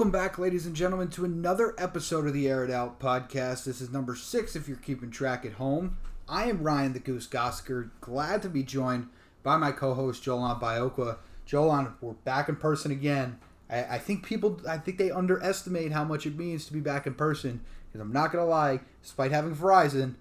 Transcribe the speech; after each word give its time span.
Welcome 0.00 0.12
back, 0.12 0.38
ladies 0.38 0.64
and 0.64 0.74
gentlemen, 0.74 1.08
to 1.08 1.26
another 1.26 1.74
episode 1.76 2.26
of 2.26 2.32
the 2.32 2.48
Air 2.48 2.64
It 2.64 2.70
Out 2.70 2.98
podcast. 2.98 3.64
This 3.64 3.82
is 3.82 3.90
number 3.90 4.16
six 4.16 4.56
if 4.56 4.66
you're 4.66 4.78
keeping 4.78 5.10
track 5.10 5.44
at 5.44 5.52
home. 5.52 5.98
I 6.26 6.44
am 6.44 6.62
Ryan 6.62 6.94
the 6.94 7.00
Goose 7.00 7.26
Gosker, 7.26 7.90
glad 8.00 8.40
to 8.40 8.48
be 8.48 8.62
joined 8.62 9.10
by 9.42 9.58
my 9.58 9.72
co-host 9.72 10.24
Jolan 10.24 10.58
Biokwa. 10.58 11.18
Jolan, 11.46 11.92
we're 12.00 12.14
back 12.14 12.48
in 12.48 12.56
person 12.56 12.90
again. 12.90 13.40
I, 13.68 13.84
I 13.84 13.98
think 13.98 14.24
people, 14.24 14.58
I 14.66 14.78
think 14.78 14.96
they 14.96 15.10
underestimate 15.10 15.92
how 15.92 16.04
much 16.04 16.24
it 16.24 16.34
means 16.34 16.64
to 16.64 16.72
be 16.72 16.80
back 16.80 17.06
in 17.06 17.12
person. 17.12 17.60
Because 17.88 18.00
I'm 18.00 18.10
not 18.10 18.32
gonna 18.32 18.46
lie, 18.46 18.80
despite 19.02 19.32
having 19.32 19.54
Verizon, 19.54 20.14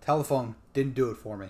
telephone 0.00 0.54
didn't 0.74 0.94
do 0.94 1.10
it 1.10 1.16
for 1.16 1.36
me. 1.36 1.48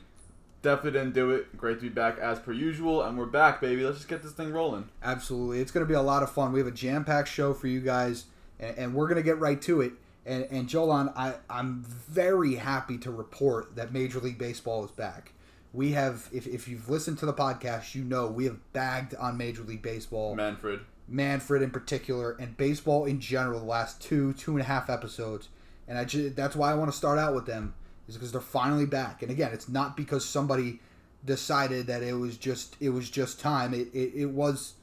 Definitely 0.61 0.99
didn't 0.99 1.15
do 1.15 1.31
it. 1.31 1.57
Great 1.57 1.77
to 1.77 1.83
be 1.83 1.89
back 1.89 2.19
as 2.19 2.41
per 2.41 2.53
usual, 2.53 3.03
and 3.03 3.17
we're 3.17 3.27
back, 3.27 3.61
baby. 3.61 3.85
Let's 3.85 3.99
just 3.99 4.09
get 4.09 4.23
this 4.25 4.33
thing 4.33 4.53
rolling. 4.53 4.89
Absolutely. 5.03 5.61
It's 5.61 5.71
going 5.71 5.87
to 5.87 5.89
be 5.89 5.95
a 5.95 6.03
lot 6.03 6.25
of 6.25 6.33
fun. 6.33 6.53
We 6.53 6.59
have 6.59 6.67
a 6.67 6.73
jam 6.73 7.05
packed 7.05 7.29
show 7.29 7.55
for 7.55 7.69
you 7.69 7.81
guys, 7.81 8.25
and, 8.59 8.77
and 8.77 8.95
we're 8.95 9.07
going 9.07 9.17
to 9.17 9.23
get 9.23 9.39
right 9.39 9.61
to 9.63 9.81
it. 9.83 9.93
And, 10.27 10.49
and 10.51 10.69
Jolan, 10.69 11.13
I, 11.17 11.35
I'm 11.49 11.85
very 11.85 12.57
happy 12.57 12.99
to 12.99 13.11
report 13.11 13.77
that 13.77 13.93
Major 13.93 14.19
League 14.19 14.37
Baseball 14.39 14.85
is 14.85 14.91
back. 14.91 15.33
We 15.73 15.93
have, 15.93 16.29
if, 16.33 16.47
if 16.47 16.67
you've 16.67 16.89
listened 16.91 17.19
to 17.19 17.27
the 17.27 17.33
podcast, 17.33 17.95
you 17.95 18.03
know 18.03 18.27
we 18.27 18.45
have 18.47 18.59
bagged 18.73 19.15
on 19.15 19.37
Major 19.37 19.63
League 19.63 19.83
Baseball. 19.83 20.35
Manfred. 20.35 20.81
Manfred 21.07 21.63
in 21.63 21.71
particular, 21.71 22.33
and 22.33 22.57
baseball 22.57 23.05
in 23.05 23.21
general, 23.21 23.61
the 23.61 23.67
last 23.67 24.03
two, 24.03 24.33
two 24.33 24.53
and 24.53 24.61
a 24.61 24.65
half 24.65 24.91
episodes. 24.91 25.49
And 25.87 25.97
I 25.97 26.05
just, 26.05 26.35
that's 26.35 26.57
why 26.57 26.73
I 26.73 26.75
want 26.75 26.91
to 26.91 26.97
start 26.97 27.19
out 27.19 27.35
with 27.35 27.47
them 27.47 27.75
is 28.09 28.17
because 28.17 28.33
they're 28.33 28.41
finally 28.41 28.87
back. 28.87 29.23
And 29.23 29.31
again, 29.31 29.53
it's 29.53 29.69
not 29.69 29.97
because 29.97 30.25
somebody 30.25 30.81
decided 31.25 31.87
that 31.87 32.03
it 32.03 32.15
was 32.15 32.37
just 32.37 32.77
it 32.81 32.91
was 32.91 33.11
just 33.11 33.39
time. 33.39 33.75
It 33.75 33.89
it, 33.93 34.13
it 34.15 34.31
was 34.31 34.75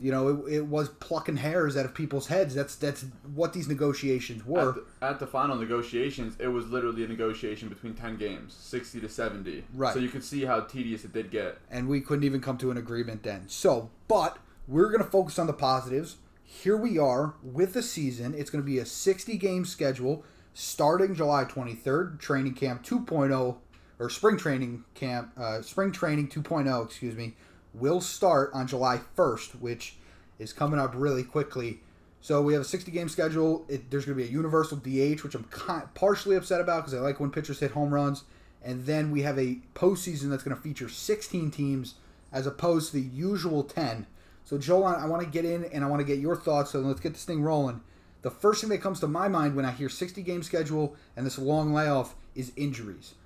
you 0.00 0.10
know, 0.10 0.28
it, 0.28 0.54
it 0.54 0.66
was 0.66 0.88
plucking 0.88 1.36
hairs 1.36 1.76
out 1.76 1.84
of 1.84 1.94
people's 1.94 2.26
heads. 2.26 2.54
That's 2.54 2.74
that's 2.74 3.04
what 3.34 3.52
these 3.52 3.68
negotiations 3.68 4.44
were. 4.44 4.70
At 4.70 4.74
the, 4.74 5.06
at 5.06 5.20
the 5.20 5.26
final 5.26 5.56
negotiations, 5.56 6.36
it 6.40 6.48
was 6.48 6.66
literally 6.68 7.04
a 7.04 7.08
negotiation 7.08 7.68
between 7.68 7.94
10 7.94 8.16
games, 8.16 8.54
60 8.54 9.00
to 9.00 9.08
70. 9.08 9.64
Right. 9.74 9.94
So 9.94 10.00
you 10.00 10.08
could 10.08 10.24
see 10.24 10.44
how 10.44 10.60
tedious 10.60 11.04
it 11.04 11.12
did 11.12 11.30
get. 11.30 11.58
And 11.70 11.88
we 11.88 12.00
couldn't 12.00 12.24
even 12.24 12.40
come 12.40 12.58
to 12.58 12.70
an 12.70 12.76
agreement 12.76 13.22
then. 13.22 13.44
So, 13.48 13.90
but 14.08 14.38
we're 14.66 14.90
going 14.90 15.04
to 15.04 15.10
focus 15.10 15.38
on 15.38 15.46
the 15.46 15.52
positives. 15.52 16.16
Here 16.42 16.76
we 16.76 16.98
are 16.98 17.34
with 17.42 17.74
the 17.74 17.82
season. 17.82 18.34
It's 18.34 18.50
going 18.50 18.62
to 18.62 18.66
be 18.66 18.78
a 18.78 18.86
60 18.86 19.36
game 19.38 19.64
schedule 19.64 20.24
starting 20.54 21.14
July 21.14 21.44
23rd, 21.44 22.18
training 22.18 22.54
camp 22.54 22.84
2.0 22.84 23.56
or 23.98 24.10
spring 24.10 24.36
training 24.36 24.84
camp, 24.94 25.32
uh, 25.36 25.60
spring 25.62 25.92
training 25.92 26.28
2.0, 26.28 26.86
excuse 26.86 27.14
me, 27.14 27.34
will 27.74 28.00
start 28.00 28.50
on 28.54 28.66
July 28.66 29.00
1st, 29.16 29.60
which 29.60 29.96
is 30.38 30.52
coming 30.52 30.80
up 30.80 30.92
really 30.94 31.24
quickly. 31.24 31.80
So 32.20 32.40
we 32.40 32.54
have 32.54 32.62
a 32.62 32.64
60 32.64 32.90
game 32.90 33.08
schedule. 33.08 33.66
It, 33.68 33.90
there's 33.90 34.06
going 34.06 34.16
to 34.16 34.24
be 34.24 34.28
a 34.28 34.32
universal 34.32 34.78
DH, 34.78 35.22
which 35.22 35.34
I'm 35.34 35.44
kind, 35.44 35.82
partially 35.94 36.36
upset 36.36 36.60
about 36.60 36.84
because 36.84 36.94
I 36.94 37.00
like 37.00 37.20
when 37.20 37.30
pitchers 37.30 37.60
hit 37.60 37.72
home 37.72 37.92
runs. 37.92 38.24
And 38.62 38.86
then 38.86 39.10
we 39.10 39.22
have 39.22 39.38
a 39.38 39.58
postseason 39.74 40.30
that's 40.30 40.42
going 40.42 40.56
to 40.56 40.62
feature 40.62 40.88
16 40.88 41.50
teams 41.50 41.96
as 42.32 42.46
opposed 42.46 42.90
to 42.90 42.96
the 42.96 43.02
usual 43.02 43.62
10. 43.62 44.06
So 44.44 44.56
Joel, 44.56 44.86
I 44.86 45.06
want 45.06 45.22
to 45.22 45.28
get 45.28 45.44
in 45.44 45.64
and 45.64 45.84
I 45.84 45.86
want 45.86 46.00
to 46.00 46.06
get 46.06 46.18
your 46.18 46.34
thoughts. 46.34 46.70
So 46.70 46.80
let's 46.80 47.00
get 47.00 47.12
this 47.12 47.24
thing 47.24 47.42
rolling. 47.42 47.82
The 48.24 48.30
first 48.30 48.62
thing 48.62 48.70
that 48.70 48.78
comes 48.78 49.00
to 49.00 49.06
my 49.06 49.28
mind 49.28 49.54
when 49.54 49.66
I 49.66 49.70
hear 49.70 49.90
60 49.90 50.22
game 50.22 50.42
schedule 50.42 50.96
and 51.14 51.26
this 51.26 51.38
long 51.38 51.74
layoff 51.74 52.14
is 52.34 52.52
injuries. 52.56 53.16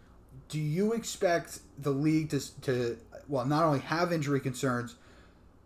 Do 0.49 0.59
you 0.59 0.93
expect 0.93 1.61
the 1.79 1.93
league 1.93 2.31
to, 2.31 2.61
to 2.63 2.99
well, 3.29 3.47
not 3.47 3.65
only 3.65 3.79
have 3.79 4.13
injury 4.13 4.41
concerns, 4.41 4.97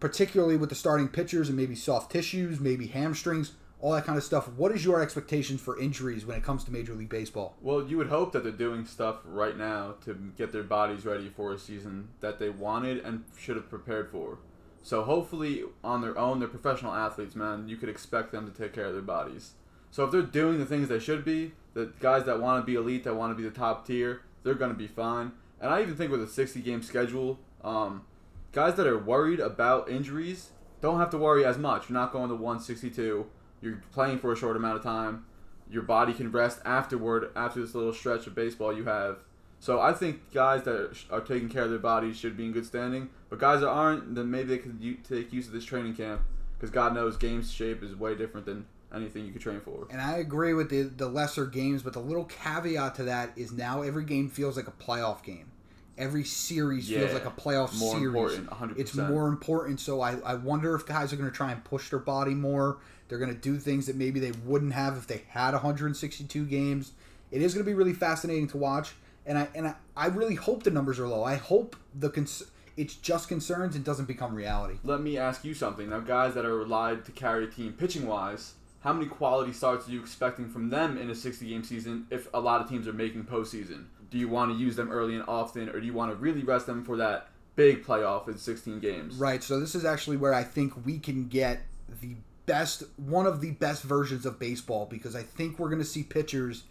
particularly 0.00 0.58
with 0.58 0.68
the 0.68 0.74
starting 0.74 1.08
pitchers 1.08 1.48
and 1.48 1.56
maybe 1.56 1.74
soft 1.74 2.12
tissues, 2.12 2.60
maybe 2.60 2.88
hamstrings, 2.88 3.52
all 3.80 3.92
that 3.92 4.04
kind 4.04 4.18
of 4.18 4.22
stuff. 4.22 4.48
What 4.48 4.70
is 4.70 4.84
your 4.84 5.00
expectations 5.00 5.62
for 5.62 5.80
injuries 5.80 6.26
when 6.26 6.36
it 6.36 6.42
comes 6.42 6.62
to 6.64 6.70
Major 6.70 6.92
League 6.92 7.08
Baseball? 7.08 7.56
Well, 7.62 7.86
you 7.86 7.96
would 7.96 8.08
hope 8.08 8.32
that 8.32 8.42
they're 8.42 8.52
doing 8.52 8.84
stuff 8.84 9.20
right 9.24 9.56
now 9.56 9.94
to 10.04 10.12
get 10.36 10.52
their 10.52 10.62
bodies 10.62 11.06
ready 11.06 11.30
for 11.30 11.54
a 11.54 11.58
season 11.58 12.08
that 12.20 12.38
they 12.38 12.50
wanted 12.50 12.98
and 12.98 13.24
should 13.38 13.56
have 13.56 13.70
prepared 13.70 14.10
for. 14.10 14.38
So 14.82 15.02
hopefully, 15.04 15.62
on 15.84 16.00
their 16.00 16.18
own, 16.18 16.40
they're 16.40 16.48
professional 16.48 16.92
athletes, 16.92 17.36
man. 17.36 17.68
You 17.68 17.76
could 17.76 17.88
expect 17.88 18.32
them 18.32 18.50
to 18.50 18.56
take 18.56 18.72
care 18.72 18.86
of 18.86 18.92
their 18.92 19.02
bodies. 19.02 19.52
So 19.90 20.04
if 20.04 20.10
they're 20.10 20.22
doing 20.22 20.58
the 20.58 20.66
things 20.66 20.88
they 20.88 20.98
should 20.98 21.24
be, 21.24 21.52
the 21.74 21.92
guys 22.00 22.24
that 22.24 22.40
want 22.40 22.62
to 22.62 22.66
be 22.66 22.74
elite, 22.74 23.04
that 23.04 23.14
want 23.14 23.30
to 23.30 23.40
be 23.40 23.48
the 23.48 23.54
top 23.54 23.86
tier, 23.86 24.22
they're 24.42 24.54
going 24.54 24.72
to 24.72 24.76
be 24.76 24.86
fine. 24.86 25.32
And 25.60 25.72
I 25.72 25.82
even 25.82 25.96
think 25.96 26.10
with 26.10 26.22
a 26.22 26.26
60 26.26 26.60
game 26.60 26.82
schedule, 26.82 27.38
um, 27.62 28.02
guys 28.50 28.74
that 28.74 28.86
are 28.86 28.98
worried 28.98 29.38
about 29.38 29.88
injuries 29.88 30.50
don't 30.80 30.98
have 30.98 31.10
to 31.10 31.18
worry 31.18 31.44
as 31.44 31.58
much. 31.58 31.88
You're 31.88 31.98
not 31.98 32.12
going 32.12 32.28
to 32.28 32.34
162. 32.34 33.26
You're 33.60 33.82
playing 33.92 34.18
for 34.18 34.32
a 34.32 34.36
short 34.36 34.56
amount 34.56 34.78
of 34.78 34.82
time. 34.82 35.24
Your 35.70 35.82
body 35.82 36.12
can 36.12 36.32
rest 36.32 36.60
afterward 36.64 37.30
after 37.36 37.60
this 37.60 37.74
little 37.74 37.92
stretch 37.92 38.26
of 38.26 38.34
baseball 38.34 38.76
you 38.76 38.84
have. 38.84 39.18
So 39.62 39.80
I 39.80 39.92
think 39.92 40.32
guys 40.34 40.64
that 40.64 40.92
are 41.08 41.20
taking 41.20 41.48
care 41.48 41.62
of 41.62 41.70
their 41.70 41.78
bodies 41.78 42.16
should 42.16 42.36
be 42.36 42.46
in 42.46 42.50
good 42.50 42.66
standing. 42.66 43.10
But 43.30 43.38
guys 43.38 43.60
that 43.60 43.68
aren't, 43.68 44.12
then 44.16 44.28
maybe 44.28 44.48
they 44.48 44.58
could 44.58 45.04
take 45.08 45.32
use 45.32 45.46
of 45.46 45.52
this 45.52 45.64
training 45.64 45.94
camp 45.94 46.20
because 46.58 46.68
God 46.70 46.94
knows 46.94 47.16
game 47.16 47.44
shape 47.44 47.80
is 47.80 47.94
way 47.94 48.16
different 48.16 48.44
than 48.44 48.66
anything 48.92 49.24
you 49.24 49.30
could 49.30 49.40
train 49.40 49.60
for. 49.60 49.86
And 49.88 50.00
I 50.00 50.16
agree 50.16 50.52
with 50.52 50.68
the 50.68 50.82
the 50.82 51.06
lesser 51.06 51.46
games, 51.46 51.84
but 51.84 51.92
the 51.92 52.00
little 52.00 52.24
caveat 52.24 52.96
to 52.96 53.04
that 53.04 53.34
is 53.36 53.52
now 53.52 53.82
every 53.82 54.04
game 54.04 54.28
feels 54.28 54.56
like 54.56 54.66
a 54.66 54.72
playoff 54.72 55.22
game. 55.22 55.52
Every 55.96 56.24
series 56.24 56.90
Yeah, 56.90 56.98
feels 56.98 57.12
like 57.14 57.26
a 57.26 57.30
playoff 57.30 57.78
more 57.78 57.96
series. 58.00 58.34
important, 58.38 58.50
100%. 58.50 58.78
It's 58.80 58.96
more 58.96 59.28
important. 59.28 59.78
So 59.78 60.00
I, 60.00 60.16
I 60.24 60.34
wonder 60.34 60.74
if 60.74 60.86
guys 60.86 61.12
are 61.12 61.16
going 61.16 61.30
to 61.30 61.36
try 61.36 61.52
and 61.52 61.62
push 61.62 61.88
their 61.88 62.00
body 62.00 62.34
more. 62.34 62.78
They're 63.06 63.18
going 63.18 63.32
to 63.32 63.40
do 63.40 63.58
things 63.58 63.86
that 63.86 63.94
maybe 63.94 64.18
they 64.18 64.32
wouldn't 64.44 64.72
have 64.72 64.96
if 64.96 65.06
they 65.06 65.22
had 65.28 65.52
162 65.52 66.46
games. 66.46 66.90
It 67.30 67.42
is 67.42 67.54
going 67.54 67.64
to 67.64 67.70
be 67.70 67.74
really 67.74 67.92
fascinating 67.92 68.48
to 68.48 68.56
watch, 68.56 68.94
and 69.26 69.38
I 69.38 69.48
and 69.54 69.68
I, 69.68 69.74
I 69.96 70.06
really 70.06 70.34
hope 70.34 70.62
the 70.62 70.70
numbers 70.70 70.98
are 70.98 71.08
low. 71.08 71.24
I 71.24 71.36
hope 71.36 71.76
the 71.94 72.10
cons- 72.10 72.44
it's 72.76 72.94
just 72.94 73.28
concerns 73.28 73.76
and 73.76 73.84
doesn't 73.84 74.06
become 74.06 74.34
reality. 74.34 74.78
Let 74.82 75.00
me 75.00 75.18
ask 75.18 75.44
you 75.44 75.54
something. 75.54 75.90
Now, 75.90 76.00
guys 76.00 76.34
that 76.34 76.44
are 76.44 76.56
relied 76.56 77.04
to 77.04 77.12
carry 77.12 77.44
a 77.44 77.46
team 77.46 77.74
pitching 77.74 78.06
wise, 78.06 78.54
how 78.80 78.92
many 78.92 79.06
quality 79.06 79.52
starts 79.52 79.88
are 79.88 79.92
you 79.92 80.00
expecting 80.00 80.48
from 80.48 80.70
them 80.70 80.98
in 80.98 81.10
a 81.10 81.14
60 81.14 81.48
game 81.48 81.64
season 81.64 82.06
if 82.10 82.28
a 82.34 82.40
lot 82.40 82.60
of 82.60 82.68
teams 82.68 82.88
are 82.88 82.92
making 82.92 83.24
postseason? 83.24 83.84
Do 84.10 84.18
you 84.18 84.28
want 84.28 84.52
to 84.52 84.58
use 84.58 84.76
them 84.76 84.90
early 84.90 85.14
and 85.14 85.24
often, 85.28 85.68
or 85.68 85.80
do 85.80 85.86
you 85.86 85.94
want 85.94 86.10
to 86.10 86.16
really 86.16 86.42
rest 86.42 86.66
them 86.66 86.84
for 86.84 86.96
that 86.98 87.28
big 87.56 87.84
playoff 87.84 88.28
in 88.28 88.36
16 88.36 88.80
games? 88.80 89.16
Right. 89.16 89.42
So 89.42 89.60
this 89.60 89.74
is 89.74 89.84
actually 89.84 90.16
where 90.16 90.34
I 90.34 90.44
think 90.44 90.84
we 90.84 90.98
can 90.98 91.28
get 91.28 91.62
the 92.00 92.16
best, 92.46 92.82
one 92.96 93.26
of 93.26 93.40
the 93.40 93.52
best 93.52 93.82
versions 93.82 94.26
of 94.26 94.38
baseball 94.38 94.86
because 94.86 95.14
I 95.14 95.22
think 95.22 95.58
we're 95.58 95.68
going 95.68 95.80
to 95.80 95.84
see 95.84 96.02
pitchers. 96.02 96.64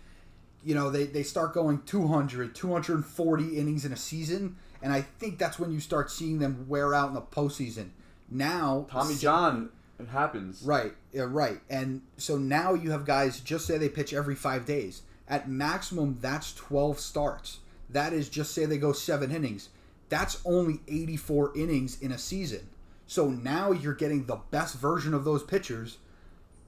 You 0.64 0.76
know, 0.76 0.90
they, 0.90 1.06
they 1.06 1.24
start 1.24 1.54
going 1.54 1.82
200, 1.86 2.54
240 2.54 3.58
innings 3.58 3.86
in 3.86 3.92
a 3.92 3.98
season, 3.98 4.58
and 4.82 4.94
I 4.94 5.02
think 5.02 5.38
that's 5.38 5.58
when 5.58 5.72
you 5.72 5.80
start 5.80 6.12
seeing 6.12 6.40
them 6.40 6.66
wear 6.68 6.94
out 6.94 7.10
in 7.10 7.16
the 7.16 7.22
postseason. 7.22 7.90
Now, 8.30 8.86
Tommy 8.90 9.16
John, 9.16 9.70
it 10.00 10.08
happens. 10.08 10.62
Right, 10.64 10.94
yeah, 11.12 11.26
right. 11.28 11.60
And 11.70 12.02
so 12.18 12.38
now 12.38 12.74
you 12.74 12.92
have 12.92 13.06
guys 13.06 13.40
just 13.40 13.66
say 13.66 13.78
they 13.78 13.90
pitch 13.90 14.14
every 14.14 14.36
five 14.36 14.66
days. 14.66 15.02
At 15.28 15.50
maximum, 15.50 16.18
that's 16.22 16.54
12 16.54 17.00
starts. 17.00 17.60
That 17.90 18.14
is 18.14 18.30
just 18.30 18.54
say 18.54 18.66
they 18.66 18.78
go 18.78 18.94
seven 18.94 19.32
innings. 19.32 19.70
That's 20.10 20.42
only 20.46 20.82
84 20.88 21.58
innings 21.58 22.02
in 22.02 22.12
a 22.12 22.18
season. 22.18 22.68
So 23.08 23.30
now 23.30 23.72
you're 23.72 23.94
getting 23.94 24.26
the 24.26 24.40
best 24.52 24.76
version 24.78 25.14
of 25.14 25.24
those 25.24 25.44
pitchers 25.44 25.98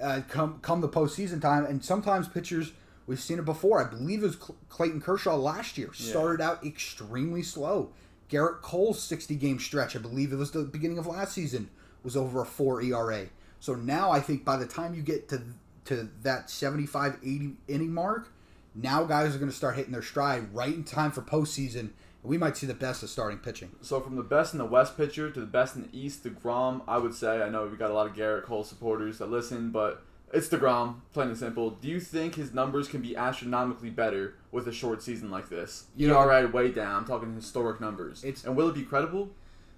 uh, 0.01 0.21
come 0.27 0.59
come 0.61 0.81
the 0.81 0.89
postseason 0.89 1.41
time. 1.41 1.65
And 1.65 1.83
sometimes 1.83 2.27
pitchers, 2.27 2.73
we've 3.07 3.19
seen 3.19 3.39
it 3.39 3.45
before. 3.45 3.85
I 3.85 3.89
believe 3.89 4.23
it 4.23 4.27
was 4.27 4.37
Clayton 4.69 5.01
Kershaw 5.01 5.35
last 5.35 5.77
year. 5.77 5.91
Yeah. 5.97 6.09
Started 6.09 6.41
out 6.41 6.65
extremely 6.65 7.43
slow. 7.43 7.91
Gerrit 8.29 8.61
Cole's 8.61 9.01
60 9.01 9.35
game 9.35 9.59
stretch, 9.59 9.95
I 9.95 9.99
believe 9.99 10.33
it 10.33 10.37
was 10.37 10.51
the 10.51 10.63
beginning 10.63 10.97
of 10.97 11.05
last 11.05 11.33
season, 11.33 11.69
was 12.03 12.17
over 12.17 12.41
a 12.41 12.45
4 12.45 12.81
ERA. 12.81 13.27
So 13.59 13.75
now 13.75 14.11
I 14.11 14.19
think 14.19 14.43
by 14.43 14.57
the 14.57 14.65
time 14.65 14.93
you 14.93 15.01
get 15.01 15.29
to 15.29 15.41
to 15.85 16.09
that 16.21 16.49
75 16.49 17.17
80 17.21 17.53
inning 17.67 17.93
mark, 17.93 18.31
now 18.75 19.03
guys 19.03 19.35
are 19.35 19.39
going 19.39 19.51
to 19.51 19.55
start 19.55 19.75
hitting 19.75 19.91
their 19.91 20.01
stride 20.01 20.53
right 20.53 20.73
in 20.73 20.83
time 20.83 21.11
for 21.11 21.21
postseason. 21.21 21.79
And 22.23 22.31
we 22.31 22.37
might 22.37 22.57
see 22.57 22.65
the 22.65 22.73
best 22.73 23.03
of 23.03 23.09
starting 23.09 23.39
pitching. 23.39 23.71
So 23.81 23.99
from 23.99 24.15
the 24.15 24.23
best 24.23 24.53
in 24.53 24.59
the 24.59 24.65
West 24.65 24.95
pitcher 24.97 25.29
to 25.29 25.39
the 25.39 25.45
best 25.45 25.75
in 25.75 25.83
the 25.83 25.97
East, 25.97 26.23
DeGrom, 26.23 26.81
I 26.87 26.97
would 26.97 27.13
say, 27.13 27.41
I 27.41 27.49
know 27.49 27.65
we 27.65 27.77
got 27.77 27.91
a 27.91 27.93
lot 27.93 28.07
of 28.07 28.13
Gerrit 28.15 28.43
Cole 28.43 28.63
supporters 28.63 29.17
that 29.17 29.29
listen, 29.29 29.71
but 29.71 30.03
it's 30.33 30.49
DeGrom, 30.49 30.95
plain 31.13 31.29
and 31.29 31.37
simple. 31.37 31.69
Do 31.71 31.87
you 31.87 31.99
think 31.99 32.35
his 32.35 32.53
numbers 32.53 32.87
can 32.87 33.01
be 33.01 33.15
astronomically 33.15 33.89
better 33.91 34.33
with 34.51 34.67
a 34.67 34.71
short 34.73 35.01
season 35.01 35.29
like 35.31 35.47
this? 35.49 35.85
You 35.95 36.07
know- 36.09 36.19
ERA 36.19 36.47
way 36.47 36.71
down, 36.71 36.95
I'm 36.97 37.05
talking 37.05 37.33
historic 37.33 37.79
numbers. 37.79 38.23
It's- 38.23 38.43
and 38.43 38.55
will 38.55 38.67
it 38.69 38.75
be 38.75 38.83
credible? 38.83 39.29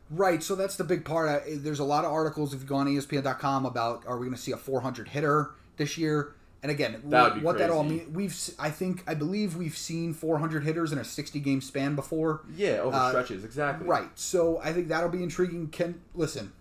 Right, 0.09 0.41
so 0.41 0.55
that's 0.55 0.75
the 0.77 0.83
big 0.83 1.03
part. 1.03 1.27
Uh, 1.29 1.39
There's 1.57 1.79
a 1.79 1.83
lot 1.83 2.05
of 2.05 2.11
articles 2.11 2.53
if 2.53 2.61
you 2.61 2.67
go 2.67 2.75
on 2.75 2.87
ESPN.com 2.87 3.65
about 3.65 4.03
are 4.07 4.17
we 4.17 4.25
going 4.27 4.35
to 4.35 4.41
see 4.41 4.51
a 4.51 4.57
400 4.57 5.09
hitter 5.09 5.51
this 5.77 5.97
year? 5.97 6.33
And 6.61 6.71
again, 6.71 7.01
That 7.05 7.41
what, 7.43 7.57
that 7.59 7.69
all 7.69 7.83
means, 7.83 8.09
we've 8.11 8.35
I 8.57 8.69
think 8.71 9.03
I 9.07 9.13
believe 9.13 9.55
we've 9.55 9.77
seen 9.77 10.13
400 10.13 10.63
hitters 10.63 10.91
in 10.91 10.97
a 10.97 11.03
60 11.03 11.39
game 11.39 11.59
span 11.61 11.95
before. 11.95 12.41
Yeah, 12.55 12.79
over 12.79 12.95
Uh, 12.95 13.09
stretches, 13.09 13.43
exactly. 13.43 13.87
Right. 13.87 14.09
So 14.15 14.59
I 14.63 14.73
think 14.73 14.87
that'll 14.87 15.09
be 15.09 15.21
intriguing. 15.21 15.67
Can 15.67 16.01
listen. 16.15 16.53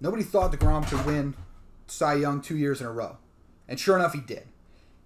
Nobody 0.00 0.22
thought 0.22 0.52
Degrom 0.52 0.86
could 0.88 1.04
win 1.04 1.34
Cy 1.90 2.14
Young 2.14 2.40
two 2.40 2.56
years 2.56 2.80
in 2.80 2.86
a 2.86 2.92
row. 2.92 3.18
And 3.68 3.78
sure 3.78 3.96
enough, 3.96 4.14
he 4.14 4.20
did. 4.20 4.44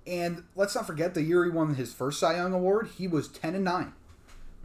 And 0.06 0.44
let's 0.54 0.74
not 0.74 0.86
forget 0.86 1.14
the 1.14 1.22
year 1.22 1.44
he 1.44 1.50
won 1.50 1.74
his 1.74 1.92
first 1.92 2.20
Cy 2.20 2.36
Young 2.36 2.52
award, 2.52 2.88
he 2.96 3.08
was 3.08 3.28
10 3.28 3.54
and 3.54 3.64
9 3.64 3.92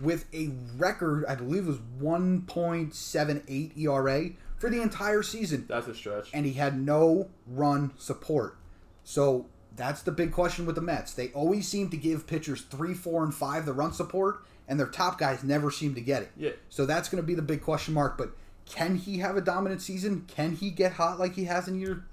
with 0.02 0.26
a 0.34 0.52
record, 0.78 1.26
I 1.28 1.36
believe 1.36 1.64
it 1.64 1.68
was 1.68 1.80
1.78 2.02 3.78
ERA 3.78 4.30
for 4.58 4.70
the 4.70 4.82
entire 4.82 5.24
season. 5.24 5.66
That's 5.68 5.88
a 5.88 5.96
stretch. 5.96 6.30
And 6.34 6.46
he 6.46 6.54
had 6.54 6.80
no 6.80 7.30
run 7.48 7.92
support. 7.98 8.58
So 9.04 9.48
that's 9.76 10.02
the 10.02 10.12
big 10.12 10.32
question 10.32 10.66
with 10.66 10.76
the 10.76 10.82
Mets. 10.82 11.14
They 11.14 11.30
always 11.30 11.68
seem 11.68 11.90
to 11.90 11.98
give 11.98 12.28
pitchers 12.28 12.62
3, 12.62 12.94
4, 12.94 13.24
and 13.24 13.34
5 13.34 13.66
the 13.66 13.74
run 13.74 13.94
support, 13.94 14.46
and 14.68 14.80
their 14.80 14.88
top 14.88 15.18
guys 15.18 15.44
never 15.44 15.72
seem 15.72 15.96
to 15.96 16.02
get 16.02 16.24
it. 16.24 16.32
Yeah. 16.38 16.52
So 16.70 16.86
that's 16.86 17.10
going 17.10 17.22
to 17.22 17.28
be 17.28 17.36
the 17.36 17.42
big 17.42 17.62
question 17.62 17.94
mark. 17.94 18.18
But 18.18 18.32
can 18.70 18.96
he 18.96 19.18
have 19.18 19.36
a 19.36 19.42
dominant 19.42 19.82
season? 19.82 20.26
Can 20.28 20.56
he 20.56 20.70
get 20.70 20.94
hot 20.94 21.20
like 21.20 21.34
he 21.34 21.46
has 21.46 21.68
in 21.68 21.80
year? 21.80 22.06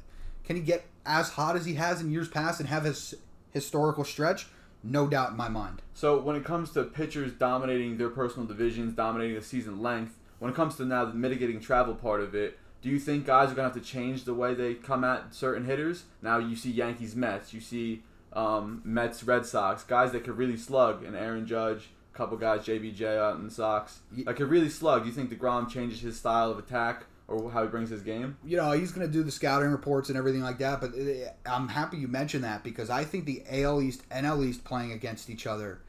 Can 0.44 0.56
he 0.56 0.62
get 0.62 0.86
as 1.04 1.30
hot 1.30 1.54
as 1.54 1.66
he 1.66 1.74
has 1.74 2.00
in 2.00 2.10
years 2.10 2.28
past 2.28 2.60
and 2.60 2.68
have 2.68 2.84
his 2.84 3.14
historical 3.52 4.04
stretch? 4.04 4.48
No 4.82 5.06
doubt 5.06 5.30
in 5.30 5.36
my 5.36 5.48
mind. 5.48 5.82
So 5.94 6.18
when 6.18 6.36
it 6.36 6.44
comes 6.44 6.70
to 6.72 6.84
pitchers 6.84 7.32
dominating 7.32 7.98
their 7.98 8.08
personal 8.08 8.46
divisions, 8.46 8.94
dominating 8.94 9.36
the 9.36 9.42
season 9.42 9.82
length, 9.82 10.16
when 10.38 10.50
it 10.50 10.54
comes 10.54 10.76
to 10.76 10.84
now 10.84 11.04
the 11.04 11.14
mitigating 11.14 11.60
travel 11.60 11.94
part 11.94 12.20
of 12.20 12.34
it, 12.34 12.58
do 12.82 12.88
you 12.88 12.98
think 12.98 13.26
guys 13.26 13.50
are 13.50 13.54
gonna 13.54 13.68
have 13.68 13.74
to 13.74 13.80
change 13.80 14.24
the 14.24 14.34
way 14.34 14.54
they 14.54 14.74
come 14.74 15.02
at 15.04 15.34
certain 15.34 15.64
hitters? 15.64 16.04
Now 16.22 16.38
you 16.38 16.56
see 16.56 16.70
Yankees, 16.70 17.16
Mets, 17.16 17.52
you 17.52 17.60
see 17.60 18.02
um, 18.32 18.82
Mets, 18.84 19.24
Red 19.24 19.44
Sox, 19.46 19.82
guys 19.82 20.12
that 20.12 20.24
could 20.24 20.36
really 20.36 20.56
slug, 20.56 21.02
and 21.02 21.16
Aaron 21.16 21.46
Judge, 21.46 21.90
couple 22.16 22.36
guys, 22.36 22.62
JBJ 22.66 23.18
out 23.18 23.36
in 23.36 23.44
the 23.44 23.50
Sox, 23.50 24.00
that 24.24 24.34
could 24.36 24.48
really 24.48 24.68
slug. 24.68 25.02
Do 25.02 25.08
you 25.08 25.14
think 25.14 25.30
Degrom 25.30 25.68
changes 25.68 26.00
his 26.00 26.16
style 26.18 26.50
of 26.50 26.58
attack? 26.58 27.04
or 27.28 27.50
how 27.50 27.62
he 27.64 27.68
brings 27.68 27.90
his 27.90 28.02
game. 28.02 28.36
You 28.44 28.56
know, 28.56 28.70
he's 28.70 28.92
going 28.92 29.04
to 29.04 29.12
do 29.12 29.24
the 29.24 29.32
scouting 29.32 29.70
reports 29.72 30.10
and 30.10 30.16
everything 30.16 30.42
like 30.42 30.58
that. 30.58 30.80
But 30.80 30.90
uh, 30.90 31.30
I'm 31.52 31.66
happy 31.66 31.96
you 31.96 32.06
mentioned 32.06 32.44
that 32.44 32.62
because 32.62 32.88
I 32.88 33.02
think 33.02 33.24
the 33.24 33.42
AL 33.50 33.82
East, 33.82 34.08
NL 34.10 34.46
East 34.46 34.62
playing 34.62 34.92
against 34.92 35.28
each 35.28 35.44
other 35.44 35.80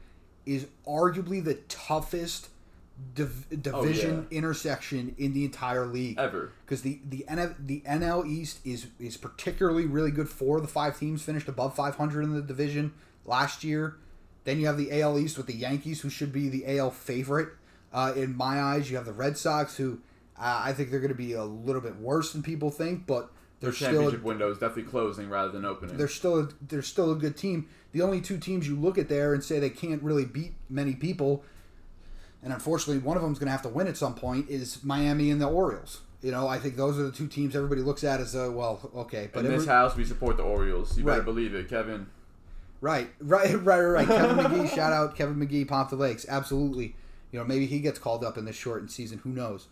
is 0.46 0.66
arguably 0.84 1.44
the 1.44 1.54
toughest 1.68 2.48
div- 3.14 3.46
division 3.62 4.10
Oh, 4.10 4.26
yeah. 4.32 4.36
intersection 4.38 5.14
in 5.16 5.32
the 5.32 5.44
entire 5.44 5.86
league 5.86 6.18
Ever. 6.18 6.50
because 6.66 6.82
the 6.82 6.98
the 7.08 7.24
the 7.60 7.82
NL 7.88 8.26
East 8.26 8.58
is 8.64 8.88
is 8.98 9.16
particularly 9.16 9.86
really 9.86 10.10
good. 10.10 10.28
Four 10.28 10.56
of 10.56 10.62
the 10.62 10.68
five 10.68 10.98
teams 10.98 11.22
finished 11.22 11.46
above 11.46 11.76
500 11.76 12.22
in 12.22 12.34
the 12.34 12.42
division 12.42 12.94
last 13.24 13.62
year. 13.62 13.96
Then 14.44 14.60
you 14.60 14.66
have 14.66 14.78
the 14.78 15.00
AL 15.00 15.18
East 15.18 15.36
with 15.36 15.46
the 15.46 15.54
Yankees, 15.54 16.00
who 16.00 16.10
should 16.10 16.32
be 16.32 16.48
the 16.48 16.78
AL 16.78 16.90
favorite 16.90 17.50
uh, 17.92 18.12
in 18.16 18.36
my 18.36 18.60
eyes. 18.60 18.90
You 18.90 18.96
have 18.96 19.06
the 19.06 19.12
Red 19.12 19.36
Sox, 19.36 19.76
who 19.76 20.00
uh, 20.38 20.62
I 20.64 20.72
think 20.72 20.90
they're 20.90 21.00
going 21.00 21.12
to 21.12 21.16
be 21.16 21.32
a 21.32 21.44
little 21.44 21.80
bit 21.80 21.96
worse 21.96 22.32
than 22.32 22.42
people 22.42 22.70
think, 22.70 23.06
but 23.06 23.30
Their 23.60 23.70
they're 23.70 23.72
still 23.72 23.90
championship 23.92 24.22
window 24.22 24.50
is 24.50 24.58
definitely 24.58 24.90
closing 24.90 25.28
rather 25.28 25.50
than 25.50 25.64
opening. 25.64 25.96
they're 25.96 26.08
still 26.08 26.40
a, 26.40 26.48
they're 26.62 26.82
still 26.82 27.12
a 27.12 27.16
good 27.16 27.36
team. 27.36 27.68
The 27.92 28.02
only 28.02 28.20
two 28.20 28.38
teams 28.38 28.68
you 28.68 28.76
look 28.76 28.98
at 28.98 29.08
there 29.08 29.34
and 29.34 29.42
say 29.42 29.58
they 29.58 29.70
can't 29.70 30.02
really 30.02 30.24
beat 30.24 30.54
many 30.68 30.94
people, 30.94 31.44
and 32.42 32.52
unfortunately 32.52 33.02
one 33.02 33.16
of 33.16 33.22
them's 33.22 33.38
going 33.38 33.46
to 33.46 33.52
have 33.52 33.62
to 33.62 33.68
win 33.68 33.86
at 33.86 33.96
some 33.96 34.14
point, 34.14 34.48
is 34.48 34.84
Miami 34.84 35.30
and 35.30 35.40
the 35.40 35.48
Orioles. 35.48 36.02
You 36.20 36.32
know, 36.32 36.48
I 36.48 36.58
think 36.58 36.76
those 36.76 36.98
are 36.98 37.04
the 37.04 37.12
two 37.12 37.28
teams 37.28 37.54
everybody 37.54 37.80
looks 37.80 38.02
at 38.02 38.20
as 38.20 38.34
uh, 38.34 38.50
well, 38.52 38.90
okay, 38.94 39.30
but 39.32 39.44
In 39.44 39.52
this 39.52 39.66
house, 39.66 39.96
we 39.96 40.04
support 40.04 40.36
the 40.36 40.42
Orioles. 40.42 40.98
You 40.98 41.04
better 41.04 41.22
believe 41.22 41.54
it, 41.54 41.68
Kevin. 41.68 42.08
Right, 42.80 43.10
right, 43.20 43.54
right, 43.64 43.80
right. 43.80 44.06
Kevin 44.06 44.36
McGee, 44.36 44.74
shout 44.74 44.92
out 44.92 45.16
Kevin 45.16 45.36
McGee, 45.36 45.66
Pomp 45.66 45.90
the 45.90 45.96
Lakes. 45.96 46.26
Absolutely. 46.28 46.94
You 47.32 47.38
know, 47.38 47.44
maybe 47.44 47.66
he 47.66 47.80
gets 47.80 47.98
called 47.98 48.24
up 48.24 48.38
in 48.38 48.44
this 48.44 48.56
shortened 48.56 48.90
season. 48.90 49.18
Who 49.18 49.30
knows? 49.30 49.66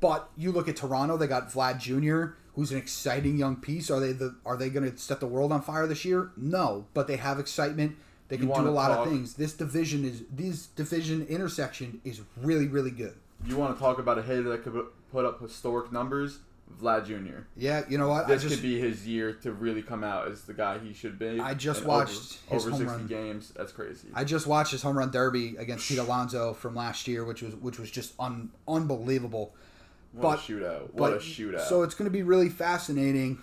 But 0.00 0.30
you 0.36 0.52
look 0.52 0.68
at 0.68 0.76
Toronto; 0.76 1.16
they 1.16 1.26
got 1.26 1.50
Vlad 1.50 1.78
Jr., 1.78 2.34
who's 2.54 2.70
an 2.72 2.78
exciting 2.78 3.36
young 3.36 3.56
piece. 3.56 3.90
Are 3.90 4.00
they 4.00 4.12
the? 4.12 4.36
Are 4.46 4.56
they 4.56 4.70
going 4.70 4.90
to 4.90 4.96
set 4.96 5.20
the 5.20 5.26
world 5.26 5.52
on 5.52 5.62
fire 5.62 5.86
this 5.86 6.04
year? 6.04 6.30
No, 6.36 6.86
but 6.94 7.06
they 7.06 7.16
have 7.16 7.38
excitement. 7.38 7.96
They 8.28 8.36
can 8.36 8.46
do 8.46 8.52
a 8.52 8.70
lot 8.70 8.88
talk- 8.88 9.06
of 9.06 9.12
things. 9.12 9.34
This 9.34 9.52
division 9.52 10.04
is 10.04 10.22
this 10.30 10.66
division 10.66 11.26
intersection 11.26 12.00
is 12.04 12.22
really, 12.40 12.68
really 12.68 12.92
good. 12.92 13.14
You 13.44 13.56
want 13.56 13.76
to 13.76 13.80
talk 13.80 13.98
about 13.98 14.18
a 14.18 14.22
hitter 14.22 14.44
that 14.50 14.62
could 14.62 14.86
put 15.10 15.24
up 15.24 15.40
historic 15.40 15.90
numbers? 15.90 16.38
Vlad 16.78 17.06
Jr. 17.06 17.40
Yeah, 17.56 17.82
you 17.88 17.98
know 17.98 18.08
what? 18.08 18.26
This 18.28 18.40
I 18.44 18.48
just 18.48 18.54
could 18.56 18.62
be 18.62 18.78
his 18.78 19.06
year 19.06 19.32
to 19.42 19.52
really 19.52 19.82
come 19.82 20.04
out 20.04 20.28
as 20.28 20.42
the 20.42 20.54
guy 20.54 20.78
he 20.78 20.92
should 20.92 21.18
be. 21.18 21.40
I 21.40 21.54
just 21.54 21.80
And 21.80 21.88
watched 21.88 22.38
over, 22.50 22.54
his 22.54 22.62
over 22.66 22.70
home 22.70 22.78
60 22.80 22.86
run. 22.96 23.06
games. 23.06 23.52
That's 23.56 23.72
crazy. 23.72 24.08
I 24.14 24.24
just 24.24 24.46
watched 24.46 24.72
his 24.72 24.82
home 24.82 24.96
run 24.98 25.10
derby 25.10 25.56
against 25.58 25.88
Pete 25.88 25.98
Alonso 26.06 26.54
from 26.54 26.74
last 26.74 27.06
year, 27.08 27.24
which 27.24 27.42
was 27.42 27.54
which 27.56 27.78
was 27.78 27.90
just 27.90 28.14
un, 28.18 28.50
unbelievable. 28.68 29.54
what 30.12 30.22
but- 30.22 30.38
a 30.38 30.42
shootout! 30.42 30.80
What 30.94 31.10
but 31.10 31.12
a 31.14 31.16
shootout! 31.16 31.60
So 31.68 31.82
it's 31.82 31.94
going 31.94 32.06
to 32.08 32.12
be 32.12 32.22
really 32.22 32.48
fascinating. 32.48 33.38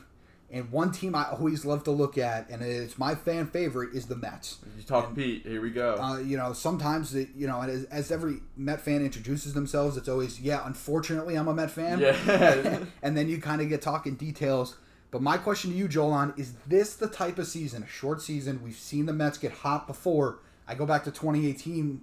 And 0.50 0.72
one 0.72 0.94
team 0.94 1.14
I 1.14 1.26
always 1.32 1.66
love 1.66 1.84
to 1.84 1.92
look 1.92 2.18
at, 2.18 2.50
and 2.50 2.62
it's 2.62 2.98
my 2.98 3.16
fan 3.16 3.48
favorite, 3.48 3.94
is 3.94 4.06
the 4.06 4.16
Mets. 4.16 4.60
you 4.78 4.84
talk 4.84 5.14
Pete. 5.14 5.46
Here 5.46 5.60
we 5.62 5.72
go. 5.72 5.96
Uh, 5.96 6.20
you 6.20 6.38
know, 6.38 6.54
sometimes 6.54 7.12
the, 7.12 7.28
you 7.36 7.48
know, 7.48 7.62
as, 7.62 7.84
as 7.86 8.12
every 8.12 8.38
Met 8.56 8.80
fan 8.80 9.04
introduces 9.04 9.54
themselves, 9.54 9.98
it's 9.98 10.08
always, 10.08 10.40
yeah, 10.40 10.66
unfortunately, 10.66 11.36
I'm 11.36 11.50
a 11.50 11.54
Met 11.54 11.70
fan. 11.70 12.00
Yeah. 12.00 12.80
and 13.02 13.18
then 13.18 13.28
you 13.28 13.42
kind 13.42 13.62
of 13.62 13.68
get 13.68 13.82
talking 13.82 14.16
details. 14.16 14.78
But 15.12 15.22
my 15.22 15.38
question 15.38 15.72
to 15.72 15.78
you, 15.78 15.90
Jolan, 15.90 16.38
is 16.38 16.54
this 16.66 16.96
the 16.96 17.08
type 17.08 17.40
of 17.40 17.48
season, 17.48 17.84
a 17.84 17.88
short 17.88 18.22
season? 18.22 18.62
We've 18.64 18.76
seen 18.76 19.06
the 19.06 19.14
Mets 19.14 19.38
get 19.38 19.52
hot 19.52 19.86
before. 19.86 20.40
I 20.66 20.76
go 20.76 20.86
back 20.86 21.04
to 21.06 21.12
2018. 21.12 22.02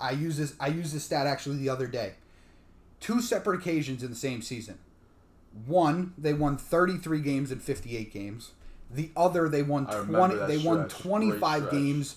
I 0.00 0.12
use 0.12 0.36
this. 0.36 0.54
I 0.60 0.68
used 0.68 0.94
this 0.94 1.04
stat 1.04 1.26
actually 1.26 1.56
the 1.56 1.68
other 1.68 1.86
day. 1.86 2.14
Two 3.00 3.20
separate 3.20 3.60
occasions 3.60 4.02
in 4.02 4.10
the 4.10 4.16
same 4.16 4.42
season. 4.42 4.78
One, 5.66 6.14
they 6.18 6.34
won 6.34 6.56
33 6.56 7.20
games 7.20 7.50
in 7.50 7.58
58 7.58 8.12
games. 8.12 8.52
The 8.90 9.10
other, 9.16 9.48
they 9.48 9.62
won 9.62 9.86
20. 9.86 10.34
that 10.36 10.48
They 10.48 10.58
won 10.58 10.88
25 10.88 11.70
games. 11.70 12.16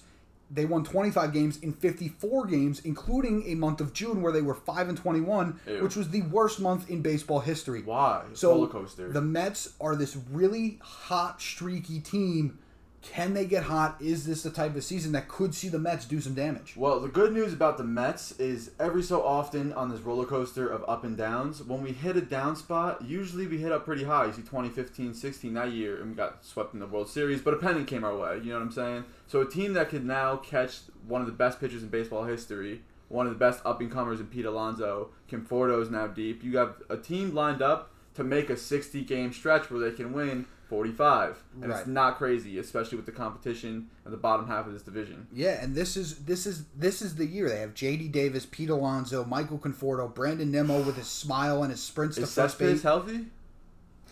They 0.54 0.66
won 0.66 0.84
25 0.84 1.32
games 1.32 1.58
in 1.60 1.72
54 1.72 2.46
games, 2.46 2.82
including 2.82 3.44
a 3.48 3.56
month 3.56 3.80
of 3.80 3.94
June 3.94 4.22
where 4.22 4.34
they 4.34 4.42
were 4.42 4.54
5 4.54 4.90
and 4.90 4.98
21, 4.98 5.60
Ew. 5.66 5.84
which 5.84 5.96
was 5.96 6.10
the 6.10 6.24
worst 6.24 6.60
month 6.60 6.90
in 6.90 7.02
baseball 7.02 7.40
history. 7.40 7.82
Why? 7.84 8.24
So 8.34 8.52
roller 8.52 8.68
coaster. 8.68 9.10
the 9.12 9.22
Mets 9.22 9.74
are 9.80 9.96
this 9.96 10.18
really 10.30 10.80
hot, 10.82 11.42
streaky 11.42 12.00
team. 12.02 12.60
Can 13.02 13.34
they 13.34 13.46
get 13.46 13.64
hot? 13.64 13.98
Is 14.00 14.26
this 14.26 14.44
the 14.44 14.52
type 14.52 14.76
of 14.76 14.84
season 14.84 15.12
that 15.14 15.28
could 15.28 15.56
see 15.56 15.70
the 15.70 15.80
Mets 15.80 16.06
do 16.06 16.22
some 16.22 16.36
damage? 16.36 16.76
Well, 16.78 17.00
the 17.00 17.08
good 17.08 17.34
news 17.34 17.52
about 17.52 17.78
the 17.78 17.84
Mets 17.84 18.32
is 18.40 18.72
every 18.80 19.02
so 19.02 19.24
often 19.24 19.74
on 19.74 19.90
this 19.90 20.02
roller 20.02 20.26
coaster 20.26 20.68
of 20.68 20.88
up 20.88 21.04
and 21.04 21.18
downs, 21.18 21.64
when 21.64 21.82
we 21.82 21.94
hit 21.94 22.16
a 22.16 22.22
down 22.22 22.56
spot, 22.56 23.02
usually 23.04 23.48
we 23.48 23.58
hit 23.58 23.72
up 23.72 23.86
pretty 23.86 24.04
high. 24.04 24.26
You 24.26 24.34
see 24.34 24.44
2015, 24.44 25.16
16 25.16 25.54
that 25.56 25.72
year, 25.72 26.00
and 26.00 26.12
we 26.12 26.16
got 26.16 26.46
swept 26.46 26.76
in 26.76 26.80
the 26.80 26.86
World 26.86 27.10
Series, 27.10 27.42
but 27.42 27.56
a 27.56 27.58
pennant 27.58 27.88
came 27.88 28.04
our 28.04 28.16
way. 28.16 28.38
You 28.38 28.52
know 28.52 28.60
what 28.60 28.66
I'm 28.66 28.72
saying? 28.72 29.04
So 29.26 29.42
a 29.42 29.50
team 29.50 29.74
that 29.74 29.90
could 29.90 30.06
now 30.06 30.38
catch 30.38 30.78
one 31.08 31.22
of 31.22 31.28
the 31.28 31.34
best 31.34 31.60
pitchers 31.60 31.82
in 31.82 31.90
baseball 31.90 32.26
history, 32.26 32.82
one 33.10 33.26
of 33.26 33.34
the 33.34 33.40
best 33.40 33.66
up 33.66 33.82
and 33.82 33.92
comers 33.92 34.20
in 34.20 34.28
Pete 34.28 34.46
Alonso, 34.46 35.10
is 35.32 35.90
now 35.90 36.08
deep. 36.08 36.44
You 36.44 36.58
have 36.58 36.76
a 36.90 36.98
team 36.98 37.34
lined 37.34 37.64
up 37.64 37.92
to 38.14 38.24
make 38.24 38.50
a 38.50 38.58
60 38.58 39.02
game 39.04 39.34
stretch 39.34 39.72
where 39.72 39.80
they 39.80 39.96
can 39.96 40.14
win 40.14 40.46
45, 40.72 41.44
and 41.62 41.70
Right. 41.70 41.80
it's 41.80 41.88
not 41.88 42.18
crazy, 42.18 42.58
especially 42.58 42.96
with 42.96 43.06
the 43.06 43.12
competition 43.12 43.90
at 44.06 44.12
the 44.12 44.18
bottom 44.18 44.48
half 44.48 44.66
of 44.68 44.72
this 44.72 44.82
division. 44.82 45.28
Yeah, 45.34 45.62
and 45.62 45.76
this 45.76 45.98
is 45.98 46.20
this 46.24 46.46
is 46.48 46.64
this 46.78 47.02
is 47.02 47.16
the 47.16 47.26
year 47.26 47.50
they 47.50 47.60
have 47.60 47.74
J.D. 47.74 48.08
Davis, 48.08 48.48
Pete 48.50 48.70
Alonso, 48.70 49.26
Michael 49.26 49.60
Conforto, 49.60 50.08
Brandon 50.16 50.50
Nimmo 50.50 50.82
with 50.82 50.96
his 50.96 51.08
smile 51.08 51.62
and 51.62 51.72
his 51.72 51.84
sprints 51.84 52.16
to 52.16 52.22
Is 52.22 52.34
first 52.34 52.58
Cespedes 52.58 52.76
base. 52.76 52.84
healthy? 52.84 53.26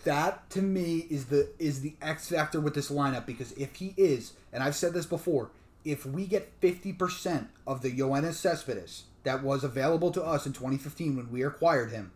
That 0.04 0.50
to 0.50 0.60
me 0.60 1.06
is 1.08 1.26
the 1.26 1.48
is 1.58 1.80
the 1.80 1.94
X 2.02 2.28
factor 2.28 2.60
with 2.60 2.74
this 2.74 2.90
lineup 2.90 3.24
because 3.24 3.52
if 3.52 3.76
he 3.76 3.94
is, 3.96 4.34
and 4.52 4.62
I've 4.62 4.76
said 4.76 4.92
this 4.92 5.06
before, 5.06 5.50
if 5.82 6.04
we 6.04 6.26
get 6.26 6.52
fifty 6.60 6.92
percent 6.92 7.48
of 7.66 7.80
the 7.80 7.90
Yoenis 7.90 8.34
Cespedes 8.34 9.04
that 9.24 9.42
was 9.42 9.64
available 9.64 10.10
to 10.10 10.22
us 10.22 10.44
in 10.44 10.52
2015 10.52 11.16
when 11.16 11.32
we 11.32 11.42
acquired 11.42 11.90
him, 11.90 12.12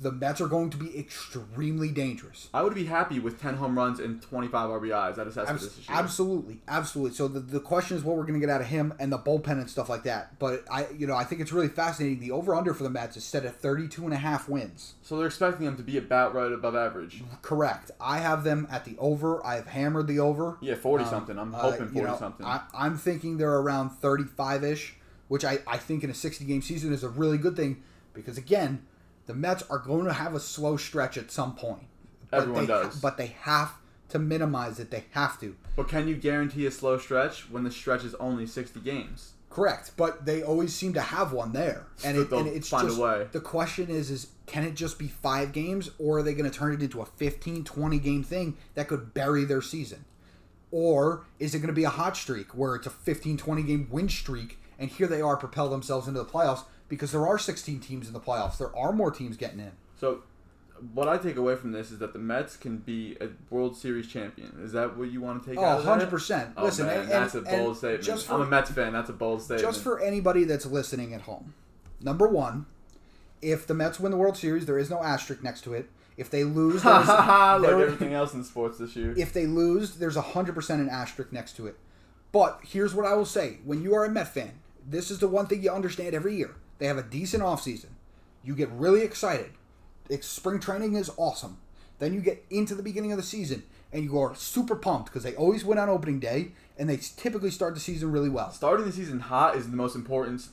the 0.00 0.10
Mets 0.10 0.40
are 0.40 0.48
going 0.48 0.70
to 0.70 0.76
be 0.76 0.98
extremely 0.98 1.88
dangerous. 1.90 2.48
I 2.52 2.62
would 2.62 2.74
be 2.74 2.86
happy 2.86 3.20
with 3.20 3.40
10 3.40 3.54
home 3.56 3.76
runs 3.78 4.00
and 4.00 4.20
25 4.20 4.70
RBIs 4.70 5.18
of 5.18 5.32
Cespedes 5.32 5.48
Abs- 5.48 5.76
this 5.76 5.88
year. 5.88 5.96
absolutely, 5.98 6.60
absolutely. 6.66 7.14
So 7.16 7.28
the, 7.28 7.40
the 7.40 7.60
question 7.60 7.96
is 7.96 8.02
what 8.02 8.16
we're 8.16 8.24
going 8.24 8.34
to 8.34 8.44
get 8.44 8.52
out 8.52 8.60
of 8.60 8.66
him 8.66 8.92
and 8.98 9.12
the 9.12 9.18
bullpen 9.18 9.52
and 9.52 9.70
stuff 9.70 9.88
like 9.88 10.02
that. 10.02 10.38
But 10.38 10.64
I, 10.70 10.88
you 10.96 11.06
know, 11.06 11.14
I 11.14 11.24
think 11.24 11.40
it's 11.40 11.52
really 11.52 11.68
fascinating. 11.68 12.18
The 12.20 12.32
over 12.32 12.54
under 12.54 12.74
for 12.74 12.82
the 12.82 12.90
Mets 12.90 13.16
is 13.16 13.24
set 13.24 13.44
at 13.44 13.54
32 13.60 14.04
and 14.04 14.12
a 14.12 14.16
half 14.16 14.48
wins. 14.48 14.94
So 15.02 15.16
they're 15.16 15.26
expecting 15.26 15.64
them 15.64 15.76
to 15.76 15.82
be 15.82 15.96
about 15.96 16.34
right 16.34 16.50
above 16.52 16.74
average. 16.74 17.22
Correct. 17.42 17.90
I 18.00 18.18
have 18.18 18.42
them 18.44 18.66
at 18.70 18.84
the 18.84 18.96
over. 18.98 19.44
I 19.46 19.54
have 19.56 19.68
hammered 19.68 20.08
the 20.08 20.18
over. 20.18 20.58
Yeah, 20.60 20.74
40 20.74 21.04
Um, 21.04 21.10
something. 21.10 21.38
I'm 21.38 21.54
uh, 21.54 21.58
hoping 21.58 21.86
you 21.86 21.92
40 22.02 22.06
know, 22.06 22.18
something. 22.18 22.44
I, 22.46 22.62
I'm 22.76 22.98
thinking 22.98 23.38
they're 23.38 23.58
around 23.58 23.90
35 23.90 24.64
ish, 24.64 24.96
which 25.28 25.44
I, 25.44 25.60
I 25.66 25.76
think 25.78 26.02
in 26.04 26.10
a 26.10 26.14
60 26.14 26.44
game 26.44 26.62
season 26.62 26.92
is 26.92 27.04
a 27.04 27.08
really 27.08 27.38
good 27.38 27.54
thing 27.56 27.82
because, 28.12 28.36
again, 28.36 28.82
the 29.26 29.34
Mets 29.34 29.62
are 29.70 29.78
going 29.78 30.04
to 30.06 30.12
have 30.12 30.34
a 30.34 30.40
slow 30.40 30.76
stretch 30.76 31.16
at 31.16 31.30
some 31.30 31.54
point. 31.54 31.84
But 32.30 32.42
Everyone 32.42 32.62
they 32.66 32.72
does. 32.72 33.00
but 33.00 33.16
they 33.16 33.28
have 33.42 33.72
to 34.10 34.18
minimize 34.18 34.78
it. 34.78 34.90
They 34.90 35.04
have 35.12 35.40
to. 35.40 35.56
but 35.76 35.88
can 35.88 36.06
you 36.08 36.16
guarantee 36.16 36.66
a 36.66 36.70
slow 36.70 36.98
stretch 36.98 37.50
when 37.50 37.64
the 37.64 37.70
stretch 37.70 38.04
is 38.04 38.14
only 38.16 38.46
60 38.46 38.80
games? 38.80 39.32
Correct, 39.50 39.92
but 39.96 40.26
they 40.26 40.42
always 40.42 40.74
seem 40.74 40.94
to 40.94 41.00
have 41.00 41.32
one 41.32 41.52
there, 41.52 41.86
and, 42.04 42.16
it, 42.18 42.30
and 42.32 42.48
it's 42.48 42.68
find 42.68 42.86
a 42.86 42.90
just 42.90 43.00
way. 43.00 43.28
the 43.30 43.40
question 43.40 43.88
is 43.88 44.10
is 44.10 44.26
can 44.46 44.64
it 44.64 44.74
just 44.74 44.98
be 44.98 45.06
five 45.06 45.52
games, 45.52 45.90
or 45.96 46.18
are 46.18 46.22
they 46.24 46.34
going 46.34 46.50
to 46.50 46.56
turn 46.56 46.72
it 46.74 46.82
into 46.82 47.00
a 47.00 47.06
15, 47.06 47.62
20 47.62 47.98
game 48.00 48.24
thing 48.24 48.56
that 48.74 48.88
could 48.88 49.14
bury 49.14 49.44
their 49.44 49.62
season, 49.62 50.04
or 50.72 51.24
is 51.38 51.54
it 51.54 51.58
going 51.60 51.68
to 51.68 51.72
be 51.72 51.84
a 51.84 51.88
hot 51.90 52.16
streak 52.16 52.48
where 52.52 52.74
it's 52.74 52.86
a 52.88 52.90
15, 52.90 53.36
20 53.36 53.62
game 53.62 53.86
win 53.92 54.08
streak, 54.08 54.58
and 54.76 54.90
here 54.90 55.06
they 55.06 55.20
are 55.20 55.36
propel 55.36 55.68
themselves 55.68 56.08
into 56.08 56.18
the 56.18 56.28
playoffs 56.28 56.64
because 56.94 57.12
there 57.12 57.26
are 57.26 57.38
16 57.38 57.80
teams 57.80 58.06
in 58.06 58.12
the 58.12 58.20
playoffs, 58.20 58.58
there 58.58 58.74
are 58.76 58.92
more 58.92 59.10
teams 59.10 59.36
getting 59.36 59.60
in. 59.60 59.72
So, 59.98 60.22
what 60.92 61.08
I 61.08 61.18
take 61.18 61.36
away 61.36 61.56
from 61.56 61.72
this 61.72 61.90
is 61.90 61.98
that 62.00 62.12
the 62.12 62.18
Mets 62.18 62.56
can 62.56 62.78
be 62.78 63.16
a 63.20 63.28
World 63.50 63.76
Series 63.76 64.06
champion. 64.08 64.52
Is 64.62 64.72
that 64.72 64.96
what 64.96 65.10
you 65.10 65.20
want 65.20 65.42
to 65.42 65.48
take 65.48 65.58
oh, 65.58 65.64
out 65.64 65.76
Oh, 65.76 65.80
of 65.80 65.86
100 65.86 66.04
that? 66.04 66.10
percent. 66.10 66.50
Oh, 66.56 66.64
Listen, 66.64 66.86
man, 66.86 67.00
and, 67.00 67.10
that's 67.10 67.34
a 67.34 67.42
bold 67.42 67.68
and 67.68 67.76
statement. 67.76 68.02
Just 68.02 68.26
for 68.26 68.34
I'm 68.34 68.40
a 68.42 68.46
Mets 68.46 68.70
fan. 68.70 68.92
That's 68.92 69.10
a 69.10 69.12
bold 69.14 69.42
statement. 69.42 69.62
just 69.62 69.82
for 69.82 70.00
anybody 70.00 70.44
that's 70.44 70.66
listening 70.66 71.14
at 71.14 71.22
home. 71.22 71.54
Number 72.00 72.28
one, 72.28 72.66
if 73.40 73.66
the 73.66 73.74
Mets 73.74 74.00
win 74.00 74.10
the 74.10 74.18
World 74.18 74.36
Series, 74.36 74.66
there 74.66 74.78
is 74.78 74.90
no 74.90 75.02
asterisk 75.02 75.42
next 75.42 75.62
to 75.62 75.74
it. 75.74 75.88
If 76.16 76.30
they 76.30 76.44
lose, 76.44 76.82
there's! 76.82 77.06
Like 77.08 77.62
there- 77.62 77.80
everything 77.80 78.12
else 78.12 78.34
in 78.34 78.44
sports 78.44 78.78
this 78.78 78.94
year. 78.94 79.14
if 79.16 79.32
they 79.32 79.46
lose, 79.46 79.96
there's 79.96 80.16
hundred 80.16 80.54
percent 80.54 80.80
an 80.80 80.88
asterisk 80.88 81.32
next 81.32 81.54
to 81.56 81.66
it. 81.66 81.76
But 82.32 82.60
here's 82.62 82.94
what 82.94 83.06
I 83.06 83.14
will 83.14 83.24
say: 83.26 83.58
when 83.64 83.82
you 83.82 83.94
are 83.94 84.04
a 84.04 84.10
Met 84.10 84.28
fan, 84.28 84.60
this 84.86 85.10
is 85.10 85.18
the 85.18 85.28
one 85.28 85.46
thing 85.46 85.62
you 85.62 85.70
understand 85.70 86.14
every 86.14 86.36
year. 86.36 86.54
They 86.78 86.86
have 86.86 86.98
a 86.98 87.02
decent 87.02 87.42
offseason. 87.42 87.90
You 88.42 88.54
get 88.54 88.70
really 88.70 89.02
excited. 89.02 89.52
It's, 90.08 90.26
spring 90.26 90.60
training 90.60 90.94
is 90.94 91.10
awesome. 91.16 91.58
Then 91.98 92.12
you 92.12 92.20
get 92.20 92.44
into 92.50 92.74
the 92.74 92.82
beginning 92.82 93.12
of 93.12 93.16
the 93.16 93.22
season 93.22 93.62
and 93.92 94.04
you 94.04 94.18
are 94.18 94.34
super 94.34 94.76
pumped 94.76 95.06
because 95.06 95.22
they 95.22 95.34
always 95.36 95.64
win 95.64 95.78
on 95.78 95.88
opening 95.88 96.20
day 96.20 96.52
and 96.76 96.90
they 96.90 96.98
typically 96.98 97.50
start 97.50 97.74
the 97.74 97.80
season 97.80 98.10
really 98.10 98.28
well. 98.28 98.50
Starting 98.50 98.84
the 98.84 98.92
season 98.92 99.20
hot 99.20 99.56
is 99.56 99.70
the 99.70 99.76
most 99.76 99.94
important 99.94 100.48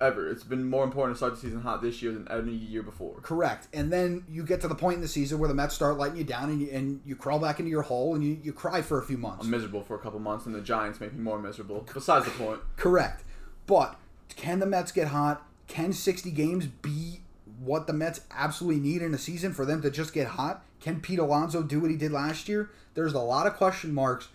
ever. 0.00 0.28
It's 0.28 0.44
been 0.44 0.68
more 0.68 0.84
important 0.84 1.14
to 1.14 1.18
start 1.18 1.34
the 1.34 1.40
season 1.40 1.60
hot 1.60 1.82
this 1.82 2.02
year 2.02 2.12
than 2.12 2.26
any 2.30 2.52
year 2.52 2.82
before. 2.82 3.20
Correct. 3.20 3.68
And 3.72 3.92
then 3.92 4.24
you 4.28 4.44
get 4.44 4.60
to 4.62 4.68
the 4.68 4.74
point 4.74 4.96
in 4.96 5.00
the 5.00 5.08
season 5.08 5.38
where 5.38 5.48
the 5.48 5.54
Mets 5.54 5.74
start 5.74 5.98
letting 5.98 6.16
you 6.16 6.24
down 6.24 6.50
and 6.50 6.60
you, 6.60 6.70
and 6.70 7.00
you 7.04 7.16
crawl 7.16 7.38
back 7.38 7.60
into 7.60 7.70
your 7.70 7.82
hole 7.82 8.14
and 8.14 8.24
you, 8.24 8.38
you 8.42 8.52
cry 8.52 8.82
for 8.82 8.98
a 8.98 9.02
few 9.02 9.16
months. 9.16 9.44
I'm 9.44 9.50
miserable 9.50 9.82
for 9.82 9.94
a 9.94 9.98
couple 9.98 10.18
months, 10.18 10.46
and 10.46 10.54
the 10.54 10.60
Giants 10.60 11.00
make 11.00 11.12
me 11.12 11.22
more 11.22 11.38
miserable. 11.38 11.86
Besides 11.92 12.24
the 12.26 12.30
point. 12.32 12.60
Correct. 12.76 13.24
But 13.66 13.98
can 14.36 14.58
the 14.58 14.66
Mets 14.66 14.92
get 14.92 15.08
hot? 15.08 15.46
Can 15.70 15.92
60 15.92 16.32
games 16.32 16.66
be 16.66 17.20
what 17.60 17.86
the 17.86 17.92
Mets 17.92 18.22
absolutely 18.32 18.80
need 18.80 19.02
in 19.02 19.14
a 19.14 19.18
season 19.18 19.52
for 19.52 19.64
them 19.64 19.80
to 19.82 19.90
just 19.90 20.12
get 20.12 20.26
hot? 20.26 20.64
Can 20.80 21.00
Pete 21.00 21.20
Alonso 21.20 21.62
do 21.62 21.78
what 21.78 21.92
he 21.92 21.96
did 21.96 22.10
last 22.10 22.48
year? 22.48 22.70
There's 22.94 23.12
a 23.12 23.20
lot 23.20 23.46
of 23.46 23.54
question 23.54 23.94
marks. 23.94 24.28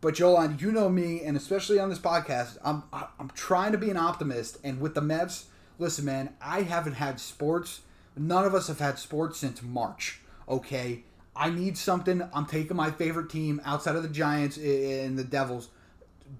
But 0.00 0.14
Jolan, 0.14 0.60
you 0.60 0.72
know 0.72 0.88
me, 0.88 1.22
and 1.22 1.36
especially 1.36 1.78
on 1.78 1.88
this 1.88 2.00
podcast, 2.00 2.58
I'm 2.64 2.82
I'm 2.92 3.30
trying 3.34 3.70
to 3.72 3.78
be 3.78 3.90
an 3.90 3.96
optimist. 3.96 4.58
And 4.64 4.80
with 4.80 4.96
the 4.96 5.00
Mets, 5.00 5.46
listen, 5.78 6.04
man, 6.04 6.34
I 6.42 6.62
haven't 6.62 6.94
had 6.94 7.20
sports. 7.20 7.82
None 8.16 8.44
of 8.44 8.52
us 8.52 8.66
have 8.66 8.80
had 8.80 8.98
sports 8.98 9.38
since 9.38 9.62
March. 9.62 10.20
Okay, 10.48 11.04
I 11.36 11.48
need 11.48 11.78
something. 11.78 12.28
I'm 12.34 12.46
taking 12.46 12.76
my 12.76 12.90
favorite 12.90 13.30
team 13.30 13.60
outside 13.64 13.94
of 13.94 14.02
the 14.02 14.08
Giants 14.08 14.56
and 14.56 15.16
the 15.16 15.24
Devils. 15.24 15.68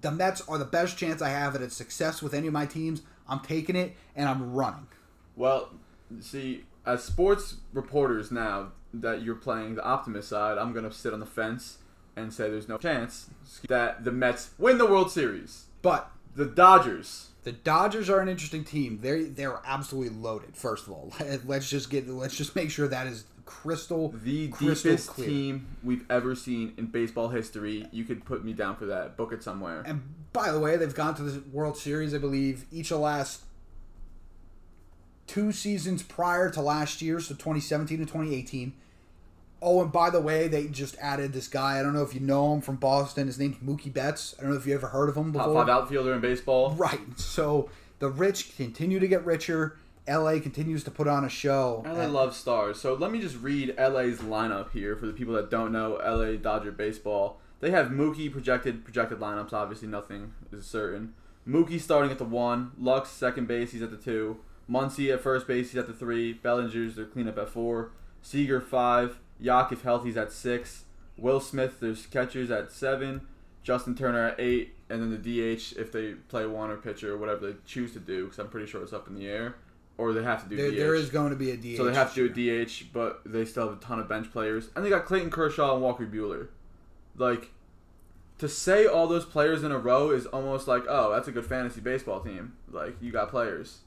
The 0.01 0.11
Mets 0.11 0.41
are 0.49 0.57
the 0.57 0.65
best 0.65 0.97
chance 0.97 1.21
I 1.21 1.29
have 1.29 1.55
at 1.55 1.61
a 1.61 1.69
success 1.69 2.21
with 2.21 2.33
any 2.33 2.47
of 2.47 2.53
my 2.53 2.65
teams. 2.65 3.03
I'm 3.29 3.39
taking 3.41 3.75
it 3.75 3.95
and 4.15 4.27
I'm 4.27 4.53
running. 4.53 4.87
Well, 5.35 5.69
see, 6.19 6.63
as 6.85 7.03
sports 7.03 7.55
reporters 7.73 8.31
now 8.31 8.71
that 8.93 9.21
you're 9.21 9.35
playing 9.35 9.75
the 9.75 9.83
optimist 9.83 10.29
side, 10.29 10.57
I'm 10.57 10.73
gonna 10.73 10.91
sit 10.91 11.13
on 11.13 11.19
the 11.19 11.25
fence 11.25 11.77
and 12.15 12.33
say 12.33 12.49
there's 12.49 12.67
no 12.67 12.77
chance 12.77 13.29
that 13.67 14.03
the 14.03 14.11
Mets 14.11 14.51
win 14.57 14.77
the 14.77 14.85
World 14.87 15.11
Series. 15.11 15.65
But 15.81 16.09
The 16.35 16.45
Dodgers. 16.45 17.29
the 17.43 17.51
Dodgers 17.51 18.09
are 18.09 18.19
an 18.19 18.27
interesting 18.27 18.63
team. 18.63 18.99
They're 19.01 19.23
they're 19.25 19.59
absolutely 19.65 20.17
loaded. 20.17 20.55
First 20.55 20.87
of 20.87 20.93
all, 20.93 21.13
let's 21.45 21.69
just 21.69 21.89
get 21.89 22.07
let's 22.09 22.35
just 22.35 22.55
make 22.55 22.71
sure 22.71 22.87
that 22.87 23.07
is 23.07 23.25
crystal 23.47 24.13
The 24.23 24.49
crystal 24.49 24.91
deepest 24.91 25.09
clear. 25.09 25.27
team 25.27 25.67
we've 25.83 26.05
ever 26.11 26.35
seen 26.35 26.73
in 26.77 26.87
baseball 26.87 27.29
history. 27.29 27.87
You 27.91 28.03
could 28.03 28.23
put 28.25 28.45
me 28.45 28.53
down 28.53 28.75
for 28.75 28.85
that. 28.85 29.17
Book 29.17 29.33
it 29.33 29.41
somewhere. 29.41 29.81
And 29.85 30.03
by 30.33 30.51
the 30.51 30.59
way, 30.59 30.77
they've 30.77 30.93
gone 30.93 31.15
to 31.15 31.23
the 31.23 31.41
World 31.49 31.77
Series, 31.77 32.13
I 32.13 32.19
believe, 32.19 32.65
each 32.71 32.91
of 32.91 32.97
the 32.97 33.03
last 33.03 33.41
two 35.25 35.51
seasons 35.51 36.03
prior 36.03 36.49
to 36.51 36.61
last 36.61 37.01
year, 37.01 37.19
so 37.19 37.33
2017 37.33 37.99
and 37.99 38.07
2018. 38.07 38.73
Oh, 39.59 39.81
and 39.81 39.91
by 39.91 40.09
the 40.11 40.21
way, 40.21 40.47
they 40.47 40.67
just 40.67 40.95
added 40.99 41.33
this 41.33 41.47
guy. 41.47 41.79
I 41.79 41.83
don't 41.83 41.93
know 41.93 42.03
if 42.03 42.13
you 42.13 42.19
know 42.19 42.53
him 42.53 42.61
from 42.61 42.75
Boston. 42.75 43.25
His 43.25 43.39
name's 43.39 43.57
Mookie 43.57 43.91
Betts. 43.91 44.35
I 44.37 44.43
don't 44.43 44.51
know 44.51 44.57
if 44.57 44.67
you 44.67 44.75
ever 44.75 44.87
heard 44.87 45.09
of 45.09 45.17
him 45.17 45.31
before. 45.31 45.53
Top 45.53 45.67
five 45.67 45.69
outfielder 45.69 46.13
in 46.13 46.21
baseball. 46.21 46.71
Right. 46.75 46.99
So 47.15 47.69
the 47.99 48.09
rich 48.09 48.55
continue 48.55 48.99
to 48.99 49.07
get 49.07 49.25
richer. 49.25 49.77
LA 50.07 50.39
continues 50.39 50.83
to 50.85 50.91
put 50.91 51.07
on 51.07 51.23
a 51.25 51.29
show. 51.29 51.83
LA 51.85 52.01
And- 52.01 52.13
loves 52.13 52.37
stars. 52.37 52.79
So 52.79 52.93
let 52.93 53.11
me 53.11 53.19
just 53.19 53.41
read 53.41 53.75
LA's 53.77 54.19
lineup 54.19 54.71
here 54.71 54.95
for 54.95 55.05
the 55.05 55.13
people 55.13 55.33
that 55.35 55.49
don't 55.49 55.71
know 55.71 55.95
LA 56.03 56.35
Dodger 56.37 56.71
baseball. 56.71 57.39
They 57.59 57.71
have 57.71 57.87
Mookie 57.87 58.31
projected 58.31 58.83
projected 58.83 59.19
lineups. 59.19 59.51
Obviously, 59.53 59.87
nothing 59.87 60.33
is 60.51 60.65
certain. 60.65 61.13
Mookie 61.47 61.79
starting 61.79 62.11
at 62.11 62.17
the 62.17 62.23
one, 62.25 62.71
Lux 62.79 63.09
second 63.09 63.47
base. 63.47 63.71
He's 63.71 63.81
at 63.81 63.91
the 63.91 63.97
two. 63.97 64.37
Muncy 64.69 65.13
at 65.13 65.21
first 65.21 65.47
base. 65.47 65.71
He's 65.71 65.79
at 65.79 65.87
the 65.87 65.93
three. 65.93 66.33
Bellinger's 66.33 66.95
their 66.95 67.05
cleanup 67.05 67.37
at 67.37 67.49
four. 67.49 67.91
Seager 68.21 68.59
five. 68.61 69.19
Yak 69.39 69.71
if 69.71 69.83
healthy's 69.83 70.17
at 70.17 70.31
six. 70.31 70.85
Will 71.17 71.39
Smith 71.39 71.79
there's 71.79 72.05
catchers 72.05 72.51
at 72.51 72.71
seven. 72.71 73.21
Justin 73.63 73.95
Turner 73.95 74.29
at 74.29 74.39
eight, 74.39 74.75
and 74.89 75.01
then 75.01 75.09
the 75.11 75.17
DH 75.17 75.73
if 75.77 75.91
they 75.91 76.13
play 76.13 76.45
one 76.45 76.69
or 76.69 76.77
pitcher 76.77 77.13
or 77.13 77.17
whatever 77.17 77.47
they 77.47 77.57
choose 77.65 77.91
to 77.93 77.99
do, 77.99 78.25
because 78.25 78.39
I'm 78.39 78.47
pretty 78.49 78.67
sure 78.67 78.81
it's 78.81 78.93
up 78.93 79.07
in 79.09 79.15
the 79.15 79.27
air, 79.27 79.55
or 79.97 80.13
they 80.13 80.23
have 80.23 80.43
to 80.43 80.49
do 80.49 80.55
there, 80.55 80.71
DH. 80.71 80.75
there 80.75 80.95
is 80.95 81.09
going 81.09 81.31
to 81.31 81.35
be 81.35 81.51
a 81.51 81.57
DH. 81.57 81.77
So 81.77 81.83
they 81.85 81.93
have 81.93 82.13
to 82.13 82.29
do 82.29 82.61
a 82.61 82.65
DH, 82.65 82.93
but 82.93 83.21
they 83.25 83.45
still 83.45 83.67
have 83.67 83.77
a 83.77 83.81
ton 83.81 83.99
of 83.99 84.07
bench 84.07 84.31
players, 84.31 84.69
and 84.75 84.85
they 84.85 84.89
got 84.89 85.05
Clayton 85.05 85.31
Kershaw 85.31 85.73
and 85.73 85.81
Walker 85.81 86.05
Buehler. 86.05 86.47
Like, 87.15 87.51
to 88.37 88.47
say 88.47 88.85
all 88.85 89.07
those 89.07 89.25
players 89.25 89.63
in 89.63 89.71
a 89.71 89.77
row 89.77 90.11
is 90.11 90.27
almost 90.27 90.67
like, 90.67 90.83
oh, 90.87 91.11
that's 91.11 91.27
a 91.27 91.31
good 91.31 91.45
fantasy 91.45 91.81
baseball 91.81 92.19
team. 92.19 92.53
Like, 92.71 92.95
you 93.01 93.11
got 93.11 93.29
players. 93.29 93.79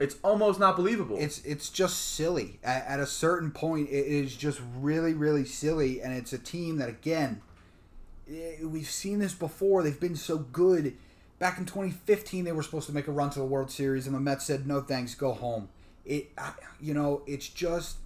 It's 0.00 0.16
almost 0.24 0.58
not 0.58 0.76
believable. 0.76 1.18
It's 1.20 1.44
it's 1.44 1.68
just 1.68 2.14
silly. 2.14 2.58
At, 2.64 2.86
at 2.86 3.00
a 3.00 3.06
certain 3.06 3.50
point, 3.50 3.90
it 3.90 4.06
is 4.06 4.34
just 4.34 4.60
really 4.78 5.12
really 5.12 5.44
silly, 5.44 6.00
and 6.00 6.14
it's 6.14 6.32
a 6.32 6.38
team 6.38 6.78
that 6.78 6.88
again, 6.88 7.42
eh, 8.28 8.64
we've 8.64 8.90
seen 8.90 9.18
this 9.18 9.34
before. 9.34 9.82
They've 9.82 10.00
been 10.00 10.16
so 10.16 10.38
good. 10.38 10.96
Back 11.40 11.56
in 11.58 11.64
2015, 11.64 12.44
they 12.44 12.52
were 12.52 12.62
supposed 12.62 12.86
to 12.86 12.92
make 12.94 13.08
a 13.08 13.12
run 13.12 13.30
to 13.30 13.38
the 13.38 13.44
World 13.46 13.70
Series, 13.70 14.06
and 14.06 14.14
the 14.14 14.20
Mets 14.20 14.44
said, 14.44 14.66
"No 14.66 14.82
thanks, 14.82 15.14
go 15.14 15.32
home." 15.32 15.70
It, 16.04 16.30
I- 16.36 16.52
you 16.78 16.92
know, 16.94 17.22
it's 17.26 17.48
just 17.48 17.96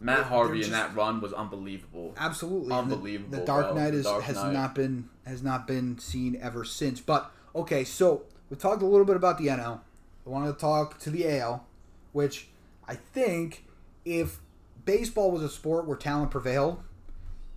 Matt 0.00 0.24
Harvey 0.26 0.58
just- 0.58 0.68
in 0.68 0.72
that 0.72 0.94
run 0.94 1.20
was 1.20 1.32
unbelievable. 1.32 2.14
absolutely 2.18 2.74
And 2.74 2.90
the- 2.90 2.96
Unbelievable, 2.96 3.38
The, 3.38 3.44
Dark. 3.46 3.74
Knight 3.76 3.94
is, 3.94 4.04
Dark 4.04 4.24
has 4.24 4.34
Knight. 4.36 4.52
not 4.52 4.74
been 4.74 5.08
has 5.24 5.40
not 5.42 5.66
been 5.68 5.98
seen 6.00 6.36
ever 6.42 6.64
since. 6.64 7.00
But 7.00 7.30
okay, 7.54 7.84
so 7.84 8.24
we 8.50 8.56
talked 8.56 8.82
a 8.82 8.86
little 8.86 9.06
bit 9.06 9.16
about 9.16 9.38
the 9.38 9.48
NL. 9.48 9.80
I 10.26 10.30
wanted 10.30 10.52
to 10.54 10.58
talk 10.58 10.98
to 10.98 11.10
the 11.10 11.28
AL, 11.28 11.64
which 12.12 12.48
I 12.88 12.96
think 12.96 13.64
if 14.04 14.40
baseball 14.84 15.30
was 15.30 15.42
a 15.44 15.48
sport 15.48 15.86
where 15.86 15.96
talent 15.96 16.32
prevailed, 16.32 16.82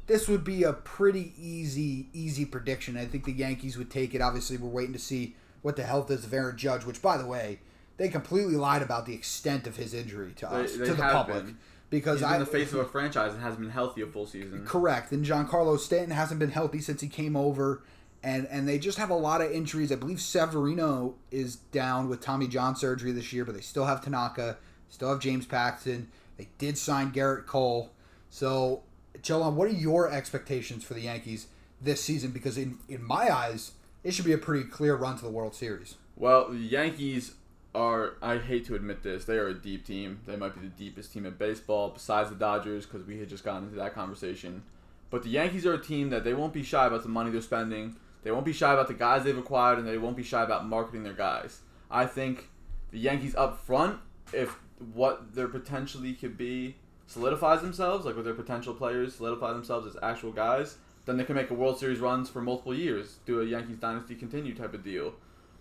this 0.08 0.28
would 0.28 0.44
be 0.44 0.64
a 0.64 0.74
pretty 0.74 1.34
easy 1.38 2.08
easy 2.14 2.46
prediction. 2.46 2.98
I 2.98 3.06
think 3.06 3.26
the 3.26 3.34
Yankees 3.34 3.78
would 3.78 3.92
take 3.92 4.16
it. 4.16 4.22
Obviously, 4.22 4.58
we're 4.58 4.70
waiting 4.70 4.94
to 4.94 5.00
see 5.00 5.36
what 5.62 5.76
the 5.76 5.84
health 5.84 6.10
is 6.10 6.26
of 6.26 6.34
Aaron 6.34 6.58
Judge, 6.58 6.86
which 6.86 7.02
by 7.02 7.18
the 7.18 7.26
way, 7.26 7.60
they 7.98 8.08
completely 8.10 8.56
lied 8.56 8.82
about 8.82 9.06
the 9.06 9.14
extent 9.14 9.68
of 9.68 9.76
his 9.76 9.94
injury 9.94 10.34
to 10.38 10.50
us, 10.50 10.76
they 10.76 10.86
to 10.86 10.94
the 10.94 11.04
public. 11.04 11.46
been. 11.46 11.58
Because 11.90 12.20
He's 12.20 12.30
I 12.30 12.34
in 12.36 12.40
the 12.42 12.46
face 12.46 12.74
of 12.74 12.80
a 12.80 12.86
franchise 12.86 13.34
and 13.34 13.42
hasn't 13.42 13.62
been 13.62 13.70
healthy 13.70 14.02
a 14.02 14.08
full 14.08 14.26
season. 14.26 14.66
Correct. 14.66 15.14
And 15.14 15.24
Giancarlo 15.24 15.80
Stanton 15.80 16.12
hasn't 16.12 16.40
been 16.40 16.52
healthy 16.52 16.82
since 16.82 17.00
he 17.00 17.08
came 17.08 17.38
over. 17.38 17.82
And, 18.24 18.46
and 18.48 18.68
they 18.68 18.78
just 18.78 18.98
have 18.98 19.10
a 19.10 19.16
lot 19.16 19.42
of 19.42 19.52
injuries. 19.52 19.90
I 19.92 19.96
believe 19.96 20.20
Severino 20.20 21.16
is 21.32 21.56
down 21.56 22.10
with 22.10 22.20
Tommy 22.20 22.48
John 22.48 22.76
surgery 22.76 23.14
this 23.14 23.32
year, 23.32 23.46
but 23.46 23.56
they 23.56 23.62
still 23.62 23.86
have 23.86 24.04
Tanaka, 24.04 24.58
still 24.90 25.10
have 25.10 25.20
James 25.22 25.46
Paxton. 25.46 26.10
They 26.38 26.50
did 26.58 26.78
sign 26.78 27.12
Gerrit 27.14 27.46
Cole. 27.46 27.92
So, 28.30 28.84
Jolan, 29.22 29.56
what 29.56 29.68
are 29.68 29.74
your 29.74 30.12
expectations 30.12 30.84
for 30.84 30.94
the 30.94 31.02
Yankees 31.02 31.48
this 31.82 32.04
season? 32.04 32.32
Because 32.32 32.58
in, 32.58 32.78
in 32.88 33.04
my 33.04 33.34
eyes, 33.34 33.74
it 34.04 34.14
should 34.14 34.26
be 34.26 34.34
a 34.34 34.38
pretty 34.38 34.68
clear 34.68 34.96
run 34.96 35.18
to 35.18 35.24
the 35.24 35.32
World 35.32 35.56
Series. 35.56 35.96
Well, 36.16 36.50
the 36.50 36.58
Yankees 36.58 37.34
are, 37.76 38.14
I 38.22 38.38
hate 38.38 38.66
to 38.66 38.76
admit 38.76 39.04
this, 39.04 39.26
they 39.26 39.38
are 39.38 39.48
a 39.48 39.54
deep 39.54 39.86
team. 39.86 40.22
They 40.26 40.36
might 40.36 40.56
be 40.56 40.62
the 40.62 40.74
deepest 40.74 41.14
team 41.14 41.26
in 41.26 41.34
baseball 41.36 41.90
besides 41.90 42.30
the 42.30 42.36
Dodgers 42.36 42.86
because 42.86 43.06
we 43.06 43.20
had 43.20 43.30
just 43.30 43.44
gotten 43.44 43.66
into 43.66 43.76
that 43.76 43.94
conversation. 43.94 44.64
But 45.10 45.24
the 45.24 45.30
Yankees 45.30 45.66
are 45.66 45.74
a 45.74 45.82
team 45.82 46.10
that 46.10 46.24
they 46.24 46.34
won't 46.34 46.54
be 46.54 46.64
shy 46.64 46.86
about 46.86 47.04
the 47.04 47.10
money 47.10 47.30
they're 47.30 47.42
spending. 47.42 47.96
They 48.24 48.32
won't 48.32 48.46
be 48.46 48.54
shy 48.54 48.74
about 48.74 48.88
the 48.88 48.94
guys 48.94 49.24
they've 49.24 49.38
acquired, 49.38 49.80
and 49.80 49.88
they 49.88 49.98
won't 49.98 50.18
be 50.18 50.24
shy 50.24 50.44
about 50.44 50.68
marketing 50.68 51.04
their 51.04 51.14
guys. 51.14 51.62
I 51.90 52.06
think 52.06 52.50
the 52.92 53.00
Yankees 53.00 53.36
up 53.36 53.64
front, 53.66 54.00
if 54.34 54.58
what 54.94 55.34
their 55.34 55.48
potentially 55.48 56.14
could 56.14 56.38
be 56.38 56.76
solidifies 57.08 57.62
themselves, 57.62 58.06
like 58.06 58.16
with 58.16 58.26
their 58.26 58.34
potential 58.34 58.74
players 58.74 59.16
solidify 59.16 59.54
themselves 59.54 59.88
as 59.88 60.02
actual 60.04 60.32
guys, 60.32 60.78
then 61.06 61.18
they 61.18 61.24
can 61.24 61.36
make 61.36 61.50
a 61.50 61.54
World 61.54 61.80
Series 61.80 62.00
runs 62.00 62.30
for 62.30 62.42
multiple 62.42 62.76
years, 62.76 63.18
do 63.26 63.42
a 63.42 63.46
Yankees 63.46 63.78
dynasty 63.78 64.14
continue 64.14 64.54
type 64.54 64.74
of 64.74 64.84
deal. 64.84 65.14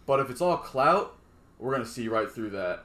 But 0.05 0.21
if 0.21 0.29
it's 0.29 0.41
all 0.41 0.57
clout, 0.57 1.17
we're 1.59 1.73
gonna 1.73 1.87
see 1.87 2.09
right 2.09 2.31
through 2.31 2.51
that. 2.51 2.85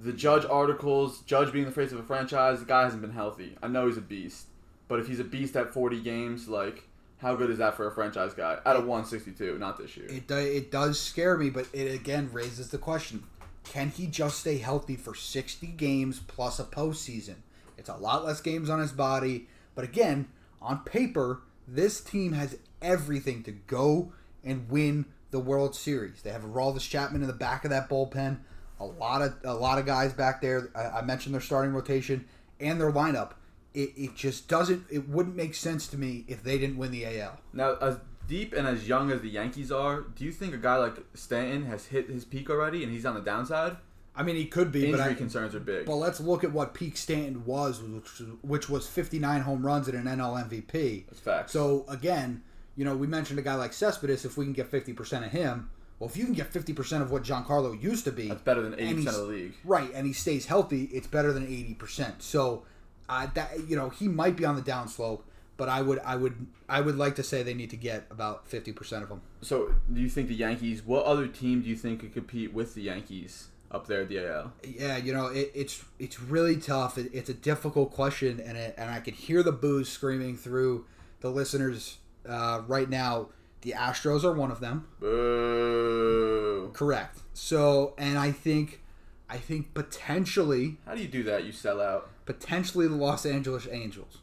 The 0.00 0.12
Judge 0.12 0.44
articles, 0.44 1.20
Judge 1.22 1.52
being 1.52 1.64
the 1.64 1.70
face 1.70 1.92
of 1.92 1.98
a 1.98 2.02
franchise, 2.02 2.60
the 2.60 2.66
guy 2.66 2.82
hasn't 2.82 3.02
been 3.02 3.12
healthy. 3.12 3.56
I 3.62 3.68
know 3.68 3.86
he's 3.86 3.96
a 3.96 4.02
beast, 4.02 4.46
but 4.86 5.00
if 5.00 5.08
he's 5.08 5.20
a 5.20 5.24
beast 5.24 5.56
at 5.56 5.72
40 5.72 6.00
games, 6.00 6.48
like 6.48 6.84
how 7.18 7.34
good 7.34 7.48
is 7.48 7.58
that 7.58 7.74
for 7.74 7.86
a 7.86 7.92
franchise 7.92 8.34
guy 8.34 8.58
at 8.66 8.76
a 8.76 8.80
162? 8.80 9.58
Not 9.58 9.78
this 9.78 9.96
year. 9.96 10.06
It 10.10 10.28
do, 10.28 10.36
it 10.36 10.70
does 10.70 11.00
scare 11.00 11.38
me, 11.38 11.48
but 11.48 11.66
it 11.72 11.94
again 11.94 12.28
raises 12.32 12.68
the 12.68 12.78
question: 12.78 13.24
Can 13.64 13.88
he 13.88 14.06
just 14.06 14.40
stay 14.40 14.58
healthy 14.58 14.96
for 14.96 15.14
60 15.14 15.68
games 15.68 16.20
plus 16.20 16.58
a 16.58 16.64
postseason? 16.64 17.36
It's 17.84 17.90
a 17.90 17.96
lot 17.96 18.24
less 18.24 18.40
games 18.40 18.70
on 18.70 18.80
his 18.80 18.92
body, 18.92 19.46
but 19.74 19.84
again, 19.84 20.28
on 20.62 20.78
paper, 20.84 21.42
this 21.68 22.00
team 22.00 22.32
has 22.32 22.56
everything 22.80 23.42
to 23.42 23.52
go 23.52 24.10
and 24.42 24.70
win 24.70 25.04
the 25.32 25.38
World 25.38 25.76
Series. 25.76 26.22
They 26.22 26.30
have 26.30 26.44
Aroldis 26.44 26.88
Chapman 26.88 27.20
in 27.20 27.26
the 27.26 27.34
back 27.34 27.62
of 27.62 27.70
that 27.72 27.90
bullpen. 27.90 28.38
A 28.80 28.86
lot 28.86 29.20
of 29.20 29.34
a 29.44 29.52
lot 29.52 29.78
of 29.78 29.84
guys 29.84 30.14
back 30.14 30.40
there. 30.40 30.70
I, 30.74 31.00
I 31.00 31.02
mentioned 31.02 31.34
their 31.34 31.42
starting 31.42 31.74
rotation 31.74 32.24
and 32.58 32.80
their 32.80 32.90
lineup. 32.90 33.32
It, 33.74 33.90
it 33.98 34.16
just 34.16 34.48
doesn't. 34.48 34.86
It 34.90 35.06
wouldn't 35.06 35.36
make 35.36 35.54
sense 35.54 35.86
to 35.88 35.98
me 35.98 36.24
if 36.26 36.42
they 36.42 36.56
didn't 36.56 36.78
win 36.78 36.90
the 36.90 37.04
AL. 37.20 37.38
Now, 37.52 37.76
as 37.82 37.98
deep 38.26 38.54
and 38.54 38.66
as 38.66 38.88
young 38.88 39.10
as 39.10 39.20
the 39.20 39.28
Yankees 39.28 39.70
are, 39.70 40.00
do 40.00 40.24
you 40.24 40.32
think 40.32 40.54
a 40.54 40.58
guy 40.58 40.76
like 40.76 40.96
Stanton 41.12 41.66
has 41.66 41.84
hit 41.88 42.08
his 42.08 42.24
peak 42.24 42.48
already 42.48 42.82
and 42.82 42.90
he's 42.90 43.04
on 43.04 43.14
the 43.14 43.20
downside? 43.20 43.76
I 44.16 44.22
mean, 44.22 44.36
he 44.36 44.46
could 44.46 44.70
be, 44.70 44.86
Injury 44.86 44.98
but 44.98 45.10
I, 45.10 45.14
concerns 45.14 45.54
are 45.54 45.60
big. 45.60 45.86
But 45.86 45.96
let's 45.96 46.20
look 46.20 46.44
at 46.44 46.52
what 46.52 46.72
peak 46.72 46.96
Stanton 46.96 47.44
was, 47.44 47.82
which, 47.82 48.22
which 48.42 48.68
was 48.68 48.86
59 48.86 49.40
home 49.40 49.66
runs 49.66 49.88
and 49.88 50.06
an 50.06 50.18
NL 50.18 50.48
MVP. 50.48 51.06
That's 51.06 51.20
facts. 51.20 51.52
So 51.52 51.84
again, 51.88 52.42
you 52.76 52.84
know, 52.84 52.96
we 52.96 53.06
mentioned 53.06 53.38
a 53.38 53.42
guy 53.42 53.54
like 53.54 53.72
Cespedes. 53.72 54.24
If 54.24 54.36
we 54.36 54.44
can 54.44 54.52
get 54.52 54.70
50% 54.70 55.26
of 55.26 55.32
him, 55.32 55.70
well, 55.98 56.08
if 56.08 56.16
you 56.16 56.24
can 56.24 56.34
get 56.34 56.52
50% 56.52 57.02
of 57.02 57.10
what 57.10 57.22
Giancarlo 57.22 57.80
used 57.80 58.04
to 58.04 58.12
be, 58.12 58.28
That's 58.28 58.42
better 58.42 58.62
than 58.62 58.74
80% 58.74 59.06
of 59.06 59.14
the 59.14 59.22
league. 59.22 59.54
right, 59.64 59.90
and 59.94 60.06
he 60.06 60.12
stays 60.12 60.46
healthy, 60.46 60.84
it's 60.92 61.06
better 61.06 61.32
than 61.32 61.46
80%. 61.46 62.20
So, 62.22 62.64
uh, 63.08 63.28
that 63.34 63.68
you 63.68 63.76
know, 63.76 63.90
he 63.90 64.08
might 64.08 64.36
be 64.36 64.44
on 64.44 64.56
the 64.56 64.62
downslope, 64.62 65.22
but 65.56 65.68
I 65.68 65.82
would, 65.82 66.00
I 66.00 66.16
would, 66.16 66.46
I 66.68 66.80
would 66.80 66.96
like 66.96 67.14
to 67.16 67.22
say 67.22 67.42
they 67.42 67.54
need 67.54 67.70
to 67.70 67.76
get 67.76 68.06
about 68.10 68.48
50% 68.50 69.02
of 69.02 69.08
him. 69.08 69.20
So, 69.40 69.74
do 69.92 70.00
you 70.00 70.08
think 70.08 70.28
the 70.28 70.34
Yankees? 70.34 70.82
What 70.84 71.04
other 71.04 71.28
team 71.28 71.62
do 71.62 71.68
you 71.68 71.76
think 71.76 72.00
could 72.00 72.12
compete 72.12 72.52
with 72.52 72.74
the 72.74 72.82
Yankees 72.82 73.48
up 73.74 73.86
there 73.86 74.02
at 74.02 74.08
the 74.08 74.18
AL? 74.26 74.52
Yeah, 74.62 74.96
you 74.96 75.12
know, 75.12 75.26
it, 75.26 75.50
it's 75.54 75.84
it's 75.98 76.20
really 76.20 76.56
tough. 76.56 76.96
It, 76.98 77.10
it's 77.12 77.28
a 77.28 77.34
difficult 77.34 77.92
question, 77.92 78.40
and 78.40 78.56
it, 78.56 78.74
and 78.78 78.90
I 78.90 79.00
can 79.00 79.14
hear 79.14 79.42
the 79.42 79.52
boos 79.52 79.88
screaming 79.88 80.36
through 80.36 80.86
the 81.20 81.30
listeners 81.30 81.98
uh, 82.28 82.62
right 82.66 82.88
now. 82.88 83.28
The 83.62 83.72
Astros 83.72 84.24
are 84.24 84.32
one 84.34 84.50
of 84.50 84.60
them, 84.60 84.86
Boo! 85.00 86.70
correct? 86.74 87.20
So, 87.32 87.94
and 87.98 88.18
I 88.18 88.30
think, 88.30 88.82
I 89.28 89.38
think 89.38 89.72
potentially, 89.74 90.76
How 90.86 90.94
do 90.94 91.00
you 91.02 91.08
do 91.08 91.22
that? 91.24 91.44
You 91.44 91.52
sell 91.52 91.80
out. 91.80 92.10
potentially 92.26 92.86
the 92.88 92.94
Los 92.96 93.24
Angeles 93.26 93.66
Angels. 93.70 94.18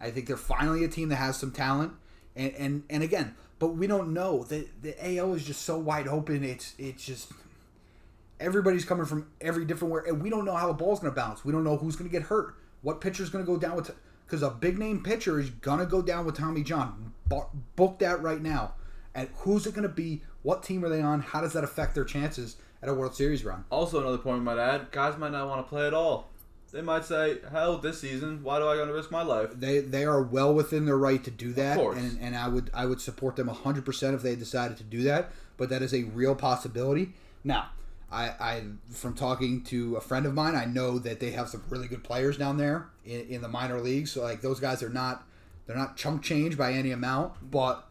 I 0.00 0.10
think 0.10 0.26
they're 0.26 0.36
finally 0.36 0.82
a 0.84 0.88
team 0.88 1.08
that 1.10 1.16
has 1.16 1.36
some 1.36 1.52
talent, 1.52 1.92
and 2.34 2.52
and, 2.54 2.82
and 2.90 3.02
again, 3.02 3.34
but 3.58 3.68
we 3.68 3.86
don't 3.86 4.12
know. 4.12 4.44
the 4.44 4.66
The 4.82 4.94
AL 5.18 5.34
is 5.34 5.44
just 5.44 5.62
so 5.62 5.78
wide 5.78 6.08
open. 6.08 6.42
It's 6.44 6.74
it's 6.78 7.04
just 7.04 7.32
everybody's 8.40 8.84
coming 8.84 9.06
from 9.06 9.28
every 9.40 9.64
different 9.64 9.92
where, 9.92 10.02
and 10.02 10.22
we 10.22 10.30
don't 10.30 10.44
know 10.44 10.54
how 10.54 10.66
the 10.68 10.74
ball's 10.74 11.00
going 11.00 11.12
to 11.12 11.20
bounce. 11.20 11.44
We 11.44 11.52
don't 11.52 11.64
know 11.64 11.76
who's 11.76 11.96
going 11.96 12.08
to 12.10 12.12
get 12.12 12.28
hurt. 12.28 12.54
What 12.82 13.00
pitcher's 13.00 13.30
going 13.30 13.44
to 13.44 13.50
go 13.50 13.58
down 13.58 13.76
with? 13.76 13.90
Because 14.26 14.42
a 14.42 14.50
big 14.50 14.78
name 14.78 15.02
pitcher 15.02 15.38
is 15.40 15.50
going 15.50 15.78
to 15.78 15.86
go 15.86 16.02
down 16.02 16.26
with 16.26 16.36
Tommy 16.36 16.62
John. 16.62 17.12
Bo- 17.28 17.50
Book 17.76 17.98
that 18.00 18.22
right 18.22 18.40
now. 18.40 18.74
And 19.14 19.28
who's 19.38 19.66
it 19.66 19.74
going 19.74 19.88
to 19.88 19.94
be? 19.94 20.22
What 20.42 20.62
team 20.62 20.84
are 20.84 20.88
they 20.88 21.00
on? 21.00 21.20
How 21.20 21.40
does 21.40 21.52
that 21.54 21.64
affect 21.64 21.94
their 21.94 22.04
chances 22.04 22.56
at 22.82 22.88
a 22.88 22.94
World 22.94 23.14
Series 23.14 23.44
run? 23.44 23.64
Also, 23.70 24.00
another 24.00 24.18
point 24.18 24.38
we 24.38 24.44
might 24.44 24.58
add: 24.58 24.90
guys 24.90 25.16
might 25.16 25.32
not 25.32 25.48
want 25.48 25.64
to 25.64 25.68
play 25.68 25.86
at 25.86 25.94
all. 25.94 26.28
They 26.72 26.82
might 26.82 27.04
say, 27.04 27.38
"Hell, 27.50 27.78
this 27.78 28.00
season, 28.00 28.42
why 28.42 28.58
do 28.58 28.66
I 28.66 28.76
want 28.76 28.88
to 28.88 28.92
risk 28.92 29.10
my 29.10 29.22
life?" 29.22 29.50
They 29.54 29.78
they 29.78 30.04
are 30.04 30.20
well 30.20 30.52
within 30.52 30.84
their 30.84 30.98
right 30.98 31.22
to 31.24 31.30
do 31.30 31.52
that, 31.54 31.78
course. 31.78 31.96
and 31.96 32.18
and 32.20 32.36
I 32.36 32.48
would 32.48 32.70
I 32.74 32.84
would 32.84 33.00
support 33.00 33.36
them 33.36 33.48
hundred 33.48 33.86
percent 33.86 34.14
if 34.14 34.22
they 34.22 34.36
decided 34.36 34.76
to 34.78 34.84
do 34.84 35.02
that. 35.04 35.30
But 35.56 35.70
that 35.70 35.80
is 35.80 35.94
a 35.94 36.02
real 36.02 36.34
possibility. 36.34 37.14
Now, 37.42 37.70
I, 38.10 38.24
I 38.38 38.62
from 38.90 39.14
talking 39.14 39.64
to 39.64 39.96
a 39.96 40.00
friend 40.00 40.26
of 40.26 40.34
mine, 40.34 40.54
I 40.54 40.64
know 40.64 40.98
that 41.00 41.20
they 41.20 41.32
have 41.32 41.48
some 41.48 41.62
really 41.68 41.88
good 41.88 42.04
players 42.04 42.36
down 42.36 42.56
there 42.56 42.88
in, 43.04 43.20
in 43.28 43.42
the 43.42 43.48
minor 43.48 43.80
leagues. 43.80 44.12
So 44.12 44.22
like 44.22 44.40
those 44.40 44.60
guys 44.60 44.82
are 44.82 44.88
not 44.88 45.26
they're 45.66 45.76
not 45.76 45.96
chunk 45.96 46.22
change 46.22 46.56
by 46.56 46.72
any 46.72 46.92
amount, 46.92 47.50
but 47.50 47.88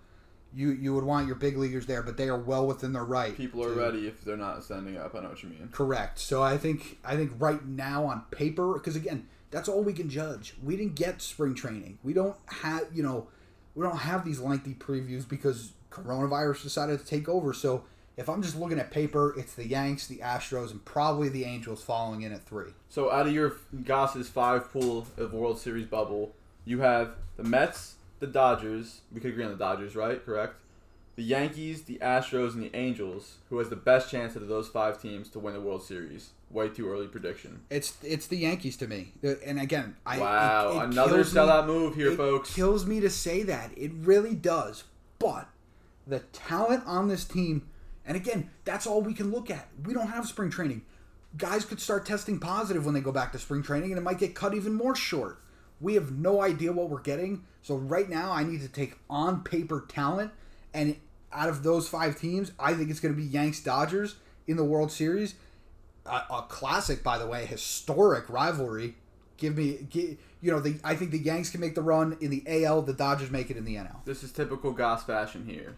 you 0.54 0.71
you 0.71 0.93
would 0.93 1.04
want 1.04 1.28
your 1.28 1.36
big 1.36 1.58
leaguers 1.58 1.86
there, 1.86 2.01
but 2.01 2.15
they 2.15 2.30
are 2.30 2.38
well 2.38 2.65
within 2.65 2.93
their 2.93 3.04
right. 3.04 3.36
People 3.36 3.63
are 3.63 3.73
to- 3.73 3.80
ready 3.80 4.08
if 4.08 4.23
they're 4.23 4.38
not 4.38 4.63
standing 4.63 4.97
up. 4.97 5.13
I 5.15 5.19
know 5.19 5.30
what 5.30 5.43
you 5.43 5.49
mean. 5.49 5.67
Correct. 5.71 6.17
So 6.19 6.41
I 6.41 6.58
think 6.58 6.97
I 7.04 7.17
think 7.17 7.34
right 7.38 7.63
now 7.65 8.06
on 8.06 8.23
paper, 8.32 8.73
because 8.73 8.95
again, 8.95 9.28
that's 9.51 9.67
all 9.67 9.84
we 9.84 9.93
can 9.93 10.10
judge. 10.10 10.56
We 10.63 10.78
didn't 10.78 10.95
get 10.95 11.21
spring 11.21 11.56
training. 11.56 11.99
We 12.04 12.13
don't 12.13 12.38
have 12.47 12.84
you 12.93 13.04
know, 13.04 13.28
we 13.75 13.84
don't 13.84 13.97
have 13.97 14.23
these 14.23 14.39
lengthy 14.39 14.75
previews 14.75 15.28
because 15.28 15.73
coronavirus 15.91 16.63
decided 16.63 16.99
to 16.99 17.06
take 17.06 17.28
over. 17.28 17.51
So 17.51 17.84
if 18.17 18.30
I'm 18.30 18.41
just 18.41 18.56
looking 18.58 18.80
at 18.80 18.91
paper, 18.91 19.34
it's 19.38 19.54
the 19.54 19.67
Yanks, 19.67 20.08
the 20.08 20.17
Astros, 20.17 20.71
and 20.71 20.84
probably 20.86 21.30
the 21.30 21.43
Angels 21.45 21.84
following 21.84 22.21
in 22.21 22.32
at 22.32 22.43
three. 22.45 22.71
So, 22.89 23.12
out 23.12 23.28
of 23.28 23.34
your 23.34 23.56
Goss's 23.84 24.30
five 24.30 24.71
pool 24.71 25.06
of 25.17 25.34
World 25.34 25.60
Series 25.60 25.86
bubble, 25.88 26.34
you 26.63 26.80
have 26.80 27.15
the 27.38 27.43
Mets, 27.43 27.95
the 28.19 28.28
Dodgers. 28.28 29.01
We 29.13 29.19
could 29.19 29.32
agree 29.32 29.43
on 29.43 29.51
the 29.51 29.58
Dodgers, 29.58 29.95
right? 29.95 30.23
Correct. 30.25 30.56
The 31.17 31.23
Yankees, 31.23 31.84
the 31.84 31.97
Astros, 32.01 32.54
and 32.56 32.63
the 32.63 32.75
Angels. 32.75 33.38
Who 33.49 33.58
has 33.60 33.69
the 33.69 33.75
best 33.78 34.12
chance 34.12 34.36
out 34.36 34.41
of 34.41 34.49
those 34.49 34.67
five 34.67 35.01
teams 35.01 35.30
to 35.30 35.39
win 35.39 35.54
the 35.54 35.62
World 35.62 35.82
Series? 35.84 36.32
Way 36.51 36.69
too 36.69 36.89
early 36.89 37.08
prediction. 37.08 37.62
It's 37.69 37.97
it's 38.04 38.28
the 38.28 38.38
Yankees 38.38 38.75
to 38.78 38.88
me. 38.88 39.13
And 39.45 39.60
again, 39.60 39.95
I 40.06 40.19
Wow, 40.19 40.69
it- 40.71 40.75
it 40.78 40.84
another 40.91 41.13
kills 41.15 41.34
me- 41.34 41.39
sellout 41.41 41.65
move 41.67 41.95
here, 41.95 42.12
it 42.12 42.17
folks. 42.17 42.54
kills 42.54 42.86
me 42.86 42.99
to 42.99 43.10
say 43.10 43.43
that. 43.43 43.71
It 43.78 43.91
really 43.93 44.36
does. 44.36 44.84
But 45.19 45.47
the 46.06 46.19
talent 46.19 46.84
on 46.86 47.08
this 47.08 47.23
team, 47.25 47.67
and 48.06 48.15
again, 48.15 48.50
that's 48.63 48.86
all 48.88 49.02
we 49.02 49.13
can 49.13 49.32
look 49.32 49.50
at. 49.50 49.68
We 49.86 49.94
don't 49.94 50.08
have 50.08 50.28
spring 50.28 50.50
training. 50.50 50.84
Guys 51.38 51.65
could 51.65 51.80
start 51.82 52.06
testing 52.06 52.39
positive 52.39 52.86
when 52.86 52.94
they 52.94 53.02
go 53.02 53.12
back 53.12 53.32
to 53.34 53.39
spring 53.39 53.63
training, 53.63 53.91
and 53.91 53.98
it 53.98 54.04
might 54.04 54.20
get 54.20 54.36
cut 54.36 54.54
even 54.54 54.74
more 54.74 54.96
short. 54.96 55.41
We 55.82 55.96
have 55.96 56.12
no 56.12 56.41
idea 56.41 56.72
what 56.72 56.89
we're 56.89 57.02
getting. 57.02 57.44
So 57.62 57.76
right 57.76 58.10
now, 58.10 58.32
I 58.32 58.44
need 58.44 58.62
to 58.62 58.70
take 58.70 58.98
on 59.10 59.44
paper 59.44 59.86
talent, 59.88 60.32
and 60.74 60.96
out 61.34 61.50
of 61.50 61.63
those 61.63 61.89
five 61.89 62.18
teams, 62.18 62.52
I 62.60 62.74
think 62.74 62.89
it's 62.89 63.00
going 63.00 63.13
to 63.13 63.20
be 63.20 63.28
Yanks 63.28 63.62
Dodgers 63.62 64.15
in 64.48 64.56
the 64.56 64.63
World 64.63 64.91
Series. 64.91 65.36
A, 66.06 66.22
a 66.30 66.46
classic, 66.48 67.04
by 67.04 67.18
the 67.18 67.28
way, 67.28 67.46
historic 67.46 68.30
rivalry. 68.30 68.96
Give 69.38 69.58
me, 69.58 69.80
gi- 69.89 70.18
you 70.41 70.52
know, 70.52 70.60
the 70.62 70.80
I 70.84 70.96
think 70.96 71.12
the 71.12 71.18
Yanks 71.18 71.50
can 71.50 71.60
make 71.60 71.76
the 71.76 71.82
run 71.82 72.18
in 72.22 72.30
the 72.30 72.44
AL. 72.48 72.84
The 72.84 72.94
Dodgers 72.94 73.32
make 73.32 73.50
it 73.50 73.58
in 73.58 73.65
the 73.65 73.76
NL. 73.76 74.06
This 74.06 74.24
is 74.24 74.32
typical 74.32 74.72
Goss 74.72 75.04
fashion 75.04 75.46
here. 75.46 75.76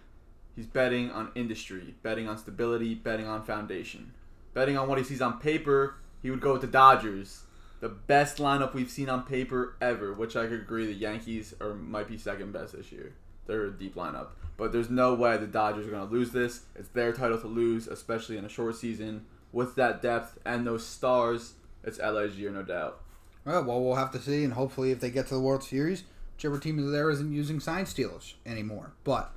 He's 0.58 0.66
betting 0.66 1.12
on 1.12 1.32
industry, 1.36 1.94
betting 2.02 2.28
on 2.28 2.40
stability, 2.40 2.96
betting 2.96 3.28
on 3.28 3.44
foundation, 3.44 4.14
betting 4.56 4.76
on 4.76 4.90
what 4.90 4.98
he 4.98 5.04
sees 5.04 5.22
on 5.22 5.40
paper. 5.40 5.98
He 6.24 6.32
would 6.32 6.42
go 6.42 6.54
with 6.54 6.62
the 6.62 6.68
Dodgers, 6.68 7.44
the 7.80 7.90
best 7.90 8.38
lineup 8.40 8.74
we've 8.74 8.90
seen 8.90 9.08
on 9.08 9.22
paper 9.22 9.76
ever. 9.80 10.14
Which 10.14 10.36
I 10.36 10.48
could 10.48 10.62
agree, 10.62 10.88
the 10.88 10.94
Yankees 10.94 11.54
are 11.62 11.76
might 11.76 12.08
be 12.08 12.18
second 12.18 12.54
best 12.54 12.76
this 12.76 12.92
year. 12.92 13.14
They're 13.46 13.66
a 13.66 13.72
deep 13.72 13.94
lineup, 13.94 14.30
but 14.58 14.72
there's 14.72 14.90
no 14.90 15.14
way 15.14 15.38
the 15.38 15.46
Dodgers 15.46 15.86
are 15.86 15.92
going 15.92 16.08
to 16.08 16.14
lose 16.14 16.32
this. 16.32 16.64
It's 16.76 16.90
their 16.90 17.14
title 17.14 17.38
to 17.38 17.48
lose, 17.48 17.88
especially 17.88 18.38
in 18.38 18.44
a 18.44 18.50
short 18.50 18.76
season 18.78 19.28
with 19.52 19.76
that 19.76 20.02
depth 20.02 20.40
and 20.44 20.66
those 20.66 20.84
stars. 20.84 21.54
It's 21.84 22.00
LA's 22.00 22.36
year, 22.36 22.50
no 22.50 22.64
doubt. 22.64 23.00
Right, 23.46 23.64
well, 23.64 23.82
we'll 23.82 23.96
have 23.96 24.12
to 24.14 24.20
see, 24.20 24.44
and 24.44 24.54
hopefully, 24.54 24.90
if 24.90 25.00
they 25.00 25.12
get 25.12 25.28
to 25.28 25.36
the 25.36 25.40
World 25.40 25.64
Series, 25.64 26.04
whichever 26.36 26.58
team 26.58 26.80
is 26.80 26.92
there 26.92 27.12
isn't 27.12 27.32
using 27.32 27.60
sign 27.60 27.86
stealers 27.86 28.34
anymore. 28.44 28.94
But 29.04 29.32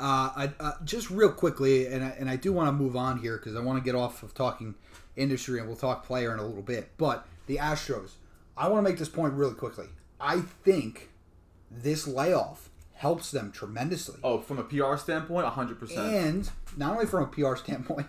uh, 0.00 0.30
I, 0.34 0.52
uh, 0.58 0.72
just 0.84 1.10
real 1.10 1.32
quickly, 1.32 1.86
and 1.86 2.04
I, 2.04 2.08
and 2.18 2.28
I 2.28 2.36
do 2.36 2.52
want 2.52 2.68
to 2.68 2.72
move 2.72 2.96
on 2.96 3.18
here 3.18 3.36
because 3.36 3.54
I 3.56 3.60
want 3.60 3.78
to 3.78 3.84
get 3.84 3.94
off 3.94 4.22
of 4.22 4.34
talking 4.34 4.74
industry, 5.16 5.58
and 5.58 5.68
we'll 5.68 5.76
talk 5.76 6.04
player 6.04 6.32
in 6.32 6.38
a 6.38 6.44
little 6.44 6.62
bit. 6.62 6.90
But 6.98 7.26
the 7.46 7.56
Astros, 7.56 8.12
I 8.56 8.68
want 8.68 8.84
to 8.84 8.90
make 8.90 8.98
this 8.98 9.08
point 9.08 9.34
really 9.34 9.54
quickly. 9.54 9.86
I 10.20 10.40
think 10.40 11.10
this 11.70 12.06
layoff 12.06 12.70
helps 12.94 13.30
them 13.30 13.50
tremendously. 13.52 14.20
Oh, 14.22 14.38
from 14.38 14.58
a 14.58 14.64
PR 14.64 14.96
standpoint, 14.96 15.46
100%. 15.46 15.96
And 15.96 16.50
not 16.76 16.92
only 16.94 17.06
from 17.06 17.24
a 17.24 17.26
PR 17.26 17.56
standpoint, 17.56 18.06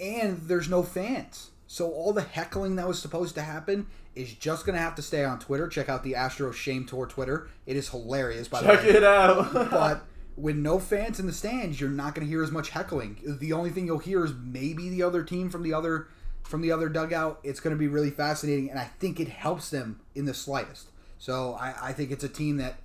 and 0.00 0.40
there's 0.42 0.68
no 0.68 0.82
fans. 0.82 1.50
So 1.66 1.90
all 1.90 2.12
the 2.12 2.22
heckling 2.22 2.76
that 2.76 2.86
was 2.86 3.00
supposed 3.00 3.34
to 3.36 3.42
happen 3.42 3.86
is 4.14 4.34
just 4.34 4.66
going 4.66 4.74
to 4.74 4.82
have 4.82 4.94
to 4.96 5.02
stay 5.02 5.24
on 5.24 5.38
Twitter. 5.38 5.68
Check 5.68 5.88
out 5.88 6.02
the 6.02 6.14
Astro 6.14 6.52
Shame 6.52 6.84
Tour 6.84 7.06
Twitter. 7.06 7.48
It 7.64 7.76
is 7.76 7.88
hilarious, 7.88 8.48
by 8.48 8.60
Check 8.60 8.82
the 8.82 8.86
way. 8.86 8.92
Check 8.92 8.94
it 8.96 9.04
out. 9.04 9.52
but 9.70 10.04
with 10.36 10.56
no 10.56 10.78
fans 10.78 11.20
in 11.20 11.26
the 11.26 11.32
stands, 11.32 11.80
you're 11.80 11.90
not 11.90 12.14
going 12.14 12.26
to 12.26 12.30
hear 12.30 12.42
as 12.42 12.50
much 12.50 12.70
heckling. 12.70 13.18
The 13.24 13.52
only 13.52 13.70
thing 13.70 13.86
you'll 13.86 13.98
hear 13.98 14.24
is 14.24 14.32
maybe 14.34 14.88
the 14.88 15.02
other 15.02 15.22
team 15.22 15.50
from 15.50 15.62
the 15.62 15.74
other 15.74 16.08
from 16.42 16.60
the 16.60 16.72
other 16.72 16.88
dugout. 16.88 17.38
It's 17.42 17.60
going 17.60 17.74
to 17.74 17.78
be 17.78 17.88
really 17.88 18.10
fascinating, 18.10 18.70
and 18.70 18.78
I 18.78 18.84
think 18.84 19.20
it 19.20 19.28
helps 19.28 19.70
them 19.70 20.00
in 20.14 20.24
the 20.24 20.34
slightest. 20.34 20.88
So 21.18 21.54
I, 21.54 21.74
I 21.88 21.92
think 21.92 22.10
it's 22.10 22.24
a 22.24 22.28
team 22.28 22.56
that 22.56 22.76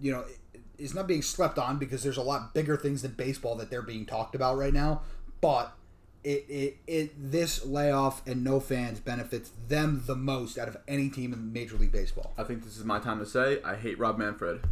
you 0.00 0.12
know 0.12 0.24
is 0.78 0.94
not 0.94 1.06
being 1.06 1.22
slept 1.22 1.58
on 1.58 1.78
because 1.78 2.02
there's 2.02 2.16
a 2.16 2.22
lot 2.22 2.54
bigger 2.54 2.76
things 2.76 3.02
than 3.02 3.12
baseball 3.12 3.54
that 3.56 3.70
they're 3.70 3.82
being 3.82 4.06
talked 4.06 4.34
about 4.34 4.56
right 4.56 4.72
now. 4.72 5.02
But 5.40 5.74
it, 6.24 6.44
it, 6.48 6.76
it 6.86 7.32
this 7.32 7.64
layoff 7.64 8.26
and 8.26 8.44
no 8.44 8.60
fans 8.60 9.00
benefits 9.00 9.50
them 9.68 10.02
the 10.06 10.14
most 10.14 10.58
out 10.58 10.68
of 10.68 10.76
any 10.86 11.08
team 11.08 11.32
in 11.32 11.52
Major 11.52 11.76
League 11.76 11.92
Baseball. 11.92 12.32
I 12.38 12.44
think 12.44 12.64
this 12.64 12.76
is 12.76 12.84
my 12.84 13.00
time 13.00 13.18
to 13.18 13.26
say 13.26 13.60
I 13.64 13.76
hate 13.76 13.98
Rob 13.98 14.18
Manfred. 14.18 14.62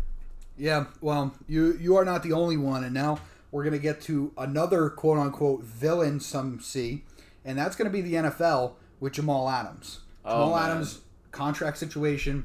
Yeah, 0.61 0.85
well, 1.01 1.35
you 1.49 1.73
you 1.81 1.97
are 1.97 2.05
not 2.05 2.23
the 2.23 2.35
only 2.35 2.59
one, 2.59 2.85
and 2.85 2.93
now 2.93 3.19
we're 3.51 3.65
gonna 3.65 3.79
get 3.79 4.03
to 4.03 4.31
another 4.37 4.91
quote 4.91 5.19
unquote 5.19 5.63
villain 5.65 6.21
some 6.21 6.61
see, 6.61 7.05
and 7.47 7.57
that's 7.57 7.77
gonna 7.77 7.89
be 7.89 8.03
the 8.03 8.13
NFL 8.13 8.75
with 9.01 9.15
Jamal 9.15 9.49
Adams. 9.49 10.01
Oh, 10.23 10.45
Jamal 10.45 10.57
man. 10.57 10.71
Adams 10.71 11.01
contract 11.31 11.79
situation, 11.79 12.45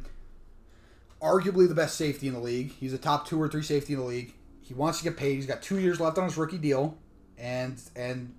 arguably 1.21 1.67
the 1.67 1.75
best 1.75 1.97
safety 1.97 2.29
in 2.29 2.33
the 2.33 2.39
league. 2.39 2.71
He's 2.79 2.93
a 2.93 2.97
top 2.97 3.27
two 3.27 3.41
or 3.41 3.49
three 3.49 3.61
safety 3.61 3.91
in 3.91 3.99
the 3.99 4.05
league. 4.05 4.33
He 4.61 4.73
wants 4.73 4.99
to 4.99 5.03
get 5.03 5.17
paid. 5.17 5.35
He's 5.35 5.45
got 5.45 5.61
two 5.61 5.79
years 5.79 5.99
left 5.99 6.17
on 6.17 6.23
his 6.23 6.37
rookie 6.37 6.57
deal, 6.57 6.97
and 7.37 7.81
and 7.97 8.33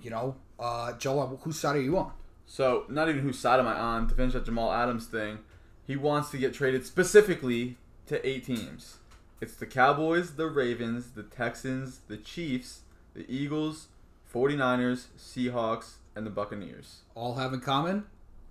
you 0.00 0.08
know, 0.08 0.34
uh, 0.58 0.94
Joel, 0.94 1.38
whose 1.42 1.60
side 1.60 1.76
are 1.76 1.82
you 1.82 1.98
on? 1.98 2.12
So, 2.46 2.86
not 2.88 3.10
even 3.10 3.20
whose 3.20 3.38
side 3.38 3.60
am 3.60 3.66
I 3.66 3.78
on 3.78 4.08
to 4.08 4.14
finish 4.14 4.32
that 4.32 4.46
Jamal 4.46 4.72
Adams 4.72 5.04
thing. 5.04 5.40
He 5.86 5.94
wants 5.94 6.30
to 6.30 6.38
get 6.38 6.54
traded 6.54 6.86
specifically 6.86 7.76
to 8.08 8.26
eight 8.28 8.44
teams. 8.44 8.98
It's 9.40 9.54
the 9.54 9.66
Cowboys, 9.66 10.34
the 10.34 10.48
Ravens, 10.48 11.10
the 11.10 11.22
Texans, 11.22 12.00
the 12.08 12.16
Chiefs, 12.16 12.80
the 13.14 13.24
Eagles, 13.32 13.88
49ers, 14.32 15.06
Seahawks, 15.18 15.94
and 16.16 16.26
the 16.26 16.30
Buccaneers. 16.30 17.02
all 17.14 17.36
have 17.36 17.52
in 17.52 17.60
common 17.60 18.04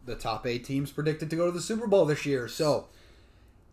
the 0.08 0.16
top 0.16 0.48
eight 0.48 0.64
teams 0.64 0.92
predicted 0.92 1.30
to 1.30 1.36
go 1.36 1.46
to 1.46 1.52
the 1.52 1.62
Super 1.62 1.86
Bowl 1.86 2.06
this 2.06 2.26
year. 2.26 2.48
So 2.48 2.88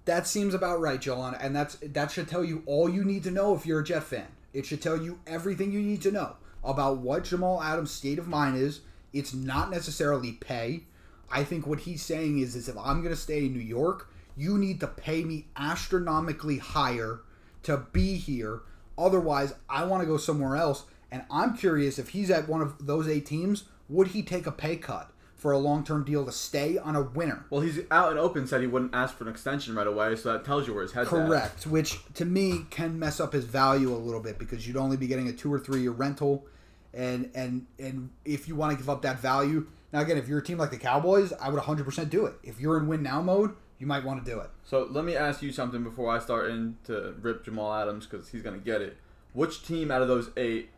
that 0.04 0.26
seems 0.26 0.52
about 0.52 0.80
right, 0.80 1.00
Joel, 1.00 1.26
and 1.40 1.56
that's 1.56 1.76
that 1.76 2.10
should 2.10 2.28
tell 2.28 2.44
you 2.44 2.62
all 2.66 2.90
you 2.90 3.04
need 3.04 3.22
to 3.22 3.30
know 3.30 3.54
if 3.54 3.64
you're 3.64 3.80
a 3.80 3.84
Jet 3.84 4.02
fan. 4.02 4.26
It 4.52 4.66
should 4.66 4.82
tell 4.82 5.00
you 5.00 5.20
everything 5.26 5.72
you 5.72 5.80
need 5.80 6.02
to 6.02 6.10
know 6.10 6.36
about 6.62 6.98
what 6.98 7.24
Jamal 7.24 7.62
Adams' 7.62 7.90
state 7.90 8.18
of 8.18 8.28
mind 8.28 8.56
is. 8.56 8.80
It's 9.12 9.32
not 9.32 9.70
necessarily 9.70 10.32
pay. 10.32 10.82
I 11.30 11.44
think 11.44 11.66
what 11.66 11.80
he's 11.80 12.02
saying 12.02 12.38
is, 12.38 12.54
is 12.54 12.68
if 12.68 12.76
I'm 12.76 13.00
going 13.00 13.14
to 13.14 13.20
stay 13.20 13.46
in 13.46 13.52
New 13.52 13.60
York, 13.60 14.10
you 14.36 14.58
need 14.58 14.80
to 14.80 14.86
pay 14.86 15.24
me 15.24 15.46
astronomically 15.56 16.58
higher 16.58 17.20
to 17.62 17.78
be 17.92 18.16
here. 18.16 18.62
Otherwise, 18.96 19.54
I 19.68 19.84
want 19.84 20.02
to 20.02 20.06
go 20.06 20.16
somewhere 20.16 20.56
else. 20.56 20.84
And 21.10 21.24
I'm 21.30 21.56
curious 21.56 21.98
if 21.98 22.10
he's 22.10 22.30
at 22.30 22.48
one 22.48 22.60
of 22.60 22.86
those 22.86 23.08
eight 23.08 23.26
teams, 23.26 23.64
would 23.88 24.08
he 24.08 24.22
take 24.22 24.46
a 24.46 24.52
pay 24.52 24.76
cut 24.76 25.10
for 25.36 25.52
a 25.52 25.58
long 25.58 25.84
term 25.84 26.04
deal 26.04 26.24
to 26.24 26.32
stay 26.32 26.78
on 26.78 26.96
a 26.96 27.02
winner? 27.02 27.44
Well, 27.50 27.60
he's 27.60 27.80
out 27.90 28.10
and 28.10 28.18
open 28.18 28.46
said 28.46 28.62
he 28.62 28.66
wouldn't 28.66 28.94
ask 28.94 29.16
for 29.16 29.24
an 29.24 29.30
extension 29.30 29.74
right 29.74 29.86
away, 29.86 30.16
so 30.16 30.32
that 30.32 30.44
tells 30.44 30.66
you 30.66 30.74
where 30.74 30.82
his 30.82 30.92
head's 30.92 31.12
at. 31.12 31.12
Correct, 31.12 31.66
which 31.66 32.00
to 32.14 32.24
me 32.24 32.64
can 32.70 32.98
mess 32.98 33.20
up 33.20 33.32
his 33.32 33.44
value 33.44 33.92
a 33.92 33.96
little 33.96 34.20
bit 34.20 34.38
because 34.38 34.66
you'd 34.66 34.76
only 34.76 34.96
be 34.96 35.06
getting 35.06 35.28
a 35.28 35.32
two 35.32 35.52
or 35.52 35.58
three 35.60 35.82
year 35.82 35.90
rental, 35.90 36.46
and 36.92 37.30
and 37.34 37.66
and 37.78 38.10
if 38.24 38.48
you 38.48 38.56
want 38.56 38.72
to 38.72 38.76
give 38.78 38.88
up 38.88 39.02
that 39.02 39.20
value, 39.20 39.66
now 39.92 40.00
again, 40.00 40.18
if 40.18 40.26
you're 40.26 40.38
a 40.38 40.44
team 40.44 40.58
like 40.58 40.70
the 40.70 40.78
Cowboys, 40.78 41.32
I 41.34 41.50
would 41.50 41.62
100% 41.62 42.10
do 42.10 42.26
it. 42.26 42.34
If 42.42 42.58
you're 42.58 42.76
in 42.78 42.88
win 42.88 43.02
now 43.02 43.22
mode, 43.22 43.54
you 43.78 43.86
might 43.86 44.04
want 44.04 44.24
to 44.24 44.30
do 44.30 44.38
it. 44.40 44.50
So 44.64 44.86
let 44.90 45.04
me 45.04 45.16
ask 45.16 45.42
you 45.42 45.52
something 45.52 45.82
before 45.82 46.10
I 46.14 46.18
start 46.18 46.50
in 46.50 46.76
to 46.84 47.14
rip 47.20 47.44
Jamal 47.44 47.72
Adams 47.74 48.06
because 48.06 48.28
he's 48.28 48.42
gonna 48.42 48.58
get 48.58 48.80
it. 48.82 48.96
Which 49.32 49.66
team 49.66 49.90
out 49.90 50.00
of 50.02 50.08
those 50.08 50.30
eight 50.36 50.70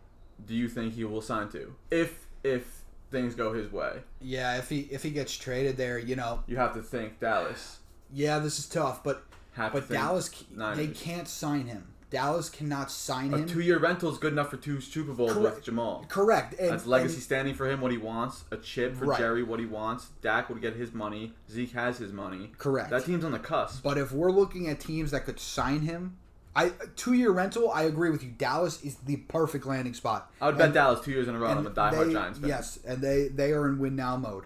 do 0.46 0.54
you 0.54 0.68
think 0.68 0.94
he 0.94 1.04
will 1.04 1.20
sign 1.22 1.48
to? 1.50 1.74
If 1.90 2.26
if 2.42 2.82
things 3.10 3.34
go 3.34 3.52
his 3.52 3.70
way, 3.70 4.00
Yeah, 4.20 4.56
if 4.58 4.68
he 4.68 4.80
if 4.90 5.02
he 5.02 5.10
gets 5.10 5.36
traded 5.36 5.76
there, 5.76 5.98
you 5.98 6.16
know, 6.16 6.42
you 6.46 6.56
have 6.56 6.74
to 6.74 6.82
think 6.82 7.20
Dallas. 7.20 7.78
yeah, 8.12 8.38
this 8.38 8.58
is 8.58 8.66
tough, 8.68 9.02
but 9.04 9.24
Have 9.52 9.72
but 9.72 9.88
Dallas 9.88 10.28
they 10.74 10.88
can't 10.88 11.28
sign 11.28 11.66
him. 11.66 11.88
Dallas 12.10 12.48
cannot 12.48 12.90
sign 12.90 13.26
him. 13.28 13.34
A 13.34 13.38
him. 13.38 13.48
two-year 13.48 13.78
rental 13.78 14.10
is 14.12 14.18
good 14.18 14.32
enough 14.32 14.50
for 14.50 14.56
two 14.56 14.80
Super 14.80 15.12
Bowls 15.12 15.32
Correct. 15.32 15.56
with 15.56 15.64
Jamal. 15.64 16.04
Correct. 16.08 16.54
And, 16.58 16.70
That's 16.70 16.86
legacy 16.86 17.14
and- 17.14 17.22
standing 17.22 17.54
for 17.54 17.68
him. 17.68 17.80
What 17.80 17.90
he 17.90 17.98
wants. 17.98 18.44
A 18.52 18.56
chip 18.56 18.96
for 18.96 19.06
Right. 19.06 19.18
Jerry. 19.18 19.42
What 19.42 19.58
he 19.58 19.66
wants. 19.66 20.06
Dak 20.22 20.48
would 20.48 20.60
get 20.60 20.76
his 20.76 20.92
money. 20.94 21.34
Zeke 21.50 21.72
has 21.72 21.98
his 21.98 22.12
money. 22.12 22.52
correct. 22.58 22.90
That 22.90 23.04
team's 23.04 23.24
on 23.24 23.32
the 23.32 23.38
cusp. 23.40 23.82
But 23.82 23.98
if 23.98 24.12
we're 24.12 24.30
looking 24.30 24.68
at 24.68 24.78
teams 24.78 25.10
that 25.10 25.24
could 25.24 25.40
sign 25.40 25.80
him, 25.80 26.16
I 26.54 26.72
two 26.94 27.12
year 27.12 27.32
rental, 27.32 27.70
I 27.70 27.82
agree 27.82 28.08
with 28.10 28.22
you. 28.22 28.30
Dallas 28.30 28.82
is 28.82 28.94
the 29.04 29.16
perfect 29.16 29.66
landing 29.66 29.92
spot. 29.92 30.30
I 30.40 30.46
would 30.46 30.56
bet 30.56 30.72
Dallas 30.72 31.00
two 31.04 31.10
years 31.10 31.28
in 31.28 31.34
a 31.34 31.38
row. 31.38 31.48
I'm 31.48 31.66
a 31.66 31.70
diehard 31.70 32.06
they- 32.06 32.12
Giants 32.14 32.38
fan. 32.38 32.48
Yes, 32.48 32.78
and 32.86 33.02
they 33.02 33.28
they 33.28 33.52
are 33.52 33.66
in 33.68 33.78
win 33.78 33.94
now 33.96 34.16
mode. 34.16 34.44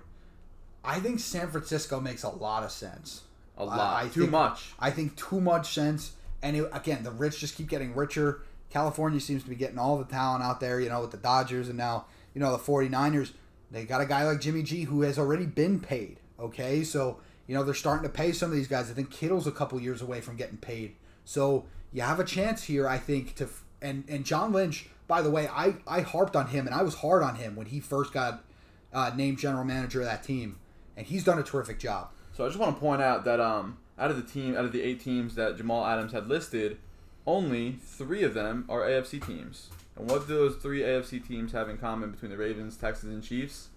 I 0.82 0.98
think 0.98 1.20
San 1.20 1.48
Francisco 1.50 2.00
makes 2.00 2.22
a 2.24 2.30
lot 2.30 2.64
of 2.64 2.72
sense. 2.72 3.22
A 3.58 3.64
lot. 3.64 4.02
I 4.02 4.08
Too 4.08 4.20
think- 4.22 4.30
much. 4.32 4.72
I 4.80 4.90
think 4.90 5.14
too 5.14 5.40
much 5.40 5.74
sense. 5.74 6.12
And 6.42 6.56
it, 6.56 6.70
again, 6.72 7.02
the 7.02 7.10
rich 7.10 7.40
just 7.40 7.56
keep 7.56 7.68
getting 7.68 7.94
richer. 7.94 8.42
California 8.70 9.20
seems 9.20 9.42
to 9.42 9.48
be 9.48 9.56
getting 9.56 9.78
all 9.78 9.98
the 9.98 10.04
talent 10.04 10.42
out 10.42 10.60
there, 10.60 10.80
you 10.80 10.88
know, 10.88 11.00
with 11.00 11.10
the 11.10 11.16
Dodgers 11.16 11.68
and 11.68 11.76
now, 11.76 12.06
you 12.34 12.40
know, 12.40 12.52
the 12.52 12.58
49ers. 12.58 13.32
They 13.70 13.84
got 13.84 14.00
a 14.00 14.06
guy 14.06 14.24
like 14.24 14.40
Jimmy 14.40 14.62
G 14.62 14.84
who 14.84 15.02
has 15.02 15.18
already 15.18 15.46
been 15.46 15.80
paid. 15.80 16.18
Okay. 16.38 16.82
So, 16.84 17.18
you 17.46 17.54
know, 17.54 17.62
they're 17.62 17.74
starting 17.74 18.04
to 18.04 18.08
pay 18.08 18.32
some 18.32 18.50
of 18.50 18.56
these 18.56 18.68
guys. 18.68 18.90
I 18.90 18.94
think 18.94 19.10
Kittle's 19.10 19.46
a 19.46 19.52
couple 19.52 19.80
years 19.80 20.02
away 20.02 20.20
from 20.20 20.36
getting 20.36 20.56
paid. 20.56 20.94
So 21.24 21.66
you 21.92 22.02
have 22.02 22.20
a 22.20 22.24
chance 22.24 22.64
here, 22.64 22.88
I 22.88 22.98
think, 22.98 23.34
to. 23.36 23.48
And, 23.82 24.04
and 24.08 24.24
John 24.24 24.52
Lynch, 24.52 24.88
by 25.08 25.22
the 25.22 25.30
way, 25.30 25.48
I, 25.48 25.74
I 25.86 26.02
harped 26.02 26.36
on 26.36 26.48
him 26.48 26.66
and 26.66 26.74
I 26.74 26.82
was 26.82 26.96
hard 26.96 27.22
on 27.22 27.36
him 27.36 27.56
when 27.56 27.66
he 27.66 27.80
first 27.80 28.12
got 28.12 28.44
uh, 28.92 29.10
named 29.16 29.38
general 29.38 29.64
manager 29.64 30.00
of 30.00 30.06
that 30.06 30.22
team. 30.22 30.58
And 30.96 31.06
he's 31.06 31.24
done 31.24 31.38
a 31.38 31.42
terrific 31.42 31.78
job. 31.78 32.10
So 32.32 32.44
I 32.44 32.48
just 32.48 32.58
want 32.58 32.76
to 32.76 32.80
point 32.80 33.02
out 33.02 33.24
that 33.24 33.40
um, 33.40 33.78
out 34.00 34.10
of 34.10 34.16
the 34.16 34.28
team, 34.28 34.56
out 34.56 34.64
of 34.64 34.72
the 34.72 34.82
eight 34.82 35.00
teams 35.00 35.34
that 35.34 35.56
Jamal 35.56 35.84
Adams 35.84 36.12
had 36.12 36.26
listed, 36.26 36.78
only 37.26 37.72
three 37.72 38.24
of 38.24 38.34
them 38.34 38.64
are 38.68 38.80
AFC 38.80 39.24
teams. 39.24 39.68
And 39.96 40.10
what 40.10 40.26
do 40.26 40.34
those 40.34 40.56
three 40.56 40.80
AFC 40.80 41.26
teams 41.26 41.52
have 41.52 41.68
in 41.68 41.76
common 41.76 42.10
between 42.10 42.30
the 42.30 42.38
Ravens, 42.38 42.76
Texans, 42.76 43.12
and 43.12 43.22
Chiefs? 43.22 43.68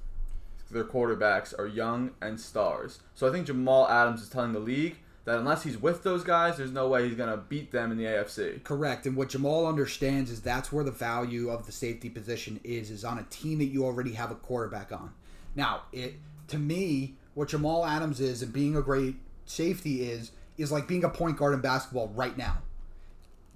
Their 0.72 0.86
quarterbacks 0.86 1.58
are 1.60 1.68
young 1.68 2.12
and 2.22 2.40
stars. 2.40 3.00
So 3.14 3.28
I 3.28 3.32
think 3.32 3.46
Jamal 3.46 3.88
Adams 3.88 4.22
is 4.22 4.30
telling 4.30 4.54
the 4.54 4.60
league 4.60 4.96
that 5.26 5.38
unless 5.38 5.64
he's 5.64 5.78
with 5.78 6.04
those 6.04 6.24
guys, 6.24 6.58
there's 6.58 6.72
no 6.72 6.88
way 6.88 7.08
he's 7.08 7.18
gonna 7.18 7.38
beat 7.38 7.72
them 7.72 7.92
in 7.92 7.98
the 7.98 8.06
AFC. 8.06 8.64
Correct. 8.64 9.06
And 9.06 9.16
what 9.16 9.30
Jamal 9.30 9.68
understands 9.68 10.32
is 10.32 10.42
that's 10.42 10.72
where 10.72 10.84
the 10.84 10.92
value 10.92 11.50
of 11.50 11.66
the 11.66 11.72
safety 11.72 12.10
position 12.10 12.60
is, 12.64 12.90
is 12.90 13.06
on 13.06 13.20
a 13.20 13.24
team 13.24 13.60
that 13.60 13.66
you 13.66 13.86
already 13.86 14.14
have 14.14 14.32
a 14.32 14.36
quarterback 14.36 14.92
on. 14.92 15.14
Now, 15.56 15.84
it 15.92 16.16
to 16.48 16.58
me, 16.58 17.16
what 17.36 17.50
Jamal 17.50 17.86
Adams 17.86 18.20
is 18.20 18.42
and 18.42 18.52
being 18.52 18.76
a 18.76 18.82
great 18.82 19.16
safety 19.46 20.04
is, 20.04 20.32
is 20.58 20.72
like 20.72 20.88
being 20.88 21.04
a 21.04 21.10
point 21.10 21.38
guard 21.38 21.54
in 21.54 21.62
basketball 21.62 22.10
right 22.10 22.38
now. 22.38 22.60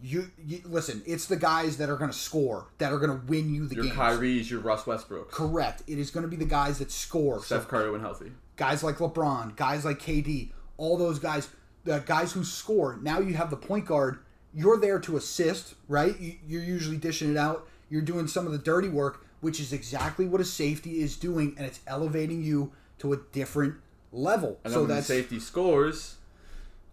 You, 0.01 0.29
you 0.45 0.61
listen, 0.65 1.01
it's 1.07 1.25
the 1.25 1.35
guys 1.35 1.77
that 1.77 1.89
are 1.89 1.97
gonna 1.97 2.13
score, 2.13 2.67
that 2.77 2.93
are 2.93 2.99
gonna 2.99 3.21
win 3.27 3.53
you 3.53 3.65
the 3.67 3.73
game. 3.75 3.83
Your 3.85 3.93
games. 3.95 3.95
Kyrie's, 3.95 4.51
your 4.51 4.59
Russ 4.59 4.85
Westbrook, 4.85 5.31
Correct. 5.31 5.81
It 5.87 5.97
is 5.97 6.11
gonna 6.11 6.27
be 6.27 6.35
the 6.35 6.45
guys 6.45 6.77
that 6.79 6.91
score. 6.91 7.39
So 7.39 7.45
Steph 7.57 7.67
Curry 7.67 7.89
when 7.89 8.01
healthy. 8.01 8.31
guys 8.57 8.83
like 8.83 8.97
LeBron, 8.97 9.55
guys 9.55 9.85
like 9.85 9.97
KD, 9.99 10.51
all 10.77 10.97
those 10.97 11.17
guys, 11.17 11.49
the 11.83 11.99
guys 12.05 12.31
who 12.33 12.43
score. 12.43 12.99
Now 13.01 13.19
you 13.19 13.33
have 13.33 13.49
the 13.49 13.57
point 13.57 13.85
guard. 13.85 14.19
You're 14.53 14.79
there 14.79 14.99
to 14.99 15.17
assist, 15.17 15.73
right? 15.87 16.17
You- 16.19 16.35
You're 16.47 16.63
usually 16.63 16.97
dishing 16.97 17.31
it 17.31 17.37
out. 17.37 17.67
You're 17.89 18.01
doing 18.03 18.27
some 18.27 18.45
of 18.45 18.51
the 18.51 18.57
dirty 18.59 18.89
work, 18.89 19.25
which 19.41 19.59
is 19.59 19.73
exactly 19.73 20.27
what 20.27 20.41
a 20.41 20.45
safety 20.45 21.01
is 21.01 21.15
doing, 21.17 21.55
and 21.57 21.65
it's 21.65 21.79
elevating 21.87 22.43
you 22.43 22.71
to 22.99 23.13
a 23.13 23.17
different 23.31 23.75
level. 24.11 24.59
And 24.63 24.73
then 24.73 24.79
so 24.81 24.85
that 24.87 25.03
safety 25.03 25.39
scores, 25.39 26.15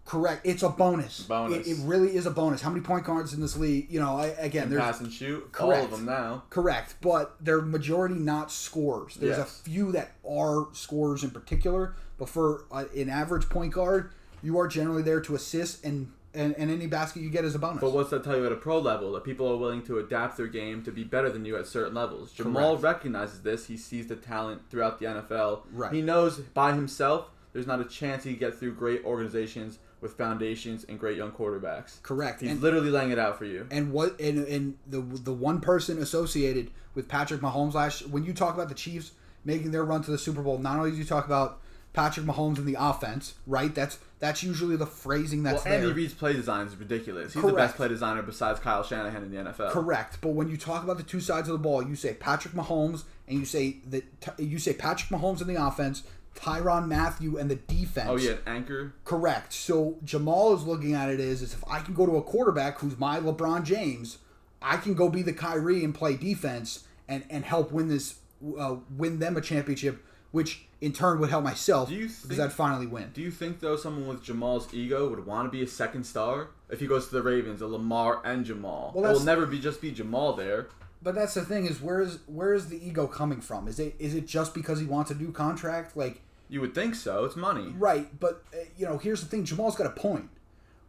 correct. 0.05 0.43
It's 0.45 0.63
a 0.63 0.69
bonus. 0.69 1.21
Bonus. 1.23 1.67
It, 1.67 1.71
it 1.73 1.79
really 1.83 2.15
is 2.17 2.27
a 2.27 2.31
bonus. 2.31 2.61
How 2.63 2.71
many 2.71 2.83
point 2.83 3.05
guards 3.05 3.33
in 3.33 3.41
this 3.41 3.57
league? 3.57 3.87
You 3.91 4.01
know, 4.01 4.17
I, 4.17 4.27
again, 4.39 4.69
there's 4.71 4.83
pass 4.83 5.01
and 5.01 5.13
shoot, 5.13 5.43
all 5.59 5.69
Correct. 5.69 5.85
of 5.85 5.91
them 5.93 6.05
now. 6.05 6.43
Correct, 6.51 6.97
but 7.01 7.37
they're 7.41 7.63
majority 7.63 8.17
not 8.17 8.51
scorers. 8.51 9.15
There's 9.17 9.39
Yes. 9.39 9.61
a 9.61 9.63
few 9.63 9.93
that 9.93 10.13
are 10.29 10.69
scorers 10.73 11.25
in 11.25 11.31
particular, 11.31 11.95
but 12.19 12.29
for 12.29 12.65
uh, 12.71 12.85
an 12.97 13.09
average 13.09 13.49
point 13.49 13.73
guard, 13.73 14.11
you 14.43 14.59
are 14.59 14.69
generally 14.69 15.03
there 15.03 15.21
to 15.23 15.35
assist, 15.35 15.85
and, 15.85 16.13
and, 16.35 16.55
and 16.57 16.71
any 16.71 16.87
basket 16.87 17.23
you 17.23 17.31
get 17.31 17.45
is 17.45 17.55
a 17.55 17.59
bonus. 17.59 17.81
But 17.81 17.93
what's 17.93 18.11
that 18.11 18.25
tell 18.25 18.37
you 18.37 18.45
at 18.47 18.53
a 18.53 18.57
pro 18.57 18.79
level? 18.79 19.13
That 19.13 19.25
people 19.25 19.49
are 19.49 19.57
willing 19.57 19.83
to 19.85 19.99
adapt 19.99 20.37
their 20.37 20.47
game 20.47 20.83
to 20.85 20.91
be 20.93 21.05
better 21.05 21.31
than 21.31 21.45
you 21.45 21.57
at 21.57 21.67
certain 21.67 21.95
levels. 21.95 22.33
Jamal 22.33 22.77
recognizes 22.77 23.43
this. 23.43 23.67
He 23.67 23.77
sees 23.77 24.07
the 24.09 24.17
talent 24.17 24.63
throughout 24.71 24.99
the 24.99 25.07
NFL. 25.07 25.63
Right. 25.73 25.93
He 25.93 26.03
knows 26.03 26.39
by 26.39 26.73
himself 26.75 27.31
there's 27.53 27.67
not 27.67 27.81
a 27.81 27.85
chance 27.85 28.25
he 28.25 28.31
can 28.33 28.41
get 28.41 28.59
through 28.59 28.75
great 28.75 29.05
organizations 29.05 29.79
with 30.01 30.19
foundations 30.19 30.85
and 30.85 30.99
great 30.99 31.17
young 31.17 31.31
quarterbacks. 31.33 32.03
Correct, 32.03 32.43
He's 32.43 32.51
and, 32.51 32.61
literally 32.61 32.91
laying 32.91 33.11
it 33.11 33.19
out 33.19 33.39
for 33.39 33.47
you. 33.47 33.67
and 33.71 33.91
what 33.91 34.21
and, 34.21 34.47
and 34.47 34.77
the 34.87 35.01
the 35.01 35.33
one 35.33 35.61
person 35.61 35.99
associated 36.03 36.71
with 36.95 37.09
Patrick 37.09 37.41
Mahomes 37.41 37.73
last 37.73 38.07
when 38.09 38.23
you 38.25 38.35
talk 38.35 38.55
about 38.55 38.69
the 38.69 38.75
Chiefs 38.75 39.13
making 39.47 39.71
their 39.71 39.85
run 39.85 40.03
to 40.03 40.11
the 40.11 40.19
Super 40.19 40.43
Bowl, 40.43 40.59
not 40.59 40.79
only 40.79 40.91
do 40.91 40.97
you 40.97 41.05
talk 41.05 41.25
about 41.27 41.61
Patrick 41.95 42.27
Mahomes 42.27 42.59
and 42.59 42.67
the 42.67 42.77
offense, 42.79 43.35
right? 43.47 43.75
That's 43.75 43.99
that's 44.19 44.43
usually 44.43 44.77
the 44.77 44.87
phrasing 44.87 45.45
that's 45.45 45.65
well, 45.65 45.79
there. 45.79 45.89
Andy 45.89 45.93
Reid's 45.93 46.13
play 46.13 46.33
design 46.33 46.67
is 46.67 46.77
ridiculous. 46.77 47.33
He's 47.33 47.43
the 47.43 47.53
best 47.53 47.77
play 47.77 47.89
designer 47.89 48.23
besides 48.23 48.59
Kyle 48.61 48.83
Shanahan 48.83 49.23
in 49.23 49.31
the 49.31 49.37
NFL. 49.37 49.71
Correct, 49.71 50.19
but 50.21 50.31
when 50.31 50.49
you 50.49 50.57
talk 50.57 50.83
about 50.83 50.99
the 50.99 51.05
two 51.05 51.21
sides 51.21 51.49
of 51.49 51.53
the 51.53 51.59
ball, 51.59 51.83
you 51.83 51.95
say 51.95 52.13
Patrick 52.15 52.53
Mahomes 52.53 53.05
and 53.29 53.39
you 53.39 53.45
say 53.45 53.79
that 53.87 54.05
you 54.39 54.59
say 54.59 54.75
Patrick 54.75 55.09
Mahomes 55.09 55.41
in 55.41 55.47
the 55.47 55.65
offense, 55.65 56.03
Tyrann 56.35 56.89
Mathieu 56.89 57.39
and 57.39 57.49
the 57.49 57.57
defense. 57.57 58.09
Oh 58.11 58.17
yeah, 58.17 58.37
anchor. 58.45 58.93
correct. 59.05 59.53
So 59.53 59.97
Jamal 60.05 60.53
is 60.55 60.65
looking 60.65 60.95
at 60.95 61.09
it 61.11 61.21
as, 61.21 61.43
is 61.43 61.55
if 61.55 61.63
I 61.71 61.79
can 61.79 61.95
go 61.95 62.07
to 62.07 62.17
a 62.17 62.23
quarterback 62.23 62.81
who's 62.81 62.99
my 62.99 63.21
LeBron 63.21 63.63
James, 63.63 64.19
I 64.61 64.79
can 64.79 64.95
go 64.95 65.09
be 65.09 65.23
the 65.23 65.33
Kyrie 65.33 65.85
and 65.85 65.95
play 65.95 66.17
defense, 66.17 66.89
and 67.07 67.25
and 67.31 67.45
help 67.45 67.71
win 67.71 67.87
this 67.87 68.17
uh, 68.59 68.77
win 68.97 69.21
them 69.21 69.37
a 69.37 69.41
championship, 69.41 70.05
which 70.33 70.67
in 70.85 70.93
turn 70.93 71.19
would 71.21 71.31
help 71.31 71.43
myself 71.45 71.91
you 71.91 72.11
because 72.23 72.39
I'd 72.39 72.53
finally 72.53 72.87
win. 72.87 73.11
Do 73.15 73.23
you 73.23 73.31
think 73.31 73.61
though 73.61 73.77
someone 73.77 74.07
with 74.07 74.23
Jamal's 74.23 74.73
ego 74.75 75.09
would 75.09 75.25
want 75.25 75.47
to 75.47 75.51
be 75.51 75.63
a 75.63 75.67
second 75.67 76.05
star 76.05 76.49
if 76.69 76.79
he 76.81 76.87
goes 76.87 77.09
to 77.09 77.15
the 77.15 77.23
Ravens, 77.23 77.63
a 77.63 77.67
Lamar 77.67 78.21
and 78.25 78.45
Jamal? 78.45 78.93
Well, 78.95 79.11
it 79.11 79.15
will 79.15 79.25
never 79.25 79.47
be 79.47 79.59
just 79.59 79.81
be 79.81 79.91
Jamal 79.93 80.35
there. 80.35 80.69
But 81.03 81.15
that's 81.15 81.35
the 81.35 81.45
thing 81.45 81.67
is 81.67 81.81
where 81.81 82.01
is 82.01 82.19
where 82.27 82.53
is 82.53 82.69
the 82.69 82.87
ego 82.87 83.07
coming 83.07 83.41
from? 83.41 83.67
Is 83.67 83.79
it 83.79 83.95
is 83.99 84.15
it 84.15 84.27
just 84.27 84.53
because 84.55 84.79
he 84.79 84.87
wants 84.87 85.11
a 85.11 85.15
new 85.15 85.33
contract? 85.33 85.97
Like 85.97 86.21
You 86.51 86.61
would 86.61 86.75
think 86.75 86.95
so. 86.95 87.25
It's 87.25 87.37
money. 87.37 87.75
right, 87.79 88.09
but 88.21 88.45
uh, 88.53 88.59
you 88.77 88.87
know 88.87 88.99
here's 88.99 89.21
the 89.23 89.27
thing: 89.27 89.45
Jamal's 89.45 89.77
got 89.77 89.87
a 89.87 89.91
point, 89.91 90.29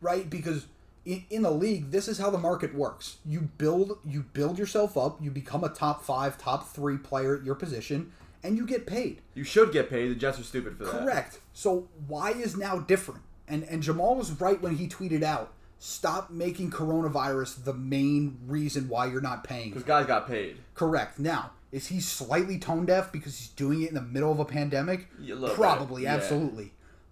right? 0.01 0.29
Because 0.29 0.65
in, 1.05 1.23
in 1.29 1.41
the 1.43 1.51
league, 1.51 1.91
this 1.91 2.07
is 2.07 2.17
how 2.17 2.29
the 2.29 2.37
market 2.37 2.73
works. 2.75 3.17
You 3.25 3.41
build 3.57 3.97
you 4.03 4.23
build 4.33 4.57
yourself 4.59 4.97
up. 4.97 5.21
You 5.21 5.31
become 5.31 5.63
a 5.63 5.69
top 5.69 6.03
five, 6.03 6.37
top 6.37 6.67
three 6.69 6.97
player 6.97 7.37
at 7.37 7.43
your 7.43 7.55
position, 7.55 8.11
and 8.45 8.57
you 8.57 8.65
get 8.65 8.85
paid. 8.85 9.21
You 9.33 9.43
should 9.43 9.71
get 9.71 9.89
paid. 9.89 10.09
The 10.11 10.15
Jets 10.15 10.39
are 10.39 10.43
stupid 10.43 10.77
for 10.77 10.85
that. 10.85 10.91
Correct. 10.91 11.39
So 11.53 11.87
why 12.07 12.31
is 12.31 12.55
now 12.55 12.79
different? 12.79 13.21
And 13.47 13.63
and 13.63 13.81
Jamal 13.83 14.15
was 14.15 14.31
right 14.39 14.61
when 14.61 14.75
he 14.77 14.87
tweeted 14.87 15.23
out, 15.23 15.53
"Stop 15.79 16.29
making 16.29 16.71
coronavirus 16.71 17.63
the 17.63 17.73
main 17.73 18.37
reason 18.47 18.87
why 18.89 19.07
you're 19.07 19.21
not 19.21 19.43
paying." 19.43 19.69
Because 19.69 19.83
guys 19.83 20.05
got 20.05 20.27
paid. 20.27 20.57
Correct. 20.73 21.19
Now, 21.19 21.51
is 21.71 21.87
he 21.87 21.99
slightly 21.99 22.57
tone 22.57 22.85
deaf 22.85 23.11
because 23.11 23.37
he's 23.37 23.49
doing 23.49 23.81
it 23.81 23.89
in 23.89 23.95
the 23.95 24.01
middle 24.01 24.31
of 24.31 24.39
a 24.39 24.45
pandemic? 24.45 25.09
A 25.21 25.49
Probably, 25.49 26.03
yeah. 26.03 26.15
absolutely. 26.15 26.71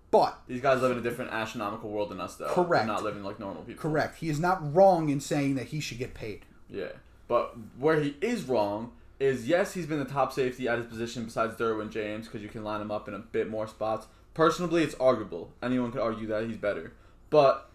But 0.10 0.39
These 0.48 0.62
guys 0.62 0.80
live 0.82 0.91
in 0.91 1.00
a 1.00 1.02
different 1.02 1.32
astronomical 1.32 1.89
world 1.89 2.10
than 2.10 2.22
us, 2.22 2.36
though. 2.36 2.48
Correct. 2.48 2.86
They're 2.86 2.96
not 2.96 3.04
living 3.04 3.24
like 3.24 3.39
normal 3.39 3.63
people. 3.63 3.82
correct. 3.82 4.19
He 4.19 4.30
is 4.30 4.39
not 4.39 4.76
wrong 4.76 5.10
in 5.10 5.19
saying 5.19 5.56
that 5.56 5.65
he 5.65 5.80
should 5.80 5.98
get 5.98 6.13
paid. 6.13 6.46
Yeah. 6.69 6.89
But 7.28 7.56
where 7.80 8.00
he 8.00 8.15
is 8.22 8.43
wrong 8.43 8.91
is 9.24 9.48
yes, 9.48 9.74
he's 9.74 9.86
been 9.86 10.00
the 10.00 10.06
top 10.06 10.34
safety 10.34 10.68
at 10.68 10.78
his 10.78 10.88
position 10.88 11.24
besides 11.24 11.56
Derwin 11.56 11.90
James 11.90 12.28
because 12.28 12.42
you 12.42 12.50
can 12.50 12.64
line 12.64 12.82
him 12.82 12.92
up 12.92 13.08
in 13.08 13.14
a 13.14 13.20
bit 13.20 13.50
more 13.50 13.68
spots. 13.68 14.08
Personally, 14.34 14.84
it's 14.84 14.96
arguable. 14.96 15.54
Anyone 15.62 15.92
could 15.92 16.02
argue 16.02 16.28
that 16.28 16.46
he's 16.46 16.58
better. 16.58 16.94
But 17.30 17.70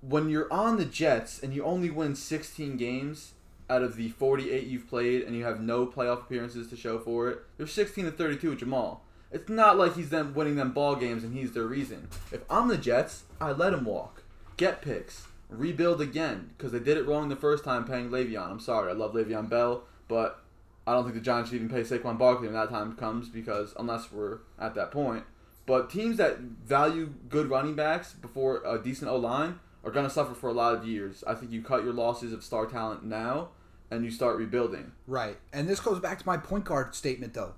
when 0.00 0.28
you're 0.30 0.52
on 0.52 0.78
the 0.78 0.84
Jets 0.84 1.42
and 1.42 1.54
you 1.54 1.62
only 1.64 1.90
win 1.90 2.14
16 2.14 2.76
games 2.76 3.32
out 3.68 3.82
of 3.82 3.96
the 3.96 4.08
48 4.10 4.66
you've 4.66 4.88
played 4.88 5.22
and 5.22 5.36
you 5.36 5.44
have 5.44 5.60
no 5.60 5.86
playoff 5.86 6.22
appearances 6.22 6.68
to 6.68 6.76
show 6.76 6.98
for 6.98 7.28
it, 7.28 7.38
you're 7.58 7.68
16 7.68 8.06
to 8.06 8.10
32 8.10 8.50
with 8.50 8.58
Jamal. 8.60 9.04
It's 9.30 9.48
not 9.48 9.76
like 9.76 9.96
he's 9.96 10.10
them 10.10 10.32
winning 10.34 10.56
them 10.56 10.72
ball 10.72 10.96
games 10.96 11.24
and 11.24 11.34
he's 11.34 11.52
their 11.52 11.66
reason. 11.66 12.08
If 12.32 12.42
I'm 12.48 12.68
the 12.68 12.78
Jets, 12.78 13.24
I 13.40 13.52
let 13.52 13.74
him 13.74 13.84
walk, 13.84 14.22
get 14.56 14.80
picks, 14.80 15.26
rebuild 15.48 16.00
again 16.00 16.50
because 16.56 16.72
they 16.72 16.78
did 16.78 16.96
it 16.96 17.06
wrong 17.06 17.28
the 17.28 17.36
first 17.36 17.64
time 17.64 17.84
paying 17.84 18.10
Le'Veon. 18.10 18.50
I'm 18.50 18.60
sorry, 18.60 18.90
I 18.90 18.94
love 18.94 19.12
Le'Veon 19.12 19.48
Bell, 19.48 19.84
but 20.06 20.43
I 20.86 20.92
don't 20.92 21.04
think 21.04 21.14
the 21.14 21.20
Giants 21.20 21.50
should 21.50 21.56
even 21.56 21.68
pay 21.68 21.80
Saquon 21.82 22.18
Barkley 22.18 22.46
when 22.46 22.54
that 22.54 22.68
time 22.70 22.94
comes 22.96 23.28
because 23.28 23.72
unless 23.78 24.12
we're 24.12 24.38
at 24.58 24.74
that 24.74 24.90
point. 24.90 25.24
But 25.66 25.88
teams 25.88 26.18
that 26.18 26.38
value 26.40 27.14
good 27.30 27.48
running 27.48 27.74
backs 27.74 28.12
before 28.12 28.62
a 28.66 28.78
decent 28.82 29.10
O 29.10 29.16
line 29.16 29.60
are 29.82 29.90
going 29.90 30.04
to 30.06 30.10
suffer 30.12 30.34
for 30.34 30.50
a 30.50 30.52
lot 30.52 30.74
of 30.74 30.86
years. 30.86 31.24
I 31.26 31.34
think 31.34 31.52
you 31.52 31.62
cut 31.62 31.84
your 31.84 31.94
losses 31.94 32.32
of 32.34 32.44
star 32.44 32.66
talent 32.66 33.02
now 33.04 33.48
and 33.90 34.04
you 34.04 34.10
start 34.10 34.36
rebuilding. 34.36 34.92
Right. 35.06 35.38
And 35.52 35.66
this 35.68 35.80
goes 35.80 36.00
back 36.00 36.18
to 36.18 36.26
my 36.26 36.36
point 36.36 36.64
guard 36.66 36.94
statement, 36.94 37.32
though. 37.34 37.54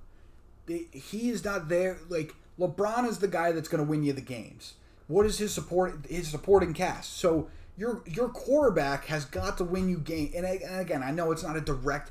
He 0.68 1.30
is 1.30 1.44
not 1.44 1.68
there. 1.68 1.98
Like, 2.08 2.34
LeBron 2.58 3.06
is 3.08 3.18
the 3.18 3.28
guy 3.28 3.52
that's 3.52 3.68
going 3.68 3.84
to 3.84 3.88
win 3.88 4.02
you 4.02 4.12
the 4.12 4.20
games. 4.20 4.74
What 5.06 5.26
is 5.26 5.38
his 5.38 5.52
support? 5.54 6.06
His 6.08 6.28
supporting 6.28 6.74
cast. 6.74 7.16
So 7.16 7.48
your 7.76 8.02
your 8.06 8.28
quarterback 8.28 9.04
has 9.06 9.24
got 9.24 9.58
to 9.58 9.64
win 9.64 9.88
you 9.88 9.98
game. 9.98 10.32
And, 10.34 10.44
I- 10.46 10.60
and 10.64 10.80
again, 10.80 11.02
I 11.02 11.12
know 11.12 11.30
it's 11.30 11.44
not 11.44 11.56
a 11.56 11.60
direct, 11.60 12.10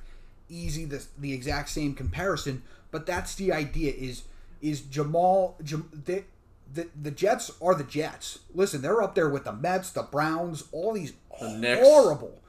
easy, 0.50 0.86
the, 0.86 1.06
the 1.18 1.34
exact 1.34 1.70
same 1.70 1.94
comparison, 1.94 2.64
but 2.92 3.06
that's 3.06 3.36
the 3.36 3.52
idea. 3.52 3.94
Is 3.94 4.24
is 4.62 4.82
Jamal? 4.82 5.58
Jam, 5.64 5.90
they, 6.06 6.26
the 6.74 6.88
the 7.00 7.12
Jets 7.12 7.52
are 7.62 7.76
the 7.76 7.84
Jets. 7.84 8.40
Listen, 8.54 8.82
they're 8.82 9.02
up 9.02 9.16
there 9.16 9.30
with 9.30 9.44
the 9.46 9.54
Mets, 9.54 9.92
the 9.92 10.04
Browns, 10.04 10.64
all 10.72 10.94
these 10.94 11.14
The 11.40 11.50
Knicks. 11.58 11.82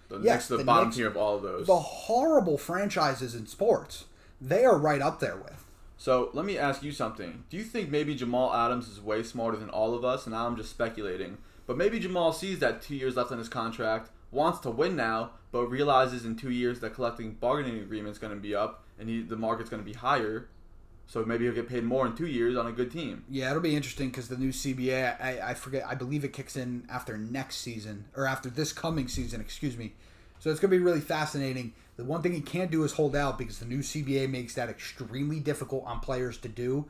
The 0.08 0.18
yes, 0.18 0.24
next 0.24 0.48
to 0.48 0.56
the, 0.58 0.64
bottom 0.64 0.88
Knicks, 0.88 0.96
tier 0.96 1.08
of 1.08 1.16
all 1.16 1.36
of 1.36 1.42
those. 1.42 1.66
the 1.66 1.76
horrible 1.76 2.58
franchises 2.58 3.34
in 3.34 3.46
sports, 3.46 4.04
they 4.40 4.64
are 4.64 4.78
right 4.78 5.02
up 5.02 5.18
there 5.18 5.36
with. 5.36 5.64
So 5.96 6.30
let 6.32 6.44
me 6.44 6.56
ask 6.58 6.82
you 6.82 6.92
something. 6.92 7.42
Do 7.50 7.56
you 7.56 7.64
think 7.64 7.90
maybe 7.90 8.14
Jamal 8.14 8.54
Adams 8.54 8.86
is 8.88 9.00
way 9.00 9.22
smarter 9.24 9.56
than 9.56 9.70
all 9.70 9.94
of 9.94 10.04
us? 10.04 10.26
And 10.26 10.34
now 10.34 10.46
I'm 10.46 10.56
just 10.56 10.70
speculating. 10.70 11.38
But 11.66 11.76
maybe 11.76 11.98
Jamal 11.98 12.32
sees 12.32 12.60
that 12.60 12.82
two 12.82 12.94
years 12.94 13.16
left 13.16 13.32
on 13.32 13.38
his 13.38 13.48
contract, 13.48 14.10
wants 14.36 14.60
to 14.60 14.70
win 14.70 14.94
now, 14.94 15.30
but 15.50 15.66
realizes 15.66 16.24
in 16.24 16.36
two 16.36 16.50
years 16.50 16.78
that 16.80 16.94
collecting 16.94 17.32
bargaining 17.32 17.80
agreement 17.80 18.12
is 18.12 18.18
going 18.18 18.34
to 18.34 18.40
be 18.40 18.54
up 18.54 18.84
and 18.98 19.08
he, 19.08 19.22
the 19.22 19.36
market's 19.36 19.70
going 19.70 19.82
to 19.82 19.86
be 19.86 19.96
higher. 19.96 20.48
So 21.08 21.24
maybe 21.24 21.44
he'll 21.44 21.54
get 21.54 21.68
paid 21.68 21.84
more 21.84 22.04
in 22.06 22.14
two 22.14 22.26
years 22.26 22.56
on 22.56 22.66
a 22.66 22.72
good 22.72 22.90
team. 22.90 23.24
Yeah, 23.28 23.50
it'll 23.50 23.62
be 23.62 23.76
interesting 23.76 24.08
because 24.10 24.28
the 24.28 24.36
new 24.36 24.50
CBA, 24.50 25.20
I, 25.20 25.50
I 25.50 25.54
forget, 25.54 25.84
I 25.86 25.94
believe 25.94 26.24
it 26.24 26.32
kicks 26.32 26.56
in 26.56 26.84
after 26.90 27.16
next 27.16 27.58
season 27.58 28.06
or 28.16 28.26
after 28.26 28.50
this 28.50 28.72
coming 28.72 29.08
season, 29.08 29.40
excuse 29.40 29.76
me. 29.76 29.94
So 30.38 30.50
it's 30.50 30.60
going 30.60 30.70
to 30.70 30.76
be 30.76 30.82
really 30.82 31.00
fascinating. 31.00 31.72
The 31.96 32.04
one 32.04 32.22
thing 32.22 32.32
he 32.32 32.40
can't 32.40 32.70
do 32.70 32.82
is 32.84 32.92
hold 32.92 33.16
out 33.16 33.38
because 33.38 33.58
the 33.58 33.66
new 33.66 33.78
CBA 33.78 34.28
makes 34.28 34.54
that 34.54 34.68
extremely 34.68 35.40
difficult 35.40 35.84
on 35.86 36.00
players 36.00 36.38
to 36.38 36.48
do. 36.48 36.86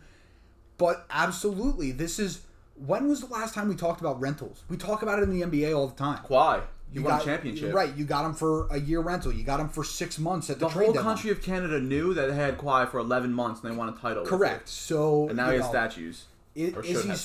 But 0.78 1.06
absolutely, 1.10 1.92
this 1.92 2.18
is 2.18 2.42
when 2.74 3.08
was 3.08 3.20
the 3.20 3.26
last 3.26 3.54
time 3.54 3.68
we 3.68 3.74
talked 3.74 4.00
about 4.00 4.20
rentals? 4.20 4.64
We 4.68 4.76
talk 4.76 5.02
about 5.02 5.18
it 5.18 5.22
in 5.22 5.30
the 5.30 5.42
NBA 5.42 5.76
all 5.76 5.86
the 5.86 5.94
time. 5.94 6.22
Kawhi, 6.24 6.62
he 6.90 6.98
You 6.98 7.02
won 7.04 7.14
got- 7.14 7.22
a 7.22 7.24
championship. 7.24 7.74
Right, 7.74 7.94
you 7.96 8.04
got 8.04 8.24
him 8.24 8.34
for 8.34 8.66
a 8.68 8.78
year 8.78 9.00
rental. 9.00 9.32
You 9.32 9.44
got 9.44 9.60
him 9.60 9.68
for 9.68 9.84
six 9.84 10.18
months 10.18 10.48
at 10.50 10.58
the, 10.58 10.66
The 10.66 10.72
whole 10.72 10.86
deadline. 10.92 11.04
country 11.04 11.30
of 11.30 11.42
Canada 11.42 11.80
knew 11.80 12.14
that 12.14 12.26
they 12.28 12.34
had 12.34 12.58
Kawhi 12.58 12.88
for 12.90 12.98
11 12.98 13.32
months 13.32 13.62
and 13.62 13.72
they 13.72 13.76
won 13.76 13.88
a 13.88 13.92
title. 13.92 14.24
Correct. 14.24 14.68
So 14.68 15.28
And 15.28 15.36
now 15.36 15.50
he 15.50 15.56
has 15.56 15.64
know, 15.66 15.70
statues. 15.70 16.24
Is, 16.54 16.74
he 16.86 16.94
smart? 16.94 17.16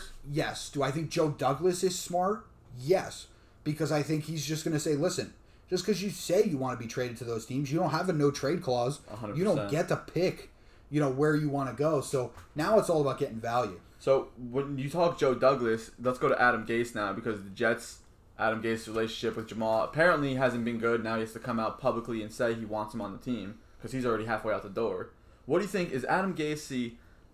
statues. 0.00 0.10
Yes. 0.30 0.70
Do 0.70 0.82
I 0.82 0.90
think 0.90 1.10
Joe 1.10 1.30
Douglas 1.30 1.82
is 1.84 1.98
smart? 1.98 2.46
Yes, 2.80 3.26
because 3.64 3.92
I 3.92 4.02
think 4.02 4.24
he's 4.24 4.46
just 4.46 4.64
going 4.64 4.72
to 4.74 4.80
say, 4.80 4.94
"Listen, 4.94 5.34
just 5.68 5.84
because 5.84 6.02
you 6.02 6.10
say 6.10 6.44
you 6.44 6.56
want 6.56 6.78
to 6.78 6.82
be 6.82 6.88
traded 6.88 7.16
to 7.18 7.24
those 7.24 7.44
teams, 7.44 7.70
you 7.72 7.78
don't 7.78 7.90
have 7.90 8.08
a 8.08 8.12
no 8.12 8.30
trade 8.30 8.62
clause. 8.62 9.00
A 9.10 9.16
hundred 9.16 9.36
You 9.36 9.44
don't 9.44 9.70
get 9.70 9.88
to 9.88 9.96
pick, 9.96 10.50
you 10.90 11.00
know, 11.00 11.10
where 11.10 11.34
you 11.36 11.48
want 11.50 11.68
to 11.68 11.76
go. 11.76 12.00
So 12.00 12.32
now 12.54 12.78
it's 12.78 12.88
all 12.88 13.00
about 13.02 13.18
getting 13.18 13.40
value. 13.40 13.78
So 13.98 14.28
when 14.50 14.78
you 14.78 14.88
talk 14.88 15.18
Joe 15.18 15.34
Douglas, 15.34 15.90
let's 16.00 16.18
go 16.18 16.28
to 16.28 16.40
Adam 16.40 16.64
Gase 16.64 16.94
now 16.94 17.12
because 17.12 17.42
the 17.42 17.50
Jets, 17.50 17.98
Adam 18.38 18.62
Gase's 18.62 18.88
relationship 18.88 19.36
with 19.36 19.48
Jamal 19.48 19.82
apparently 19.82 20.34
hasn't 20.34 20.64
been 20.64 20.78
good. 20.78 21.02
Now 21.02 21.14
he 21.14 21.22
has 21.22 21.32
to 21.32 21.40
come 21.40 21.58
out 21.58 21.80
publicly 21.80 22.22
and 22.22 22.32
say 22.32 22.54
he 22.54 22.64
wants 22.64 22.94
him 22.94 23.00
on 23.00 23.12
the 23.12 23.18
team 23.18 23.58
because 23.76 23.92
he's 23.92 24.06
already 24.06 24.26
halfway 24.26 24.54
out 24.54 24.62
the 24.62 24.68
door. 24.68 25.10
What 25.46 25.58
do 25.58 25.64
you 25.64 25.70
think? 25.70 25.90
Is 25.90 26.04
Adam 26.04 26.34
Gase? 26.34 26.92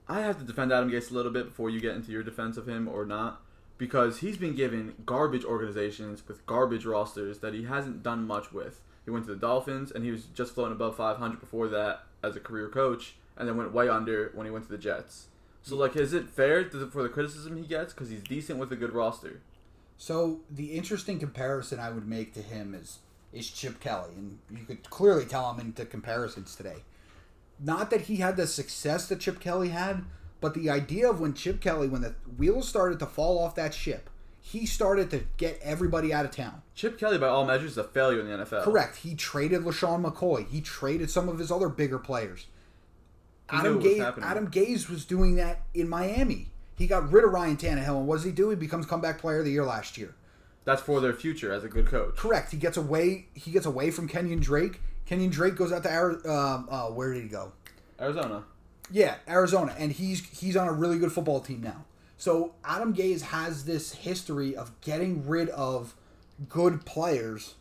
I 0.08 0.20
have 0.20 0.38
to 0.38 0.44
defend 0.44 0.72
Adam 0.72 0.90
Gase 0.90 1.10
a 1.10 1.14
little 1.14 1.32
bit 1.32 1.46
before 1.46 1.70
you 1.70 1.80
get 1.80 1.94
into 1.94 2.12
your 2.12 2.22
defense 2.22 2.56
of 2.56 2.68
him 2.68 2.88
or 2.88 3.04
not, 3.04 3.42
because 3.76 4.18
he's 4.18 4.36
been 4.36 4.54
given 4.54 4.94
garbage 5.04 5.44
organizations 5.44 6.26
with 6.26 6.46
garbage 6.46 6.84
rosters 6.84 7.38
that 7.40 7.54
he 7.54 7.64
hasn't 7.64 8.02
done 8.02 8.26
much 8.26 8.52
with. 8.52 8.80
He 9.04 9.10
went 9.10 9.26
to 9.26 9.32
the 9.32 9.40
Dolphins 9.40 9.90
and 9.90 10.04
he 10.04 10.10
was 10.10 10.24
just 10.26 10.54
floating 10.54 10.72
above 10.72 10.96
500 10.96 11.40
before 11.40 11.68
that 11.68 12.04
as 12.22 12.36
a 12.36 12.40
career 12.40 12.68
coach, 12.68 13.16
and 13.36 13.48
then 13.48 13.56
went 13.56 13.72
way 13.72 13.88
under 13.88 14.30
when 14.34 14.46
he 14.46 14.50
went 14.50 14.64
to 14.66 14.70
the 14.70 14.78
Jets. 14.78 15.28
So 15.62 15.76
like, 15.76 15.96
is 15.96 16.12
it 16.12 16.30
fair 16.30 16.64
for 16.70 17.02
the 17.02 17.08
criticism 17.08 17.56
he 17.56 17.66
gets 17.66 17.92
because 17.92 18.10
he's 18.10 18.22
decent 18.22 18.58
with 18.58 18.72
a 18.72 18.76
good 18.76 18.92
roster? 18.92 19.40
So 19.96 20.40
the 20.50 20.72
interesting 20.72 21.18
comparison 21.18 21.78
I 21.78 21.90
would 21.90 22.07
make 22.07 22.35
to 22.35 22.42
him 22.42 22.74
is 22.74 22.98
is 23.33 23.50
Chip 23.50 23.80
Kelly, 23.80 24.12
and 24.16 24.38
you 24.50 24.64
could 24.64 24.88
clearly 24.90 25.24
tell 25.24 25.46
I'm 25.46 25.59
into 25.59 25.85
comparisons 25.85 26.54
today. 26.54 26.85
Not 27.59 27.90
that 27.90 28.02
he 28.02 28.16
had 28.16 28.37
the 28.37 28.46
success 28.46 29.09
that 29.09 29.20
Chip 29.20 29.40
Kelly 29.40 29.70
had, 29.70 30.04
but 30.40 30.54
the 30.54 30.70
idea 30.70 31.11
of 31.11 31.20
when 31.20 31.35
Chip 31.35 31.61
Kelly, 31.61 31.88
when 31.88 32.02
the 32.02 32.14
wheels 32.37 32.68
started 32.68 32.98
to 33.00 33.07
fall 33.07 33.38
off 33.38 33.54
that 33.57 33.74
ship, 33.74 34.09
he 34.40 34.66
started 34.66 35.11
to 35.11 35.24
get 35.37 35.59
everybody 35.62 36.12
out 36.12 36.24
of 36.24 36.30
town. 36.30 36.62
Chip 36.74 36.98
Kelly, 36.98 37.18
by 37.18 37.28
all 37.28 37.46
measures, 37.46 37.72
is 37.72 37.78
a 37.78 37.85
failure 37.85 38.20
in 38.20 38.26
the 38.26 38.44
NFL. 38.44 38.62
Correct. 38.62 38.96
He 38.98 39.14
traded 39.14 39.62
LeSean 39.62 40.04
McCoy. 40.04 40.48
He 40.48 40.61
traded 40.61 41.11
some 41.11 41.28
of 41.28 41.38
his 41.38 41.50
other 41.50 41.68
bigger 41.68 41.98
players. 41.98 42.46
He 43.50 43.57
Adam 43.57 43.83
Gase. 43.83 44.22
Adam 44.22 44.50
Gase 44.50 44.88
was 44.88 45.04
doing 45.04 45.37
that 45.37 45.62
in 45.72 45.88
Miami. 45.88 46.50
He 46.76 46.87
got 46.87 47.10
rid 47.10 47.24
of 47.24 47.32
Ryan 47.32 47.56
Tannehill, 47.56 47.98
and 47.98 48.06
what 48.06 48.16
does 48.16 48.24
he 48.24 48.32
do? 48.32 48.50
He 48.50 48.56
becomes 48.56 48.87
comeback 48.87 49.18
player 49.18 49.38
of 49.38 49.44
the 49.44 49.52
year 49.52 49.64
last 49.64 49.96
year. 49.96 50.14
That's 50.64 50.82
for 50.82 51.00
their 51.00 51.12
future 51.12 51.52
as 51.52 51.62
a 51.62 51.68
good 51.68 51.87
coach. 51.87 52.16
Correct. 52.16 52.50
He 52.50 52.56
gets 52.56 52.76
away. 52.76 53.26
He 53.34 53.50
gets 53.50 53.66
away 53.66 53.90
from 53.90 54.08
Kenyon 54.08 54.40
Drake. 54.40 54.80
Kenyon 55.06 55.30
Drake 55.30 55.56
goes 55.56 55.72
out 55.72 55.82
to 55.82 55.92
Ari- 55.92 56.24
um, 56.26 56.66
uh, 56.70 56.87
where 56.87 57.12
did 57.12 57.22
he 57.22 57.28
go? 57.28 57.52
Arizona. 58.00 58.44
Yeah, 58.90 59.16
Arizona, 59.28 59.74
and 59.78 59.92
he's 59.92 60.24
he's 60.38 60.56
on 60.56 60.68
a 60.68 60.72
really 60.72 60.98
good 60.98 61.12
football 61.12 61.40
team 61.40 61.62
now. 61.62 61.84
So 62.16 62.54
Adam 62.64 62.94
Gase 62.94 63.22
has 63.22 63.64
this 63.64 63.92
history 63.92 64.56
of 64.56 64.78
getting 64.80 65.26
rid 65.26 65.48
of 65.50 65.94
good 66.48 66.84
players 66.84 67.54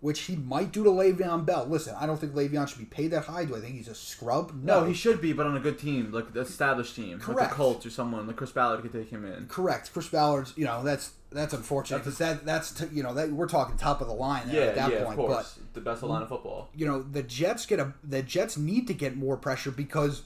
which 0.00 0.20
he 0.22 0.34
might 0.36 0.72
do 0.72 0.82
to 0.82 0.90
Le'Veon 0.90 1.44
Bell. 1.44 1.66
Listen, 1.66 1.94
I 2.00 2.06
don't 2.06 2.18
think 2.18 2.32
Le'Veon 2.32 2.66
should 2.66 2.78
be 2.78 2.84
paid 2.86 3.10
that 3.10 3.24
high. 3.24 3.44
Do 3.44 3.54
I 3.56 3.60
think 3.60 3.74
he's 3.74 3.88
a 3.88 3.94
scrub? 3.94 4.52
No, 4.62 4.84
he 4.84 4.94
should 4.94 5.20
be, 5.20 5.32
but 5.32 5.46
on 5.46 5.56
a 5.56 5.60
good 5.60 5.78
team, 5.78 6.10
like 6.10 6.32
the 6.32 6.40
established 6.40 6.96
team, 6.96 7.20
like 7.28 7.36
the 7.50 7.54
Colts 7.54 7.84
or 7.84 7.90
someone, 7.90 8.26
like 8.26 8.36
Chris 8.36 8.50
Ballard 8.52 8.80
could 8.82 8.92
take 8.92 9.10
him 9.10 9.24
in. 9.24 9.46
Correct. 9.46 9.92
Chris 9.92 10.08
Ballard's, 10.08 10.54
you 10.56 10.64
know, 10.64 10.82
that's 10.82 11.12
that's 11.32 11.54
unfortunate 11.54 11.98
because 11.98 12.18
that 12.18 12.44
that's 12.44 12.72
t- 12.72 12.86
you 12.92 13.02
know 13.02 13.14
that 13.14 13.30
we're 13.30 13.46
talking 13.46 13.76
top 13.76 14.00
of 14.00 14.08
the 14.08 14.14
line 14.14 14.48
Yeah, 14.50 14.62
at 14.62 14.74
that 14.76 14.90
yeah, 14.90 15.04
point. 15.04 15.18
of 15.20 15.26
course, 15.26 15.58
the 15.74 15.80
best 15.80 16.02
line 16.02 16.22
of 16.22 16.28
football. 16.28 16.70
You 16.74 16.86
know 16.86 17.02
the 17.02 17.22
Jets 17.22 17.66
get 17.66 17.78
a 17.78 17.92
the 18.02 18.22
Jets 18.22 18.56
need 18.56 18.86
to 18.88 18.94
get 18.94 19.16
more 19.16 19.36
pressure 19.36 19.70
because 19.70 20.22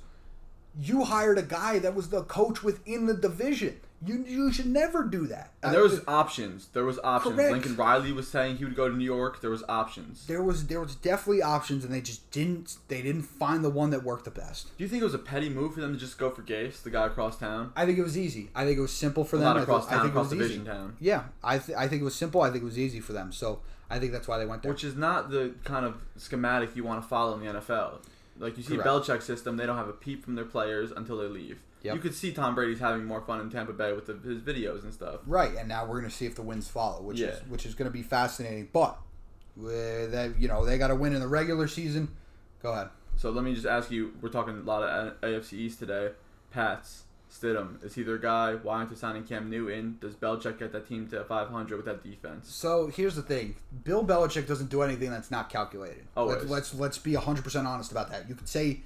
you 0.80 1.04
hired 1.04 1.38
a 1.38 1.42
guy 1.42 1.78
that 1.80 1.94
was 1.94 2.08
the 2.08 2.22
coach 2.22 2.62
within 2.62 3.06
the 3.06 3.14
division. 3.14 3.80
You 4.06 4.24
you 4.26 4.52
should 4.52 4.66
never 4.66 5.04
do 5.04 5.26
that. 5.28 5.52
And 5.62 5.72
there 5.74 5.82
was 5.82 6.00
options. 6.06 6.68
There 6.72 6.84
was 6.84 6.98
options. 7.02 7.36
Correct. 7.36 7.52
Lincoln 7.52 7.76
Riley 7.76 8.12
was 8.12 8.28
saying 8.28 8.56
he 8.56 8.64
would 8.64 8.76
go 8.76 8.88
to 8.88 8.94
New 8.96 9.04
York. 9.04 9.40
There 9.40 9.50
was 9.50 9.62
options. 9.68 10.26
there 10.26 10.42
was 10.42 10.66
there 10.66 10.80
was 10.80 10.94
definitely 10.96 11.42
options, 11.42 11.84
and 11.84 11.92
they 11.94 12.00
just 12.00 12.30
didn't 12.30 12.76
they 12.88 13.02
didn't 13.02 13.22
find 13.22 13.64
the 13.64 13.70
one 13.70 13.90
that 13.90 14.02
worked 14.04 14.24
the 14.24 14.30
best. 14.30 14.76
Do 14.76 14.84
you 14.84 14.88
think 14.88 15.00
it 15.00 15.04
was 15.04 15.14
a 15.14 15.18
petty 15.18 15.48
move 15.48 15.74
for 15.74 15.80
them 15.80 15.92
to 15.94 15.98
just 15.98 16.18
go 16.18 16.30
for 16.30 16.42
Gase, 16.42 16.82
the 16.82 16.90
guy 16.90 17.06
across 17.06 17.38
town? 17.38 17.72
I 17.76 17.86
think 17.86 17.98
it 17.98 18.02
was 18.02 18.18
easy. 18.18 18.50
I 18.54 18.64
think 18.64 18.78
it 18.78 18.82
was 18.82 18.92
simple 18.92 19.24
for 19.24 19.36
Well, 19.36 19.46
them. 19.46 19.54
not 19.56 19.62
across 19.62 19.86
I, 19.86 19.90
town, 19.90 20.00
think, 20.02 20.10
across 20.14 20.32
it 20.32 20.36
was 20.38 20.48
division 20.48 20.62
easy. 20.62 20.70
town. 20.70 20.96
Yeah, 21.00 21.22
I 21.42 21.58
th- 21.58 21.76
I 21.78 21.88
think 21.88 22.02
it 22.02 22.04
was 22.04 22.14
simple. 22.14 22.42
I 22.42 22.50
think 22.50 22.62
it 22.62 22.66
was 22.66 22.78
easy 22.78 23.00
for 23.00 23.12
them. 23.12 23.32
So 23.32 23.60
I 23.90 23.98
think 23.98 24.12
that's 24.12 24.26
why 24.28 24.38
they 24.38 24.46
went 24.46 24.62
there. 24.62 24.72
Which 24.72 24.84
is 24.84 24.96
not 24.96 25.30
the 25.30 25.54
kind 25.64 25.86
of 25.86 25.94
schematic 26.16 26.74
you 26.76 26.84
want 26.84 27.02
to 27.02 27.08
follow 27.08 27.34
in 27.34 27.40
the 27.40 27.60
NFL. 27.60 28.00
Like 28.38 28.56
you 28.56 28.62
see 28.62 28.76
Correct. 28.76 28.88
Belichick's 28.88 29.24
system, 29.24 29.56
they 29.56 29.66
don't 29.66 29.76
have 29.76 29.88
a 29.88 29.92
peep 29.92 30.24
from 30.24 30.34
their 30.34 30.44
players 30.44 30.90
until 30.90 31.18
they 31.18 31.26
leave. 31.26 31.60
Yep. 31.82 31.94
You 31.94 32.00
could 32.00 32.14
see 32.14 32.32
Tom 32.32 32.54
Brady's 32.54 32.80
having 32.80 33.04
more 33.04 33.20
fun 33.20 33.40
in 33.40 33.50
Tampa 33.50 33.72
Bay 33.74 33.92
with 33.92 34.06
the, 34.06 34.14
his 34.28 34.40
videos 34.40 34.84
and 34.84 34.92
stuff. 34.94 35.20
Right, 35.26 35.54
and 35.56 35.68
now 35.68 35.84
we're 35.84 35.98
going 36.00 36.10
to 36.10 36.16
see 36.16 36.24
if 36.26 36.34
the 36.34 36.42
wins 36.42 36.66
follow, 36.66 37.02
which 37.02 37.18
Yeah. 37.20 37.28
is 37.28 37.40
which 37.48 37.66
is 37.66 37.74
going 37.74 37.86
to 37.90 37.92
be 37.92 38.02
fascinating. 38.02 38.68
But 38.72 38.98
uh, 39.62 40.06
that 40.08 40.32
you 40.38 40.48
know 40.48 40.64
they 40.64 40.78
got 40.78 40.88
to 40.88 40.94
win 40.94 41.12
in 41.14 41.20
the 41.20 41.28
regular 41.28 41.68
season. 41.68 42.08
Go 42.62 42.72
ahead. 42.72 42.88
So 43.16 43.30
let 43.30 43.44
me 43.44 43.54
just 43.54 43.66
ask 43.66 43.90
you: 43.90 44.14
We're 44.22 44.30
talking 44.30 44.56
a 44.56 44.60
lot 44.62 44.82
of 44.82 45.20
AFC 45.20 45.52
East 45.54 45.78
today. 45.78 46.10
Pats, 46.50 47.02
Stidham, 47.34 47.82
is 47.84 47.94
he 47.94 48.02
their 48.04 48.18
guy? 48.18 48.54
Why 48.54 48.76
aren't 48.76 48.90
they 48.90 48.96
signing 48.96 49.24
Cam 49.24 49.50
Newton? 49.50 49.98
Does 50.00 50.14
Belichick 50.14 50.58
get 50.58 50.70
that 50.72 50.86
team 50.88 51.08
to 51.08 51.24
500 51.24 51.76
with 51.76 51.86
that 51.86 52.04
defense? 52.04 52.52
So 52.54 52.86
here's 52.86 53.16
the 53.16 53.22
thing: 53.22 53.56
Bill 53.82 54.04
Belichick 54.04 54.46
doesn't 54.46 54.70
do 54.70 54.82
anything 54.82 55.10
that's 55.10 55.30
not 55.32 55.50
calculated. 55.50 56.04
Always. 56.16 56.36
Let's 56.42 56.48
let's, 56.50 56.74
let's 56.74 56.98
be 56.98 57.14
hundred 57.14 57.42
percent 57.42 57.66
honest 57.66 57.90
about 57.90 58.10
that. 58.10 58.28
You 58.28 58.36
could 58.36 58.48
say 58.48 58.82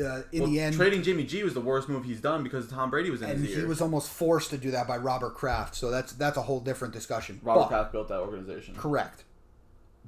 uh, 0.00 0.22
in 0.30 0.42
Well, 0.42 0.50
the 0.50 0.60
end, 0.60 0.76
trading 0.76 1.02
Jimmy 1.02 1.24
G 1.24 1.42
was 1.42 1.54
the 1.54 1.60
worst 1.60 1.88
move 1.88 2.04
he's 2.04 2.20
done 2.20 2.44
because 2.44 2.68
Tom 2.68 2.88
Brady 2.88 3.10
was 3.10 3.20
in 3.20 3.30
and 3.30 3.40
his 3.40 3.50
ear. 3.50 3.60
he 3.62 3.66
was 3.66 3.80
almost 3.80 4.10
forced 4.10 4.50
to 4.50 4.58
do 4.58 4.70
that 4.70 4.86
by 4.86 4.96
Robert 4.96 5.34
Kraft. 5.34 5.74
So 5.74 5.90
that's 5.90 6.12
that's 6.12 6.36
a 6.36 6.42
whole 6.42 6.60
different 6.60 6.94
discussion. 6.94 7.40
Robert 7.42 7.62
But- 7.62 7.68
Kraft 7.68 7.92
built 7.92 8.08
that 8.08 8.20
organization. 8.20 8.76
Correct. 8.76 9.24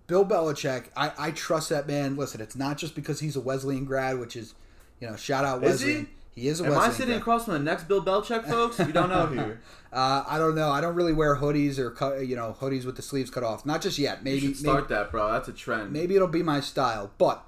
Bill 0.06 0.24
Belichick, 0.26 0.86
I, 0.96 1.12
I 1.18 1.30
trust 1.32 1.68
that 1.68 1.86
man. 1.86 2.16
Listen, 2.16 2.40
it's 2.40 2.56
not 2.56 2.78
just 2.78 2.94
because 2.96 3.20
he's 3.20 3.36
a 3.36 3.40
Wesleyan 3.40 3.84
grad, 3.84 4.18
which 4.18 4.34
is, 4.34 4.54
you 5.00 5.08
know, 5.08 5.14
shout 5.14 5.44
out 5.44 5.62
Is 5.62 5.80
he? 5.82 5.86
Wesleyan. 5.86 6.08
He 6.34 6.48
is 6.48 6.60
a 6.60 6.64
Am 6.64 6.70
Wesleyan 6.70 6.90
I 6.90 6.94
sitting 6.94 7.16
across 7.16 7.44
from 7.44 7.54
the 7.54 7.58
next 7.60 7.88
Bill 7.88 8.02
Belichick, 8.02 8.46
folks? 8.48 8.78
We 8.78 8.92
don't 8.92 9.10
know 9.10 9.26
here. 9.26 9.60
Uh, 9.92 10.22
I 10.28 10.38
don't 10.38 10.54
know. 10.54 10.70
I 10.70 10.80
don't 10.80 10.94
really 10.94 11.12
wear 11.12 11.34
hoodies 11.34 11.76
or 11.76 11.90
cut, 11.90 12.24
you 12.24 12.36
know 12.36 12.56
hoodies 12.60 12.84
with 12.84 12.94
the 12.94 13.02
sleeves 13.02 13.28
cut 13.28 13.42
off. 13.42 13.66
Not 13.66 13.82
just 13.82 13.98
yet. 13.98 14.22
Maybe 14.22 14.54
start 14.54 14.84
maybe, 14.84 14.94
that, 14.94 15.10
bro. 15.10 15.32
That's 15.32 15.48
a 15.48 15.52
trend. 15.52 15.92
maybe 15.92 16.14
it'll 16.14 16.28
be 16.28 16.44
my 16.44 16.60
style. 16.60 17.10
But 17.18 17.44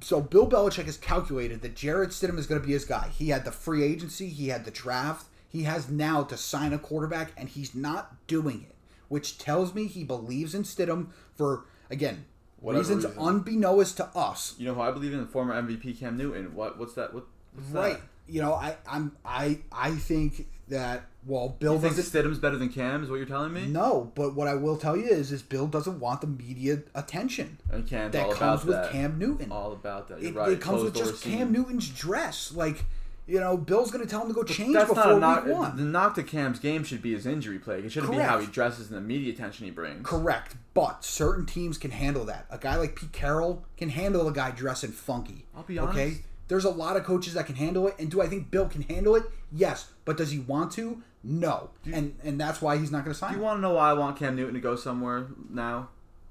so 0.00 0.20
Bill 0.20 0.48
Belichick 0.48 0.86
has 0.86 0.96
calculated 0.96 1.62
that 1.62 1.76
Jarrett 1.76 2.10
Stidham 2.10 2.36
is 2.36 2.48
going 2.48 2.60
to 2.60 2.66
be 2.66 2.72
his 2.72 2.84
guy. 2.84 3.10
He 3.16 3.28
had 3.28 3.44
the 3.44 3.52
free 3.52 3.84
agency. 3.84 4.28
He 4.28 4.48
had 4.48 4.64
the 4.64 4.72
draft. 4.72 5.26
He 5.48 5.62
has 5.62 5.88
now 5.88 6.24
to 6.24 6.36
sign 6.36 6.72
a 6.72 6.80
quarterback, 6.80 7.30
and 7.36 7.48
he's 7.48 7.76
not 7.76 8.26
doing 8.26 8.66
it, 8.68 8.74
which 9.06 9.38
tells 9.38 9.72
me 9.72 9.86
he 9.86 10.02
believes 10.02 10.52
in 10.52 10.64
Stidham 10.64 11.10
for 11.36 11.66
again 11.90 12.24
Whatever 12.58 12.80
reasons 12.80 13.04
reason. 13.04 13.22
unbeknownst 13.22 13.96
to 13.98 14.06
us. 14.16 14.54
You 14.58 14.66
know 14.66 14.74
who 14.74 14.80
I 14.80 14.90
believe 14.90 15.12
in? 15.12 15.20
The 15.20 15.26
former 15.26 15.54
MVP 15.62 16.00
Cam 16.00 16.16
Newton. 16.16 16.54
What? 16.54 16.76
What's 16.78 16.94
that? 16.94 17.14
What? 17.14 17.26
Right. 17.70 17.98
You 18.28 18.42
know, 18.42 18.54
I 18.54 18.76
I'm 18.88 19.12
I 19.24 19.60
I 19.70 19.92
think 19.92 20.46
that 20.68 21.06
well, 21.24 21.48
Bill 21.48 21.74
You 21.74 21.80
think 21.80 21.96
doesn't. 21.96 22.24
Stidham's 22.24 22.38
better 22.38 22.56
than 22.56 22.68
Cam? 22.68 23.02
Is 23.02 23.10
what 23.10 23.16
you're 23.16 23.26
telling 23.26 23.52
me? 23.52 23.66
No, 23.66 24.12
but 24.14 24.34
what 24.34 24.46
I 24.48 24.54
will 24.54 24.76
tell 24.76 24.96
you 24.96 25.06
is, 25.06 25.32
is 25.32 25.42
Bill 25.42 25.66
doesn't 25.66 25.98
want 25.98 26.20
the 26.20 26.26
media 26.28 26.82
attention 26.94 27.58
And 27.70 27.86
Cam's 27.86 28.12
that 28.12 28.26
all 28.26 28.32
comes 28.32 28.62
about 28.62 28.66
with 28.66 28.76
that. 28.76 28.92
Cam 28.92 29.18
Newton. 29.18 29.50
All 29.52 29.72
about 29.72 30.08
that. 30.08 30.20
You're 30.20 30.30
it, 30.30 30.34
right. 30.36 30.52
it 30.52 30.60
comes 30.60 30.82
with 30.84 30.94
Closed 30.94 31.04
door 31.06 31.12
just 31.12 31.24
scene. 31.24 31.38
Cam 31.38 31.52
Newton's 31.52 31.88
dress. 31.88 32.52
Like, 32.52 32.84
you 33.26 33.40
know, 33.40 33.56
Bill's 33.56 33.90
going 33.90 34.04
to 34.04 34.10
tell 34.10 34.22
him 34.22 34.28
to 34.28 34.34
go 34.34 34.44
change 34.44 34.74
That's 34.74 34.88
before 34.88 35.18
not 35.18 35.42
a 35.42 35.46
week 35.46 35.54
one. 35.56 35.76
The 35.76 35.82
knock 35.82 36.14
to 36.14 36.22
Cam's 36.22 36.60
game 36.60 36.84
should 36.84 37.02
be 37.02 37.12
his 37.12 37.26
injury 37.26 37.58
plague. 37.58 37.84
It 37.84 37.90
shouldn't 37.90 38.12
be 38.12 38.18
how 38.18 38.38
he 38.38 38.46
dresses 38.46 38.88
and 38.88 38.96
the 38.96 39.00
media 39.00 39.32
attention 39.32 39.64
he 39.66 39.72
brings. 39.72 40.06
Correct, 40.06 40.54
but 40.74 41.04
certain 41.04 41.44
teams 41.44 41.76
can 41.76 41.90
handle 41.90 42.24
that. 42.26 42.46
A 42.50 42.58
guy 42.58 42.76
like 42.76 42.94
Pete 42.94 43.12
Carroll 43.12 43.64
can 43.76 43.88
handle 43.88 44.28
a 44.28 44.32
guy 44.32 44.52
dressing 44.52 44.90
funky. 44.92 45.46
I'll 45.56 45.64
be 45.64 45.78
Okay, 45.80 46.02
honest. 46.04 46.20
There's 46.48 46.64
a 46.64 46.70
lot 46.70 46.96
of 46.96 47.04
coaches 47.04 47.34
that 47.34 47.46
can 47.46 47.56
handle 47.56 47.86
it, 47.88 47.94
and 47.98 48.10
do 48.10 48.20
I 48.22 48.26
think 48.28 48.50
Bill 48.50 48.68
can 48.68 48.82
handle 48.82 49.14
it? 49.16 49.24
Yes, 49.52 49.90
but 50.04 50.16
does 50.16 50.30
he 50.30 50.38
want 50.38 50.72
to? 50.72 51.02
No, 51.24 51.70
and 51.92 52.14
and 52.22 52.40
that's 52.40 52.62
why 52.62 52.76
he's 52.78 52.92
not 52.92 53.04
going 53.04 53.12
to 53.12 53.18
sign. 53.18 53.32
Do 53.32 53.38
you 53.38 53.42
want 53.44 53.58
to 53.58 53.60
know 53.62 53.74
why 53.74 53.90
I 53.90 53.94
want 53.94 54.16
Cam 54.16 54.36
Newton 54.36 54.54
to 54.54 54.60
go 54.60 54.76
somewhere 54.76 55.26
now? 55.50 55.88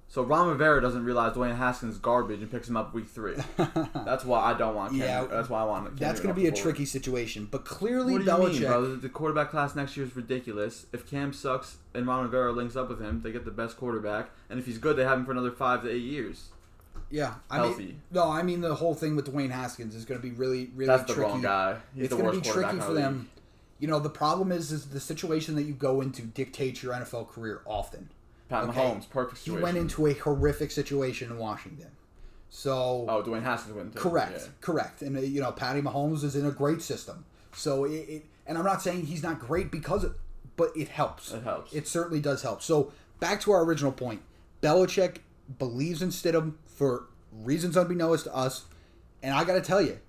So 0.08 0.22
Ron 0.22 0.48
Rivera 0.48 0.80
doesn't 0.82 1.04
realize 1.04 1.36
Dwayne 1.36 1.58
Haskins 1.58 1.96
is 1.96 2.00
garbage 2.00 2.40
and 2.40 2.50
picks 2.50 2.70
him 2.70 2.78
up 2.78 2.94
week 2.94 3.08
three. 3.08 3.36
That's 4.06 4.24
why 4.24 4.40
I 4.40 4.54
don't 4.54 4.76
want 4.76 4.92
Cam. 4.92 5.00
Yeah, 5.02 5.22
Newton. 5.22 5.36
that's 5.36 5.50
why 5.50 5.62
I 5.62 5.64
want. 5.66 5.88
Cam 5.88 5.96
That's 5.98 6.20
going 6.22 6.34
to 6.34 6.40
be 6.40 6.48
a 6.48 6.52
tricky 6.52 6.86
situation, 6.86 7.48
but 7.50 7.66
clearly 7.66 8.14
What 8.14 8.20
do 8.20 8.26
you 8.26 8.32
Belichick. 8.32 8.54
mean, 8.62 8.62
bro? 8.70 8.96
The 8.98 9.10
quarterback 9.10 9.50
class 9.50 9.76
next 9.76 9.98
year 9.98 10.06
is 10.06 10.16
ridiculous. 10.16 10.86
If 10.94 11.10
Cam 11.10 11.34
sucks 11.34 11.78
and 11.96 12.06
Ron 12.08 12.22
Rivera 12.24 12.52
links 12.52 12.76
up 12.76 12.88
with 12.88 13.02
him, 13.02 13.22
they 13.24 13.32
get 13.32 13.46
the 13.46 13.52
best 13.52 13.78
quarterback. 13.78 14.30
And 14.50 14.60
if 14.60 14.68
he's 14.68 14.78
good, 14.78 14.96
they 14.96 15.04
have 15.04 15.18
him 15.18 15.26
for 15.26 15.32
another 15.32 15.52
five 15.52 15.82
to 15.84 15.90
eight 15.92 16.04
years. 16.04 16.50
Yeah, 17.12 17.36
I 17.50 17.58
Healthy. 17.58 17.84
mean, 17.86 18.02
no, 18.12 18.30
I 18.30 18.42
mean 18.42 18.62
the 18.62 18.76
whole 18.76 18.96
thing 18.96 19.16
with 19.16 19.32
Dwayne 19.32 19.52
Haskins 19.52 19.96
is 19.96 20.06
going 20.06 20.20
to 20.20 20.26
be 20.28 20.34
really, 20.34 20.72
really 20.76 20.88
That's 20.88 21.04
the 21.08 21.14
tricky. 21.14 21.30
wrong 21.32 21.42
guy. 21.42 21.78
He's 21.94 22.06
it's 22.06 22.14
going 22.14 22.26
to 22.34 22.42
be 22.42 22.50
tricky 22.50 22.80
for 22.80 22.94
them. 22.94 23.18
league. 23.20 23.26
You 23.80 23.88
know, 23.90 24.00
the 24.00 24.10
problem 24.10 24.52
is, 24.52 24.72
is 24.72 24.86
the 24.88 25.00
situation 25.00 25.56
that 25.56 25.64
you 25.64 25.74
go 25.74 26.02
into 26.02 26.22
dictates 26.24 26.82
your 26.82 26.94
NFL 26.94 27.30
career 27.30 27.62
often. 27.66 28.10
Pat 28.50 28.64
Okay. 28.70 28.80
Mahomes, 28.80 29.10
perfect 29.10 29.44
He 29.44 29.52
went 29.52 29.78
into 29.78 30.08
a 30.08 30.14
horrific 30.14 30.72
situation 30.72 31.30
in 31.32 31.38
Washington. 31.38 31.90
So 32.50 33.06
Oh, 33.10 33.22
Dwayne 33.24 33.44
Haskins 33.44 33.76
went. 33.76 33.94
Too. 33.94 34.00
correct, 34.00 34.40
Yeah. 34.42 34.48
correct, 34.62 35.02
and 35.02 35.18
uh, 35.18 35.22
you 35.22 35.42
know, 35.42 35.52
Patty 35.52 35.82
Mahomes 35.82 36.24
is 36.24 36.36
in 36.36 36.46
a 36.46 36.52
great 36.52 36.82
system. 36.82 37.26
So 37.54 37.84
it, 37.86 37.92
it 38.10 38.26
and 38.48 38.58
I'm 38.58 38.66
not 38.66 38.82
saying 38.82 39.06
he's 39.08 39.24
not 39.24 39.40
great 39.40 39.72
because, 39.72 40.04
of, 40.04 40.16
but 40.56 40.72
it 40.76 40.88
helps. 40.90 41.34
It 41.34 41.44
helps. 41.44 41.74
It 41.74 41.88
certainly 41.88 42.22
does 42.22 42.44
help. 42.44 42.62
So 42.62 42.92
back 43.20 43.42
to 43.42 43.52
our 43.52 43.64
original 43.64 43.92
point, 43.92 44.22
Belichick 44.62 45.18
believes 45.58 46.02
in 46.02 46.10
Stidham 46.10 46.54
for 46.66 47.06
reasons 47.32 47.78
unbeknownst 47.78 48.26
to 48.26 48.36
us, 48.36 48.66
and 49.22 49.34
I 49.34 49.44
got 49.44 49.54
to 49.54 49.62
tell 49.62 49.82
you, 49.82 50.00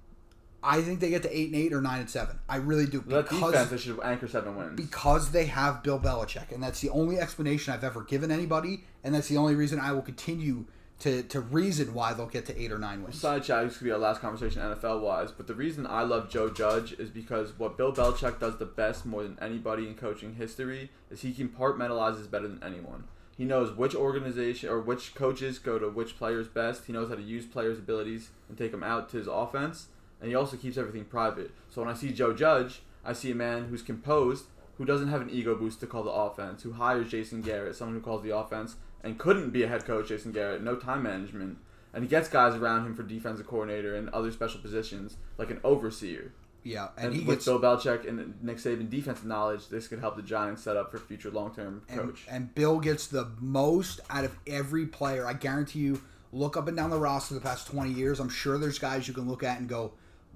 I 0.62 0.81
think 0.83 1.01
they 1.01 1.11
get 1.11 1.22
to 1.22 1.37
eight 1.37 1.46
and 1.46 1.57
eight 1.57 1.72
or 1.72 1.81
nine 1.81 2.01
and 2.01 2.11
seven. 2.11 2.38
I 2.49 2.57
really 2.57 2.87
do 2.87 3.01
That 3.07 3.29
because 3.29 3.53
defense, 3.53 3.70
they 3.70 3.77
should 3.79 4.01
anchor 4.03 4.27
seven 4.27 4.57
wins. 4.57 4.77
because 4.77 5.31
they 5.31 5.46
have 5.46 5.83
Bill 5.83 5.99
Belichick, 6.01 6.51
and 6.53 6.62
that's 6.62 6.81
the 6.81 6.88
only 6.90 7.18
explanation 7.18 7.72
I've 7.72 7.85
ever 7.85 8.03
given 8.03 8.31
anybody, 8.31 8.85
and 9.05 9.14
that's 9.14 9.29
the 9.29 9.37
only 9.37 9.55
reason 9.55 9.79
I 9.79 9.92
will 9.92 10.03
continue 10.03 10.64
to 10.99 11.22
to 11.25 11.40
reason 11.40 11.92
why 11.92 12.14
they'll 12.14 12.27
get 12.27 12.46
to 12.46 12.59
eight 12.61 12.72
or 12.72 12.79
nine 12.79 13.03
wins. 13.03 13.20
Side 13.20 13.44
chat, 13.44 13.64
this 13.68 13.77
could 13.77 13.85
be 13.85 13.90
our 13.92 13.99
last 13.99 14.22
conversation 14.22 14.62
NFL 14.62 15.03
wise, 15.03 15.31
but 15.31 15.46
the 15.46 15.55
reason 15.55 15.87
I 15.87 16.03
love 16.03 16.31
Joe 16.31 16.49
Judge 16.49 16.92
is 16.94 17.11
because 17.11 17.57
what 17.59 17.77
Bill 17.77 17.92
Belichick 17.92 18.40
does 18.40 18.57
the 18.57 18.64
best 18.64 19.05
more 19.05 19.22
than 19.22 19.38
anybody 19.40 19.87
in 19.87 19.94
coaching 19.94 20.37
history 20.37 20.90
is 21.11 21.20
he 21.20 21.33
compartmentalizes 21.35 22.31
better 22.31 22.49
than 22.49 22.62
anyone. 22.62 23.05
He 23.37 23.44
knows 23.44 23.77
which 23.77 23.94
organization 23.94 24.70
or 24.70 24.81
which 24.81 25.14
coaches 25.14 25.59
go 25.59 25.79
to 25.79 25.90
which 25.90 26.16
players 26.16 26.49
best. 26.49 26.87
He 26.87 26.92
knows 26.92 27.11
how 27.11 27.16
to 27.16 27.22
use 27.22 27.44
players' 27.44 27.79
abilities 27.79 28.31
and 28.49 28.57
take 28.57 28.70
them 28.70 28.83
out 28.83 29.11
to 29.11 29.18
his 29.18 29.27
offense, 29.27 29.88
and 30.20 30.31
he 30.31 30.35
also 30.35 30.57
keeps 30.57 30.79
everything 30.79 31.05
private. 31.05 31.51
So 31.68 31.83
when 31.83 31.90
I 31.90 31.94
see 31.94 32.12
Joe 32.12 32.33
Judge, 32.33 32.81
I 33.05 33.12
see 33.12 33.31
a 33.31 33.35
man 33.35 33.66
who's 33.66 33.83
composed, 33.83 34.46
who 34.79 34.87
doesn't 34.87 35.09
have 35.09 35.20
an 35.20 35.31
ego 35.31 35.55
boost 35.55 35.81
to 35.81 35.87
call 35.87 36.03
the 36.03 36.11
offense, 36.11 36.62
who 36.62 36.72
hires 36.72 37.11
Jason 37.11 37.42
Garrett, 37.42 37.77
someone 37.77 37.96
who 37.96 38.03
calls 38.03 38.22
the 38.22 38.37
offense, 38.37 38.77
and 39.05 39.18
couldn't 39.18 39.51
be 39.51 39.62
a 39.62 39.68
head 39.68 39.85
coach, 39.85 40.09
Jason 40.09 40.33
Garrett, 40.33 40.62
no 40.62 40.77
time 40.77 41.03
management. 41.03 41.59
And 41.92 42.03
he 42.03 42.09
gets 42.09 42.29
guys 42.29 42.55
around 42.55 42.87
him 42.87 42.94
for 42.94 43.03
defensive 43.03 43.46
coordinator 43.46 43.94
and 43.94 44.09
other 44.11 44.33
special 44.33 44.61
positions, 44.61 45.18
like 45.38 45.51
an 45.51 45.61
overseer. 45.62 46.33
Yeah, 46.66 46.88
And, 46.96 47.07
and, 47.07 47.14
he 47.14 47.20
with 47.20 47.37
gets 47.37 47.44
Bill 47.44 47.61
Belichick 47.61 48.09
and 48.09 48.35
Nick 48.42 48.57
Saban 48.57 48.90
defensive 48.90 49.24
knowledge, 49.24 49.68
this 49.68 49.87
could 49.87 50.00
help 50.00 50.16
the 50.16 50.22
Giants 50.22 50.62
set 50.62 50.76
up 50.76 50.90
for 50.90 50.98
future 50.98 51.31
long 51.31 51.55
term 51.55 51.83
coach. 51.88 52.26
and 52.29 52.52
Bill 52.55 52.81
gets 52.81 53.07
the 53.07 53.31
most 53.40 54.00
out 54.11 54.24
of 54.24 54.37
every 54.46 54.87
player. 54.87 55.26
I 55.26 55.33
guarantee 55.35 55.79
you. 55.81 56.02
Look 56.33 56.57
up 56.57 56.66
and 56.66 56.76
down 56.76 56.90
the 56.90 56.98
roster 56.98 57.35
the 57.35 57.40
past 57.40 57.68
twenty 57.68 57.92
years. 57.92 58.18
I'm 58.18 58.29
sure 58.29 58.59
there's 58.59 58.81
guys 58.81 59.07
you 59.07 59.14
can 59.14 59.29
look 59.29 59.44
at 59.44 59.61
and 59.61 59.68
go, 59.68 59.92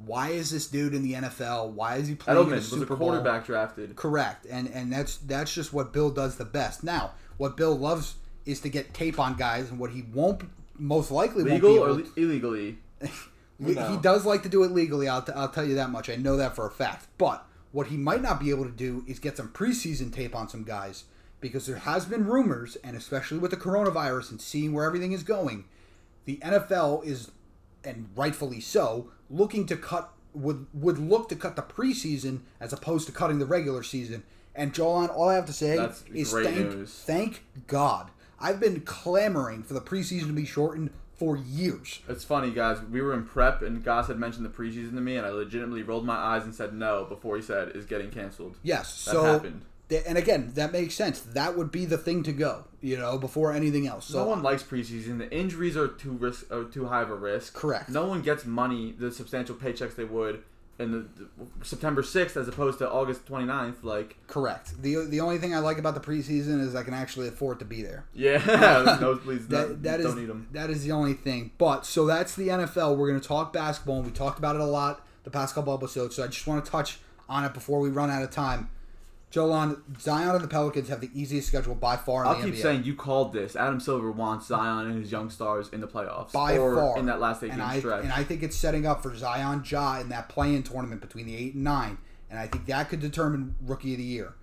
"Why 0.06 0.28
is 0.28 0.50
this 0.50 0.68
dude 0.68 0.94
in 0.94 1.02
the 1.02 1.14
NFL? 1.14 1.72
Why 1.72 1.96
is 1.96 2.06
he 2.06 2.14
playing 2.14 2.38
in 2.40 2.46
Edelman 2.46 2.52
a 2.52 2.54
was 2.54 2.72
a 2.72 2.78
Super 2.78 2.96
Bowl?" 2.96 3.08
quarterback 3.08 3.44
drafted. 3.44 3.96
Correct, 3.96 4.46
and 4.46 4.68
and 4.68 4.90
that's 4.92 5.16
that's 5.16 5.52
just 5.52 5.72
what 5.72 5.92
Bill 5.92 6.10
does 6.10 6.36
the 6.36 6.44
best. 6.44 6.84
Now, 6.84 7.10
what 7.38 7.56
Bill 7.56 7.76
loves 7.76 8.14
is 8.46 8.60
to 8.60 8.68
get 8.70 8.94
tape 8.94 9.18
on 9.18 9.34
guys, 9.34 9.68
and 9.68 9.78
what 9.80 9.90
he 9.90 10.02
won't 10.14 10.42
most 10.78 11.10
likely 11.10 11.42
won't 11.42 11.54
Legal 11.54 11.74
be 11.74 11.78
or 11.80 11.90
able 11.90 11.96
le- 11.96 12.04
illegally? 12.16 12.78
He- 13.64 13.74
No. 13.74 13.90
He 13.90 13.96
does 13.98 14.24
like 14.24 14.42
to 14.44 14.48
do 14.48 14.62
it 14.64 14.70
legally. 14.72 15.08
I'll, 15.08 15.22
t- 15.22 15.32
I'll 15.34 15.48
tell 15.50 15.64
you 15.66 15.74
that 15.76 15.90
much. 15.90 16.08
I 16.08 16.16
know 16.16 16.36
that 16.36 16.54
for 16.56 16.66
a 16.66 16.70
fact. 16.70 17.06
But 17.18 17.46
what 17.72 17.88
he 17.88 17.96
might 17.96 18.22
not 18.22 18.40
be 18.40 18.50
able 18.50 18.64
to 18.64 18.70
do 18.70 19.04
is 19.06 19.18
get 19.18 19.36
some 19.36 19.48
preseason 19.48 20.12
tape 20.12 20.34
on 20.34 20.48
some 20.48 20.64
guys 20.64 21.04
because 21.40 21.66
there 21.66 21.76
has 21.76 22.04
been 22.04 22.26
rumors, 22.26 22.76
and 22.84 22.96
especially 22.96 23.38
with 23.38 23.50
the 23.50 23.56
coronavirus 23.56 24.30
and 24.30 24.40
seeing 24.40 24.72
where 24.72 24.84
everything 24.84 25.12
is 25.12 25.22
going, 25.22 25.64
the 26.24 26.36
NFL 26.38 27.04
is, 27.04 27.30
and 27.84 28.08
rightfully 28.16 28.60
so, 28.60 29.10
looking 29.30 29.66
to 29.66 29.76
cut 29.76 30.12
would 30.32 30.66
would 30.72 30.96
look 30.98 31.28
to 31.28 31.34
cut 31.34 31.56
the 31.56 31.62
preseason 31.62 32.40
as 32.60 32.72
opposed 32.72 33.04
to 33.06 33.12
cutting 33.12 33.38
the 33.40 33.46
regular 33.46 33.82
season. 33.82 34.22
And 34.54 34.72
Jolan, 34.72 35.08
all 35.08 35.28
I 35.28 35.34
have 35.34 35.46
to 35.46 35.52
say 35.52 35.76
That's 35.76 36.04
is 36.12 36.32
thank 36.32 36.56
news. 36.56 37.02
thank 37.06 37.42
God. 37.66 38.10
I've 38.38 38.60
been 38.60 38.80
clamoring 38.82 39.62
for 39.64 39.74
the 39.74 39.80
preseason 39.80 40.26
to 40.28 40.32
be 40.32 40.44
shortened 40.44 40.90
for 41.20 41.36
years. 41.36 42.00
It's 42.08 42.24
funny, 42.24 42.50
guys. 42.50 42.78
We 42.90 43.02
were 43.02 43.12
in 43.12 43.24
prep, 43.26 43.60
and 43.60 43.84
Goss 43.84 44.08
had 44.08 44.18
mentioned 44.18 44.46
the 44.46 44.48
preseason 44.48 44.92
to 44.94 45.02
me, 45.02 45.16
and 45.18 45.26
I 45.26 45.28
legitimately 45.28 45.82
rolled 45.82 46.06
my 46.06 46.16
eyes 46.16 46.44
and 46.44 46.54
said 46.54 46.72
no 46.72 47.04
before 47.04 47.36
he 47.36 47.42
said 47.42 47.72
is 47.76 47.84
getting 47.84 48.10
canceled. 48.10 48.56
Yes, 48.62 49.04
That 49.04 49.10
so 49.12 49.22
happened. 49.24 49.60
th- 49.90 50.02
and 50.06 50.16
again, 50.16 50.52
that 50.54 50.72
makes 50.72 50.94
sense. 50.94 51.20
That 51.20 51.58
would 51.58 51.70
be 51.70 51.84
the 51.84 51.98
thing 51.98 52.22
to 52.22 52.32
go, 52.32 52.64
you 52.80 52.96
know, 52.96 53.18
before 53.18 53.52
anything 53.52 53.86
else. 53.86 54.06
So 54.06 54.24
no 54.24 54.30
one 54.30 54.42
likes 54.42 54.62
preseason. 54.62 55.18
The 55.18 55.30
injuries 55.30 55.76
are 55.76 55.88
too 55.88 56.12
risk, 56.12 56.50
are 56.50 56.64
too 56.64 56.86
high 56.86 57.02
of 57.02 57.10
a 57.10 57.14
risk. 57.14 57.52
Correct. 57.52 57.90
No 57.90 58.06
one 58.06 58.22
gets 58.22 58.46
money, 58.46 58.94
the 58.98 59.12
substantial 59.12 59.56
paychecks 59.56 59.96
they 59.96 60.04
would 60.04 60.42
in 60.80 60.92
the, 60.92 60.98
the 60.98 61.64
September 61.64 62.02
6th 62.02 62.36
as 62.36 62.48
opposed 62.48 62.78
to 62.78 62.90
August 62.90 63.26
29th. 63.26 63.84
Like, 63.84 64.16
correct. 64.26 64.80
the 64.82 65.06
The 65.08 65.20
only 65.20 65.38
thing 65.38 65.54
I 65.54 65.58
like 65.58 65.78
about 65.78 65.94
the 65.94 66.00
preseason 66.00 66.60
is 66.60 66.74
I 66.74 66.82
can 66.82 66.94
actually 66.94 67.28
afford 67.28 67.58
to 67.60 67.64
be 67.64 67.82
there. 67.82 68.06
yeah, 68.14 68.38
nosebleeds. 69.00 69.48
That 69.48 69.68
That, 69.68 69.82
that 69.82 70.00
is 70.00 70.06
don't 70.06 70.18
need 70.18 70.28
them. 70.28 70.48
that 70.52 70.70
is 70.70 70.82
the 70.84 70.92
only 70.92 71.14
thing. 71.14 71.52
But 71.58 71.86
so 71.86 72.06
that's 72.06 72.34
the 72.34 72.48
NFL. 72.48 72.96
We're 72.96 73.08
going 73.08 73.20
to 73.20 73.28
talk 73.28 73.52
basketball, 73.52 73.96
and 73.98 74.06
we 74.06 74.12
talked 74.12 74.38
about 74.38 74.54
it 74.56 74.60
a 74.60 74.66
lot 74.66 75.06
the 75.24 75.30
past 75.30 75.54
couple 75.54 75.74
episodes. 75.74 76.16
So 76.16 76.24
I 76.24 76.28
just 76.28 76.46
want 76.46 76.64
to 76.64 76.70
touch 76.70 76.98
on 77.28 77.44
it 77.44 77.52
before 77.54 77.78
we 77.80 77.90
run 77.90 78.10
out 78.10 78.22
of 78.22 78.30
time. 78.30 78.70
Jolan, 79.30 79.80
Zion 80.00 80.34
and 80.34 80.42
the 80.42 80.48
Pelicans 80.48 80.88
have 80.88 81.00
the 81.00 81.10
easiest 81.14 81.46
schedule 81.46 81.76
by 81.76 81.96
far 81.96 82.24
in 82.24 82.28
I'll 82.28 82.42
keep 82.42 82.54
NBA. 82.54 82.62
saying 82.62 82.84
you 82.84 82.96
called 82.96 83.32
this. 83.32 83.54
Adam 83.54 83.78
Silver 83.78 84.10
wants 84.10 84.46
Zion 84.48 84.86
and 84.90 85.00
his 85.00 85.12
young 85.12 85.30
stars 85.30 85.68
in 85.68 85.80
the 85.80 85.86
playoffs 85.86 86.32
by 86.32 86.56
far 86.56 86.98
in 86.98 87.06
that 87.06 87.20
last 87.20 87.42
eight 87.44 87.50
and 87.52 87.60
game 87.60 87.68
I, 87.68 87.78
stretch. 87.78 88.02
And 88.02 88.12
I 88.12 88.24
think 88.24 88.42
it's 88.42 88.56
setting 88.56 88.86
up 88.86 89.02
for 89.02 89.14
Zion 89.14 89.62
Ja 89.64 90.00
in 90.00 90.08
that 90.08 90.28
play-in 90.28 90.64
tournament 90.64 91.00
between 91.00 91.26
the 91.26 91.36
eight 91.36 91.54
and 91.54 91.62
nine, 91.62 91.98
and 92.28 92.40
I 92.40 92.48
think 92.48 92.66
that 92.66 92.88
could 92.88 93.00
determine 93.00 93.54
rookie 93.62 93.92
of 93.92 93.98
the 93.98 94.04
year. 94.04 94.34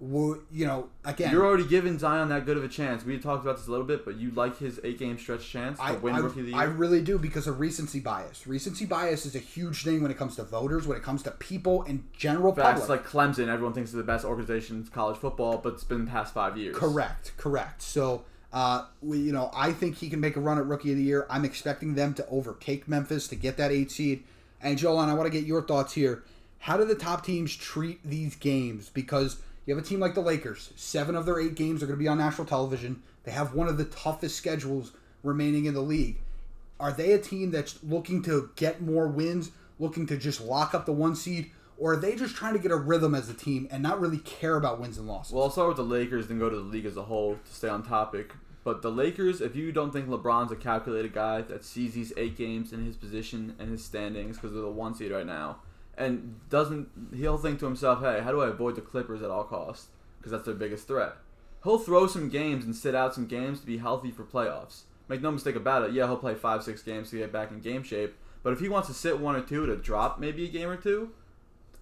You 0.00 0.66
know, 0.66 0.88
again, 1.04 1.32
You're 1.32 1.44
already 1.44 1.66
giving 1.66 1.98
Zion 1.98 2.28
that 2.28 2.46
good 2.46 2.56
of 2.56 2.62
a 2.62 2.68
chance. 2.68 3.04
We 3.04 3.18
talked 3.18 3.42
about 3.42 3.56
this 3.56 3.66
a 3.66 3.70
little 3.70 3.86
bit, 3.86 4.04
but 4.04 4.16
you 4.16 4.30
like 4.30 4.58
his 4.58 4.78
eight 4.84 4.98
game 4.98 5.18
stretch 5.18 5.48
chance 5.48 5.78
to 5.78 5.84
I, 5.84 5.92
win 5.92 6.14
I, 6.14 6.18
rookie 6.18 6.40
of 6.40 6.46
the 6.46 6.52
year. 6.52 6.60
I 6.60 6.64
really 6.64 7.02
do 7.02 7.18
because 7.18 7.48
of 7.48 7.58
recency 7.58 7.98
bias. 7.98 8.46
Recency 8.46 8.84
bias 8.84 9.26
is 9.26 9.34
a 9.34 9.40
huge 9.40 9.82
thing 9.82 10.00
when 10.00 10.12
it 10.12 10.16
comes 10.16 10.36
to 10.36 10.44
voters, 10.44 10.86
when 10.86 10.96
it 10.96 11.02
comes 11.02 11.24
to 11.24 11.32
people 11.32 11.82
in 11.82 12.04
general 12.16 12.54
Facts 12.54 12.82
public. 12.82 13.04
like 13.04 13.08
Clemson, 13.08 13.48
everyone 13.48 13.72
thinks 13.72 13.90
is 13.90 13.96
the 13.96 14.04
best 14.04 14.24
organization 14.24 14.76
in 14.76 14.84
college 14.84 15.16
football, 15.16 15.58
but 15.58 15.74
it's 15.74 15.84
been 15.84 16.04
the 16.04 16.10
past 16.10 16.32
five 16.32 16.56
years. 16.56 16.76
Correct, 16.76 17.32
correct. 17.36 17.82
So, 17.82 18.24
uh, 18.52 18.84
we, 19.02 19.18
you 19.18 19.32
know, 19.32 19.50
I 19.52 19.72
think 19.72 19.96
he 19.96 20.08
can 20.08 20.20
make 20.20 20.36
a 20.36 20.40
run 20.40 20.58
at 20.58 20.66
rookie 20.66 20.92
of 20.92 20.96
the 20.96 21.02
year. 21.02 21.26
I'm 21.28 21.44
expecting 21.44 21.96
them 21.96 22.14
to 22.14 22.26
overtake 22.28 22.86
Memphis 22.86 23.26
to 23.28 23.36
get 23.36 23.56
that 23.56 23.72
eight 23.72 23.90
seed. 23.90 24.22
And 24.62 24.78
Jolan, 24.78 25.08
I 25.08 25.14
want 25.14 25.26
to 25.26 25.36
get 25.36 25.44
your 25.46 25.62
thoughts 25.62 25.92
here. 25.94 26.22
How 26.60 26.76
do 26.76 26.84
the 26.84 26.94
top 26.94 27.24
teams 27.24 27.54
treat 27.54 28.00
these 28.04 28.34
games? 28.36 28.90
Because 28.90 29.36
you 29.68 29.76
have 29.76 29.84
a 29.84 29.86
team 29.86 30.00
like 30.00 30.14
the 30.14 30.22
Lakers. 30.22 30.72
Seven 30.76 31.14
of 31.14 31.26
their 31.26 31.38
eight 31.38 31.54
games 31.54 31.82
are 31.82 31.86
going 31.86 31.98
to 31.98 32.02
be 32.02 32.08
on 32.08 32.16
national 32.16 32.46
television. 32.46 33.02
They 33.24 33.32
have 33.32 33.52
one 33.52 33.68
of 33.68 33.76
the 33.76 33.84
toughest 33.84 34.34
schedules 34.34 34.92
remaining 35.22 35.66
in 35.66 35.74
the 35.74 35.82
league. 35.82 36.20
Are 36.80 36.90
they 36.90 37.12
a 37.12 37.18
team 37.18 37.50
that's 37.50 37.78
looking 37.82 38.22
to 38.22 38.50
get 38.56 38.80
more 38.80 39.08
wins, 39.08 39.50
looking 39.78 40.06
to 40.06 40.16
just 40.16 40.40
lock 40.40 40.72
up 40.72 40.86
the 40.86 40.92
one 40.94 41.14
seed, 41.14 41.50
or 41.76 41.92
are 41.92 41.96
they 41.98 42.16
just 42.16 42.34
trying 42.34 42.54
to 42.54 42.58
get 42.58 42.70
a 42.70 42.76
rhythm 42.76 43.14
as 43.14 43.28
a 43.28 43.34
team 43.34 43.68
and 43.70 43.82
not 43.82 44.00
really 44.00 44.16
care 44.16 44.56
about 44.56 44.80
wins 44.80 44.96
and 44.96 45.06
losses? 45.06 45.34
Well, 45.34 45.44
I'll 45.44 45.50
start 45.50 45.68
with 45.68 45.76
the 45.76 45.82
Lakers, 45.82 46.28
then 46.28 46.38
go 46.38 46.48
to 46.48 46.56
the 46.56 46.62
league 46.62 46.86
as 46.86 46.96
a 46.96 47.02
whole 47.02 47.34
to 47.34 47.54
stay 47.54 47.68
on 47.68 47.82
topic. 47.82 48.32
But 48.64 48.80
the 48.80 48.90
Lakers, 48.90 49.42
if 49.42 49.54
you 49.54 49.70
don't 49.70 49.92
think 49.92 50.08
LeBron's 50.08 50.50
a 50.50 50.56
calculated 50.56 51.12
guy 51.12 51.42
that 51.42 51.62
sees 51.62 51.92
these 51.92 52.14
eight 52.16 52.38
games 52.38 52.72
in 52.72 52.86
his 52.86 52.96
position 52.96 53.54
and 53.58 53.70
his 53.70 53.84
standings 53.84 54.36
because 54.36 54.54
they're 54.54 54.62
the 54.62 54.70
one 54.70 54.94
seed 54.94 55.12
right 55.12 55.26
now, 55.26 55.58
and 55.98 56.36
doesn't, 56.48 56.88
he'll 57.14 57.38
think 57.38 57.58
to 57.60 57.66
himself, 57.66 58.00
hey, 58.00 58.20
how 58.22 58.30
do 58.30 58.40
I 58.40 58.48
avoid 58.48 58.76
the 58.76 58.80
Clippers 58.80 59.22
at 59.22 59.30
all 59.30 59.44
costs? 59.44 59.88
Because 60.18 60.32
that's 60.32 60.44
their 60.44 60.54
biggest 60.54 60.86
threat. 60.86 61.16
He'll 61.64 61.78
throw 61.78 62.06
some 62.06 62.28
games 62.28 62.64
and 62.64 62.74
sit 62.74 62.94
out 62.94 63.14
some 63.14 63.26
games 63.26 63.60
to 63.60 63.66
be 63.66 63.78
healthy 63.78 64.10
for 64.10 64.24
playoffs. 64.24 64.82
Make 65.08 65.22
no 65.22 65.32
mistake 65.32 65.56
about 65.56 65.82
it. 65.82 65.92
Yeah, 65.92 66.06
he'll 66.06 66.16
play 66.16 66.34
five, 66.34 66.62
six 66.62 66.82
games 66.82 67.10
to 67.10 67.18
get 67.18 67.32
back 67.32 67.50
in 67.50 67.60
game 67.60 67.82
shape. 67.82 68.14
But 68.42 68.52
if 68.52 68.60
he 68.60 68.68
wants 68.68 68.88
to 68.88 68.94
sit 68.94 69.18
one 69.18 69.36
or 69.36 69.42
two 69.42 69.66
to 69.66 69.76
drop 69.76 70.20
maybe 70.20 70.44
a 70.44 70.48
game 70.48 70.68
or 70.68 70.76
two, 70.76 71.10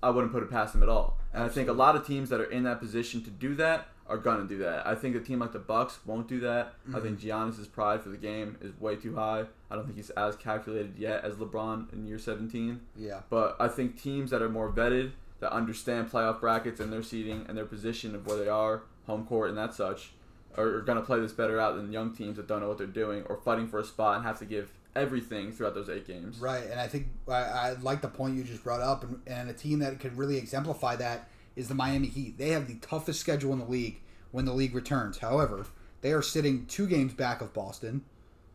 I 0.03 0.11
wouldn't 0.11 0.33
put 0.33 0.43
it 0.43 0.51
past 0.51 0.73
them 0.73 0.83
at 0.83 0.89
all. 0.89 1.19
And 1.33 1.43
I 1.43 1.49
think 1.49 1.69
a 1.69 1.73
lot 1.73 1.97
of 1.97 2.07
teams 2.07 2.29
that 2.31 2.41
are 2.41 2.51
in 2.51 2.63
that 2.65 2.81
position 2.81 3.23
to 3.25 3.31
do 3.31 3.55
that 3.57 3.89
are 4.09 4.19
gonna 4.19 4.45
do 4.47 4.59
that. 4.59 4.87
I 4.87 4.95
think 4.95 5.17
a 5.17 5.21
team 5.21 5.41
like 5.41 5.53
the 5.53 5.59
Bucks 5.59 5.99
won't 6.07 6.29
do 6.29 6.39
that. 6.41 6.75
I 6.95 7.01
think 7.01 7.19
Mm-hmm. 7.19 7.29
Giannis's 7.29 7.67
pride 7.67 8.03
for 8.03 8.11
the 8.11 8.17
game 8.17 8.57
is 8.61 8.79
way 8.81 8.95
too 8.97 9.17
high. 9.17 9.45
I 9.71 9.75
don't 9.75 9.85
think 9.85 9.97
he's 9.97 10.11
as 10.11 10.37
calculated 10.37 10.95
yet 10.97 11.25
as 11.25 11.35
LeBron 11.37 11.93
in 11.93 12.07
year 12.07 12.19
17. 12.19 12.81
yeah. 12.97 13.21
But 13.31 13.57
I 13.59 13.67
think 13.69 14.01
teams 14.01 14.31
that 14.31 14.43
are 14.43 14.49
more 14.49 14.71
vetted, 14.71 15.13
that 15.41 15.53
understand 15.53 16.11
playoff 16.11 16.41
brackets 16.41 16.79
and 16.81 16.93
their 16.93 17.03
seating 17.03 17.45
and 17.49 17.59
their 17.59 17.67
position 17.67 18.15
of 18.15 18.27
where 18.27 18.39
they 18.39 18.49
are, 18.49 18.83
home 19.07 19.27
court 19.27 19.49
and 19.49 19.59
that 19.59 19.75
such, 19.75 20.13
are, 20.57 20.77
are 20.77 20.81
gonna 20.83 21.03
play 21.03 21.19
this 21.19 21.33
better 21.33 21.59
out 21.61 21.75
than 21.77 21.93
young 21.93 22.15
teams 22.15 22.37
that 22.37 22.47
don't 22.47 22.61
know 22.61 22.69
what 22.69 22.79
they're 22.79 22.87
doing 22.87 23.25
or 23.25 23.37
fighting 23.37 23.67
for 23.67 23.81
a 23.81 23.85
spot 23.85 24.17
and 24.17 24.25
have 24.25 24.39
to 24.39 24.45
give 24.47 24.73
everything 24.97 25.53
throughout 25.53 25.75
those 25.75 25.89
eight 25.89 26.07
games. 26.07 26.39
Right, 26.39 26.65
and 26.65 26.81
I 26.81 26.89
think 26.89 27.09
I, 27.29 27.33
I 27.33 27.77
like 27.83 28.01
the 28.01 28.09
point 28.09 28.37
you 28.37 28.43
just 28.43 28.65
brought 28.65 28.81
up, 28.81 29.05
and, 29.05 29.21
and 29.27 29.51
a 29.51 29.53
team 29.53 29.79
that 29.81 30.01
could 30.01 30.17
really 30.17 30.37
exemplify 30.37 30.97
that 30.97 31.29
is 31.55 31.69
the 31.69 31.75
Miami 31.75 32.09
Heat. 32.09 32.39
They 32.39 32.51
have 32.51 32.67
the 32.67 32.77
toughest 32.77 33.21
schedule 33.21 33.53
in 33.53 33.59
the 33.59 33.65
league 33.67 34.01
when 34.33 34.45
the 34.45 34.53
league 34.53 34.75
returns. 34.75 35.19
However, 35.19 35.67
they 36.01 36.13
are 36.13 36.23
sitting 36.23 36.67
two 36.67 36.87
games 36.87 37.15
back 37.15 37.41
of 37.41 37.53
Boston, 37.53 38.05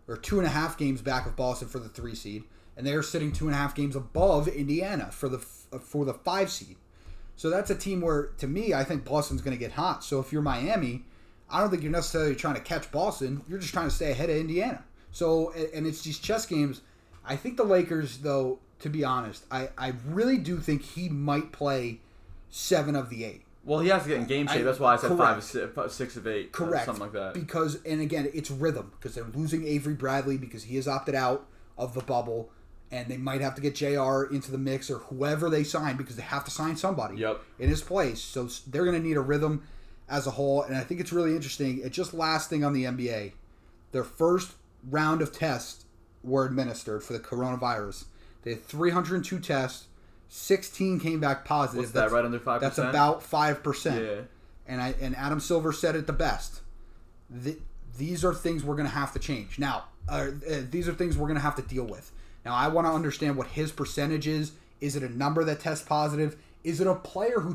or 0.08 0.18
two 0.18 0.40
and 0.40 0.48
a 0.48 0.52
half 0.52 0.78
games 0.78 1.02
back 1.02 1.26
of 1.26 1.36
Boston 1.36 1.68
for 1.68 1.80
the 1.80 1.90
three 1.90 2.16
seed, 2.16 2.44
and 2.76 2.86
they 2.86 2.94
are 2.94 3.04
sitting 3.04 3.32
two 3.32 3.46
and 3.46 3.56
a 3.56 3.58
half 3.58 3.76
games 3.76 3.96
above 3.96 4.48
Indiana 4.48 5.10
for 5.12 5.30
the 5.30 5.40
for 5.40 6.06
the 6.06 6.14
five 6.14 6.52
seed. 6.52 6.76
So 7.36 7.50
that's 7.50 7.72
a 7.72 7.76
team 7.76 8.02
where, 8.02 8.28
to 8.38 8.48
me, 8.48 8.74
I 8.74 8.84
think 8.84 9.04
Boston's 9.04 9.42
going 9.42 9.58
to 9.58 9.60
get 9.60 9.72
hot. 9.72 10.04
So 10.04 10.20
if 10.20 10.32
you're 10.32 10.44
Miami, 10.44 11.06
I 11.50 11.60
don't 11.60 11.72
think 11.72 11.82
you're 11.82 11.92
necessarily 11.92 12.36
trying 12.36 12.54
to 12.56 12.62
catch 12.62 12.92
Boston. 12.92 13.42
You're 13.48 13.58
just 13.58 13.74
trying 13.74 13.90
to 13.90 13.96
stay 13.96 14.12
ahead 14.12 14.30
of 14.30 14.36
Indiana. 14.36 14.84
So, 15.12 15.52
and 15.74 15.86
it's 15.86 16.02
these 16.02 16.20
chess 16.20 16.46
games. 16.46 16.82
I 17.26 17.36
think 17.36 17.58
the 17.58 17.64
Lakers, 17.64 18.20
though, 18.20 18.60
to 18.80 18.90
be 18.90 19.04
honest, 19.04 19.46
I, 19.52 19.70
I 19.78 19.94
really 20.08 20.38
do 20.38 20.58
think 20.58 20.82
he 20.82 21.10
might 21.10 21.52
play 21.52 22.00
seven 22.50 22.96
of 22.96 23.10
the 23.10 23.24
eight. 23.26 23.44
Well, 23.64 23.80
he 23.80 23.90
has 23.90 24.04
to 24.04 24.10
get 24.10 24.18
in 24.18 24.26
game 24.26 24.48
shape. 24.48 24.64
That's 24.66 24.80
why 24.80 24.94
I 24.94 24.96
said 24.98 25.10
five, 25.10 25.18
correct. 25.18 25.38
of 25.38 25.44
six, 25.44 25.74
five- 25.76 25.92
six 25.92 26.16
of 26.18 26.26
eight, 26.26 26.48
uh, 26.48 26.58
Correct. 26.58 26.86
something 26.86 27.04
like 27.04 27.12
that. 27.14 27.34
Because, 27.36 27.78
and 27.86 28.02
again, 28.02 28.28
it's 28.34 28.50
rhythm 28.50 28.92
because 28.98 29.14
they're 29.14 29.24
losing 29.36 29.68
Avery 29.68 29.94
Bradley 29.94 30.38
because 30.38 30.64
he 30.64 30.78
has 30.78 30.88
opted 30.88 31.14
out 31.14 31.46
of 31.78 31.94
the 31.94 32.02
bubble, 32.02 32.50
and 32.90 33.08
they 33.08 33.18
might 33.18 33.42
have 33.42 33.54
to 33.56 33.62
get 33.62 33.76
Jr. 33.76 34.24
into 34.34 34.50
the 34.52 34.58
mix 34.58 34.90
or 34.90 34.98
whoever 34.98 35.48
they 35.50 35.64
sign 35.64 35.96
because 35.96 36.16
they 36.16 36.24
have 36.24 36.44
to 36.46 36.52
sign 36.52 36.76
somebody 36.76 37.18
Yep. 37.18 37.40
in 37.60 37.70
his 37.70 37.82
place. 37.84 38.20
So 38.20 38.48
they're 38.68 38.84
going 38.86 39.00
to 39.00 39.08
need 39.08 39.16
a 39.18 39.22
rhythm 39.22 39.62
as 40.10 40.26
a 40.26 40.32
whole, 40.32 40.64
and 40.64 40.76
I 40.76 40.82
think 40.82 41.00
it's 41.00 41.14
really 41.14 41.36
interesting. 41.36 41.80
It 41.84 41.92
just 41.92 42.16
last 42.16 42.50
thing 42.50 42.64
on 42.64 42.74
the 42.74 42.86
NBA, 42.86 43.34
their 43.92 44.04
first 44.04 44.54
round 44.90 45.22
of 45.22 45.32
tests 45.32 45.86
were 46.24 46.46
administered 46.46 47.04
for 47.04 47.14
the 47.14 47.20
coronavirus. 47.20 48.06
They 48.44 48.52
had 48.52 48.66
302 48.66 49.40
tests. 49.40 49.86
16 50.30 51.00
came 51.00 51.20
back 51.20 51.44
positive. 51.44 51.80
What's 51.80 51.92
that? 51.92 52.00
That's- 52.02 52.12
Right 52.14 52.26
under 52.26 52.40
five 52.40 52.62
That's 52.62 52.78
about 52.78 53.22
five 53.22 53.62
percent 53.64 54.02
Yeah. 54.04 54.22
and 54.66 54.82
I 54.82 54.96
and 55.02 55.16
Adam 55.18 55.40
Silver 55.42 55.74
said 55.74 55.96
it 55.96 56.08
the 56.08 56.14
best. 56.14 56.62
Th 57.44 57.58
these 57.98 58.24
are 58.24 58.34
things 58.34 58.64
we're 58.64 58.78
going 58.78 58.88
to 58.88 58.94
have 58.96 59.12
to 59.14 59.20
change 59.20 59.60
now. 59.60 59.84
Uh, 60.08 60.28
uh, 60.50 60.62
these 60.70 60.88
are 60.88 60.94
things 60.94 61.18
we're 61.18 61.28
going 61.28 61.36
to 61.38 61.44
have 61.44 61.58
to 61.58 61.62
deal 61.62 61.84
with. 61.84 62.12
Now, 62.46 62.56
I 62.56 62.70
want 62.70 62.88
to 62.88 62.92
understand 62.94 63.36
what 63.36 63.48
his 63.48 63.72
percentage 63.74 64.26
is. 64.28 64.54
Is 64.80 64.96
it 64.96 65.04
a 65.04 65.10
number 65.10 65.44
that 65.44 65.60
tests 65.60 65.86
positive? 65.86 66.38
Is 66.64 66.80
it 66.80 66.88
a 66.88 66.96
player 66.96 67.42
who 67.42 67.54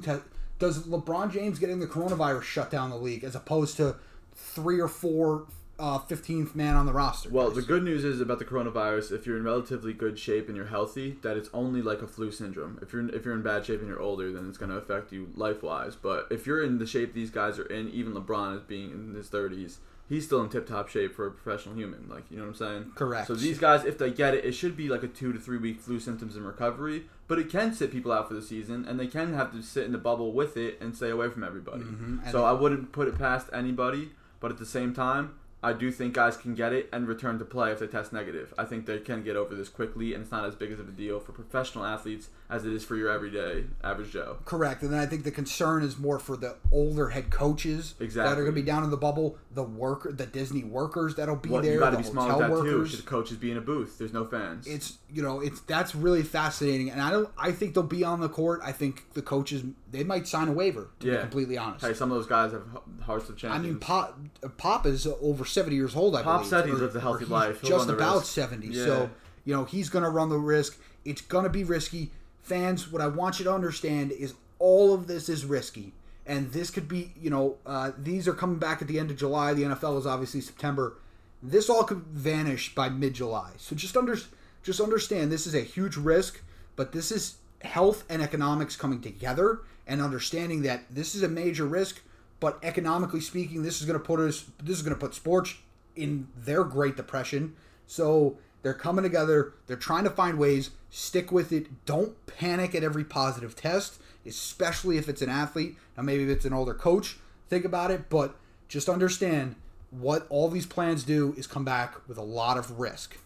does 0.59 0.87
LeBron 0.87 1.33
James 1.33 1.59
getting 1.59 1.81
the 1.81 1.87
coronavirus 1.87 2.43
shut 2.43 2.71
down 2.71 2.91
the 2.91 2.97
league 2.97 3.25
as 3.25 3.35
opposed 3.35 3.79
to 3.79 3.97
three 4.35 4.79
or 4.79 4.89
four 4.89 5.47
uh, 5.79 5.99
15th 5.99 6.55
man 6.55 6.75
on 6.75 6.87
the 6.87 6.93
roster? 6.93 7.29
Well, 7.29 7.49
guys? 7.49 7.57
the 7.57 7.63
good 7.63 7.83
news 7.83 8.05
is 8.05 8.21
about 8.21 8.39
the 8.39 8.45
coronavirus. 8.45 9.13
If 9.13 9.27
you're 9.27 9.37
in 9.37 9.45
relatively 9.45 9.93
good 9.93 10.19
shape 10.19 10.49
and 10.49 10.57
you're 10.57 10.67
healthy, 10.67 11.17
that 11.23 11.37
it's 11.37 11.51
only 11.53 11.83
like 11.83 12.03
a 12.03 12.07
flu 12.07 12.31
syndrome. 12.31 12.79
If 12.83 12.93
you're 12.93 13.09
if 13.15 13.25
you're 13.25 13.35
in 13.35 13.43
bad 13.43 13.67
shape 13.67 13.81
and 13.81 13.89
you're 13.89 14.01
older, 14.01 14.33
then 14.33 14.49
it's 14.49 14.59
going 14.59 14.71
to 14.71 14.77
affect 14.77 15.13
you 15.13 15.31
life 15.35 15.63
wise. 15.63 15.97
But 15.97 16.27
if 16.31 16.47
you're 16.47 16.63
in 16.63 16.79
the 16.79 16.87
shape 16.87 17.13
these 17.13 17.31
guys 17.31 17.59
are 17.59 17.67
in, 17.67 17.89
even 17.91 18.15
LeBron 18.15 18.57
is 18.57 18.63
being 18.63 18.91
in 18.91 19.15
his 19.15 19.29
30s, 19.29 19.77
he's 20.09 20.25
still 20.25 20.41
in 20.43 20.49
tip 20.49 20.67
top 20.67 20.89
shape 20.89 21.15
for 21.15 21.27
a 21.27 21.31
professional 21.31 21.75
human. 21.75 22.09
Like 22.09 22.25
you 22.31 22.37
know 22.39 22.45
what 22.45 22.49
I'm 22.51 22.55
saying? 22.55 22.93
Correct. 22.95 23.27
So 23.27 23.35
these 23.35 23.59
guys, 23.59 23.85
if 23.85 23.99
they 23.99 24.11
get 24.11 24.35
it, 24.35 24.45
it 24.45 24.53
should 24.53 24.77
be 24.77 24.89
like 24.89 25.03
a 25.03 25.09
two 25.09 25.33
to 25.33 25.39
three 25.39 25.59
week 25.59 25.81
flu 25.81 26.01
symptoms 26.01 26.37
and 26.37 26.47
recovery. 26.47 27.05
But 27.29 27.39
it 27.41 27.51
can 27.51 27.75
sit 27.75 27.91
people 27.91 28.13
out 28.13 28.29
for 28.29 28.35
the 28.35 28.43
season, 28.43 28.87
and 28.87 29.01
they 29.01 29.09
can 29.09 29.35
have 29.35 29.51
to 29.53 29.61
sit 29.61 29.85
in 29.85 29.93
the 29.93 29.99
bubble 29.99 30.33
with 30.33 30.57
it 30.57 30.79
and 30.81 30.95
stay 30.97 31.11
away 31.11 31.29
from 31.29 31.43
everybody. 31.43 31.83
Mhm. 31.83 32.31
So 32.31 32.45
I 32.45 32.53
wouldn't 32.53 32.93
put 32.93 33.09
it 33.09 33.19
past 33.19 33.49
anybody. 33.53 34.13
But 34.39 34.51
at 34.53 34.59
the 34.59 34.67
same 34.67 34.93
time, 34.95 35.31
I 35.67 35.73
do 35.73 35.91
think 35.91 36.15
guys 36.15 36.37
can 36.37 36.55
get 36.55 36.73
it 36.73 36.89
and 36.93 37.09
return 37.09 37.41
to 37.41 37.45
play 37.45 37.73
if 37.73 37.81
they 37.81 37.89
test 37.89 38.13
negative. 38.13 38.55
I 38.57 38.65
think 38.65 38.87
they 38.87 39.01
can 39.01 39.25
get 39.25 39.35
over 39.35 39.53
this 39.53 39.69
quickly, 39.69 40.15
and 40.15 40.23
it's 40.23 40.31
not 40.31 40.45
as 40.45 40.55
big 40.55 40.71
as 40.71 40.79
of 40.79 40.89
a 40.89 40.93
deal 40.93 41.19
for 41.19 41.33
professional 41.33 41.85
athletes 41.85 42.29
as 42.49 42.65
it 42.65 42.73
is 42.73 42.85
for 42.85 42.95
your 42.97 43.11
everyday 43.11 43.65
average 43.83 44.13
Joe. 44.13 44.39
Correct. 44.45 44.83
And 44.83 44.93
then 44.93 45.01
I 45.01 45.07
think 45.07 45.25
the 45.25 45.31
concern 45.33 45.83
is 45.83 45.99
more 45.99 46.19
for 46.19 46.37
the 46.37 46.57
older 46.71 47.09
head 47.09 47.31
coaches 47.31 47.95
that 47.99 48.17
are 48.19 48.35
going 48.37 48.47
to 48.47 48.53
be 48.53 48.63
down 48.63 48.85
in 48.85 48.91
the 48.91 48.97
bubble, 48.97 49.37
the 49.53 49.65
worker, 49.65 50.13
the 50.13 50.27
Disney 50.27 50.63
workers 50.63 51.17
that'll 51.17 51.37
be 51.37 51.49
What 51.49 51.65
there, 51.65 51.75
you 51.75 51.79
got 51.81 51.91
to 51.91 51.97
the 51.97 52.03
be 52.03 52.09
smart 52.09 52.29
with 52.29 52.39
that 52.39 52.47
too. 52.49 52.53
workers. 52.53 52.91
Should 52.91 52.99
the 53.01 53.03
coaches 53.11 53.37
be 53.37 53.51
in 53.51 53.57
a 53.57 53.61
booth? 53.61 53.99
There's 53.99 54.13
no 54.13 54.25
fans. 54.25 54.67
It's 54.67 54.99
you 55.13 55.23
know 55.23 55.41
it's 55.41 55.61
that's 55.63 55.95
really 55.95 56.23
fascinating, 56.23 56.91
and 56.91 57.01
I 57.03 57.11
don't. 57.11 57.29
I 57.39 57.53
think 57.53 57.75
they'll 57.75 57.83
be 57.83 58.05
on 58.05 58.21
the 58.21 58.29
court. 58.29 58.61
I 58.63 58.73
think 58.73 59.13
the 59.15 59.23
coaches 59.23 59.65
they 59.91 60.05
might 60.05 60.29
sign 60.29 60.49
a 60.49 60.53
waiver. 60.53 60.91
To 61.01 61.07
be 61.07 61.13
Yeah. 61.13 61.21
completely 61.23 61.59
honest. 61.59 61.85
hey, 61.85 61.95
some 61.95 62.11
of 62.13 62.17
those 62.19 62.27
guys 62.27 62.53
have 62.53 62.63
hearts 63.03 63.29
of 63.29 63.37
champions. 63.37 63.65
I 63.65 63.69
mean, 63.71 63.79
Pop, 63.81 64.19
Pop 64.57 64.87
is 64.87 65.07
over 65.21 65.45
seventy 65.45 65.77
years 65.77 65.97
old. 65.97 66.15
I 66.15 66.23
Pop 66.23 66.39
believe. 66.41 66.51
said 66.51 66.67
he 66.67 66.73
lives 66.73 66.95
a 66.95 67.01
healthy 67.01 67.25
life. 67.25 67.61
He'll 67.61 67.71
just 67.71 67.89
about 67.89 68.19
risk. 68.21 68.33
seventy. 68.33 68.69
Yeah. 68.69 68.85
So 68.85 69.11
you 69.45 69.55
know 69.55 69.65
he's 69.65 69.89
going 69.89 70.05
to 70.05 70.11
run 70.11 70.29
the 70.29 70.39
risk. 70.39 70.79
It's 71.05 71.21
going 71.23 71.45
to 71.45 71.51
be 71.51 71.65
risky. 71.65 72.11
Fans, 72.47 72.93
what 72.93 73.03
I 73.03 73.09
want 73.09 73.41
you 73.41 73.45
to 73.47 73.53
understand 73.53 74.13
is 74.13 74.35
all 74.61 74.95
of 74.95 75.09
this 75.09 75.29
is 75.29 75.45
risky, 75.45 75.93
and 76.25 76.53
this 76.53 76.71
could 76.71 76.87
be. 76.87 77.13
You 77.21 77.29
know, 77.29 77.57
uh, 77.67 77.91
these 77.99 78.29
are 78.29 78.33
coming 78.33 78.59
back 78.61 78.81
at 78.81 78.87
the 78.87 79.01
end 79.01 79.11
of 79.11 79.17
July. 79.17 79.53
The 79.53 79.65
NFL 79.65 79.99
is 79.99 80.07
obviously 80.07 80.41
September. 80.41 80.97
This 81.43 81.69
all 81.69 81.83
could 81.83 82.05
vanish 82.05 82.73
by 82.73 82.89
mid-July. 82.89 83.51
So 83.57 83.75
just 83.75 83.97
under, 83.97 84.17
just 84.63 84.81
understand 84.81 85.33
this 85.33 85.49
is 85.49 85.57
a 85.57 85.61
huge 85.61 85.97
risk, 85.97 86.41
but 86.77 86.93
this 86.93 87.11
is 87.11 87.39
health 87.63 88.05
and 88.09 88.23
economics 88.23 88.77
coming 88.77 89.01
together 89.01 89.63
and 89.85 90.01
understanding 90.01 90.63
that 90.63 90.85
this 90.89 91.17
is 91.17 91.25
a 91.25 91.29
major 91.29 91.67
risk, 91.67 92.01
but 92.39 92.61
economically 92.63 93.21
speaking, 93.21 93.65
this 93.65 93.81
is 93.81 93.89
going 93.89 93.99
to 93.99 94.05
put 94.05 94.21
us 94.21 94.45
this 94.63 94.77
is 94.77 94.83
going 94.83 94.95
to 94.95 95.01
put 95.01 95.17
sports 95.17 95.57
in 95.97 96.29
their 96.37 96.63
Great 96.63 96.97
Depression. 96.97 97.57
So 97.89 98.39
they're 98.67 98.75
coming 98.75 99.05
together, 99.05 99.53
they're 99.69 99.77
trying 99.77 100.03
to 100.03 100.11
find 100.11 100.41
ways, 100.41 100.71
stick 100.91 101.31
with 101.31 101.53
it. 101.53 101.69
Don't 101.87 102.17
panic 102.27 102.75
at 102.75 102.83
every 102.83 103.05
positive 103.05 103.55
test, 103.55 104.01
especially 104.27 104.99
if 104.99 105.09
it's 105.09 105.23
an 105.23 105.29
athlete. 105.29 105.77
Now 105.97 106.03
maybe 106.03 106.25
if 106.25 106.31
it's 106.31 106.45
an 106.45 106.53
older 106.53 106.75
coach, 106.75 107.17
think 107.49 107.65
about 107.65 107.93
it, 107.93 108.11
but 108.11 108.35
just 108.67 108.89
understand 108.89 109.55
what 109.93 110.27
all 110.31 110.49
these 110.49 110.67
plans 110.67 111.05
do 111.05 111.33
is 111.39 111.47
come 111.47 111.65
back 111.65 111.95
with 112.09 112.19
a 112.19 112.23
lot 112.23 112.59
of 112.59 112.81
risk. 112.81 113.19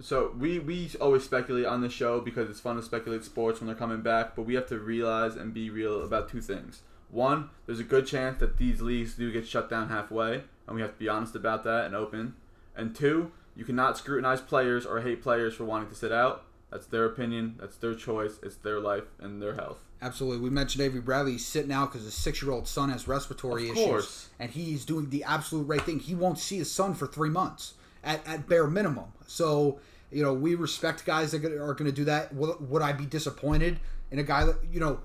So 0.00 0.34
we 0.38 0.60
we 0.60 0.90
always 0.98 1.24
speculate 1.24 1.66
on 1.66 1.82
the 1.82 1.90
show 1.90 2.18
because 2.22 2.48
it's 2.48 2.60
fun 2.60 2.76
to 2.76 2.82
speculate 2.82 3.22
sports 3.22 3.60
when 3.60 3.66
they're 3.66 3.76
coming 3.76 4.00
back, 4.00 4.34
but 4.34 4.46
we 4.46 4.54
have 4.54 4.66
to 4.68 4.78
realize 4.78 5.36
and 5.36 5.52
be 5.52 5.68
real 5.68 6.02
about 6.02 6.30
two 6.30 6.40
things. 6.40 6.80
One, 7.10 7.50
there's 7.66 7.80
a 7.80 7.84
good 7.84 8.06
chance 8.06 8.40
that 8.40 8.56
these 8.56 8.80
leagues 8.80 9.14
do 9.14 9.30
get 9.30 9.46
shut 9.46 9.68
down 9.68 9.90
halfway, 9.90 10.44
and 10.66 10.74
we 10.74 10.80
have 10.80 10.92
to 10.92 10.98
be 10.98 11.08
honest 11.10 11.34
about 11.34 11.64
that 11.64 11.84
and 11.84 11.94
open. 11.94 12.34
And 12.74 12.96
two, 12.96 13.32
you 13.56 13.64
cannot 13.64 13.96
scrutinize 13.98 14.40
players 14.40 14.84
or 14.86 15.00
hate 15.00 15.22
players 15.22 15.54
for 15.54 15.64
wanting 15.64 15.88
to 15.88 15.94
sit 15.94 16.12
out. 16.12 16.44
That's 16.70 16.86
their 16.86 17.04
opinion, 17.06 17.56
that's 17.58 17.76
their 17.76 17.94
choice, 17.94 18.38
it's 18.42 18.56
their 18.56 18.80
life 18.80 19.04
and 19.20 19.40
their 19.40 19.54
health. 19.54 19.78
Absolutely. 20.02 20.40
We 20.40 20.50
mentioned 20.50 20.84
Avery 20.84 21.00
Bradley. 21.00 21.32
He's 21.32 21.46
sitting 21.46 21.72
out 21.72 21.90
because 21.90 22.04
his 22.04 22.12
six-year-old 22.14 22.68
son 22.68 22.90
has 22.90 23.08
respiratory 23.08 23.70
Of 23.70 23.76
issues, 23.76 23.86
course. 23.86 24.28
and 24.38 24.50
he's 24.50 24.84
doing 24.84 25.08
the 25.08 25.24
absolute 25.24 25.62
right 25.66 25.80
thing. 25.80 26.00
He 26.00 26.14
won't 26.14 26.38
see 26.38 26.58
his 26.58 26.70
son 26.70 26.92
for 26.94 27.06
three 27.06 27.30
months 27.30 27.74
at, 28.04 28.26
at 28.26 28.46
bare 28.48 28.66
minimum. 28.66 29.06
So 29.26 29.78
you 30.12 30.22
know 30.22 30.34
we 30.34 30.54
respect 30.54 31.04
guys 31.06 31.30
that 31.32 31.44
are 31.44 31.74
going 31.74 31.90
to 31.90 31.92
do 31.92 32.04
that. 32.04 32.34
Would, 32.34 32.68
would 32.68 32.82
I 32.82 32.92
be 32.92 33.06
disappointed 33.06 33.80
in 34.10 34.18
a 34.18 34.22
guy 34.22 34.44
that 34.44 34.56
you 34.70 34.80
know? 34.80 35.00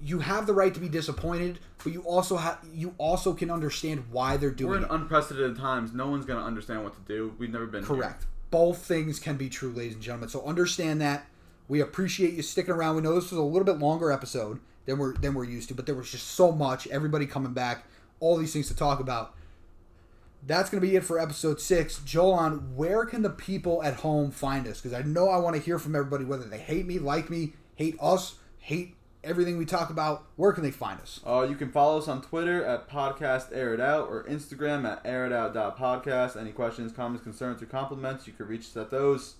You 0.00 0.18
have 0.20 0.46
the 0.46 0.52
right 0.52 0.74
to 0.74 0.80
be 0.80 0.88
disappointed, 0.88 1.58
but 1.82 1.92
you 1.92 2.02
also 2.02 2.36
have 2.36 2.58
you 2.72 2.94
also 2.98 3.32
can 3.32 3.50
understand 3.50 4.04
why 4.10 4.36
they're 4.36 4.50
doing 4.50 4.70
We're 4.70 4.76
in 4.78 4.84
it. 4.84 4.90
unprecedented 4.90 5.56
times. 5.56 5.92
No 5.92 6.08
one's 6.08 6.26
gonna 6.26 6.44
understand 6.44 6.84
what 6.84 6.94
to 6.94 7.00
do. 7.12 7.34
We've 7.38 7.50
never 7.50 7.66
been 7.66 7.84
here. 7.84 7.96
Correct. 7.96 8.26
Both 8.50 8.84
things 8.84 9.18
can 9.18 9.36
be 9.36 9.48
true, 9.48 9.72
ladies 9.72 9.94
and 9.94 10.02
gentlemen. 10.02 10.28
So 10.28 10.44
understand 10.44 11.00
that. 11.00 11.26
We 11.68 11.80
appreciate 11.80 12.34
you 12.34 12.42
sticking 12.42 12.74
around. 12.74 12.96
We 12.96 13.02
know 13.02 13.14
this 13.14 13.30
was 13.30 13.38
a 13.38 13.42
little 13.42 13.64
bit 13.64 13.78
longer 13.78 14.12
episode 14.12 14.60
than 14.84 14.98
we're 14.98 15.14
than 15.14 15.34
we're 15.34 15.44
used 15.44 15.68
to, 15.68 15.74
but 15.74 15.86
there 15.86 15.94
was 15.94 16.10
just 16.10 16.28
so 16.28 16.52
much. 16.52 16.86
Everybody 16.88 17.26
coming 17.26 17.52
back, 17.54 17.84
all 18.20 18.36
these 18.36 18.52
things 18.52 18.68
to 18.68 18.76
talk 18.76 19.00
about. 19.00 19.34
That's 20.46 20.70
going 20.70 20.80
to 20.80 20.86
be 20.86 20.94
it 20.94 21.02
for 21.02 21.18
episode 21.18 21.60
six. 21.60 21.98
Jolan, 22.04 22.74
where 22.76 23.04
can 23.04 23.22
the 23.22 23.30
people 23.30 23.82
at 23.82 23.94
home 23.94 24.30
find 24.30 24.68
us? 24.68 24.80
Because 24.80 24.96
I 24.96 25.02
know 25.02 25.28
I 25.28 25.38
want 25.38 25.56
to 25.56 25.62
hear 25.62 25.76
from 25.78 25.96
everybody, 25.96 26.24
whether 26.24 26.44
they 26.44 26.58
hate 26.58 26.86
me, 26.86 27.00
like 27.00 27.28
me, 27.30 27.54
hate 27.74 27.96
us, 28.00 28.36
hate 28.58 28.95
everything 29.26 29.58
we 29.58 29.66
talk 29.66 29.90
about. 29.90 30.24
Where 30.36 30.52
can 30.52 30.62
they 30.62 30.70
find 30.70 31.00
us? 31.00 31.20
Uh, 31.26 31.46
you 31.48 31.56
can 31.56 31.70
follow 31.70 31.98
us 31.98 32.08
on 32.08 32.22
Twitter 32.22 32.64
at 32.64 32.88
podcast 32.88 33.48
air 33.52 33.74
it 33.74 33.80
out 33.80 34.08
or 34.08 34.24
Instagram 34.24 34.90
at 34.90 35.04
airitOut.podcast. 35.04 36.40
Any 36.40 36.52
questions, 36.52 36.92
comments, 36.92 37.22
concerns, 37.22 37.60
or 37.60 37.66
compliments, 37.66 38.26
you 38.26 38.32
can 38.32 38.46
reach 38.46 38.62
us 38.62 38.76
at 38.76 38.90
those. 38.90 39.34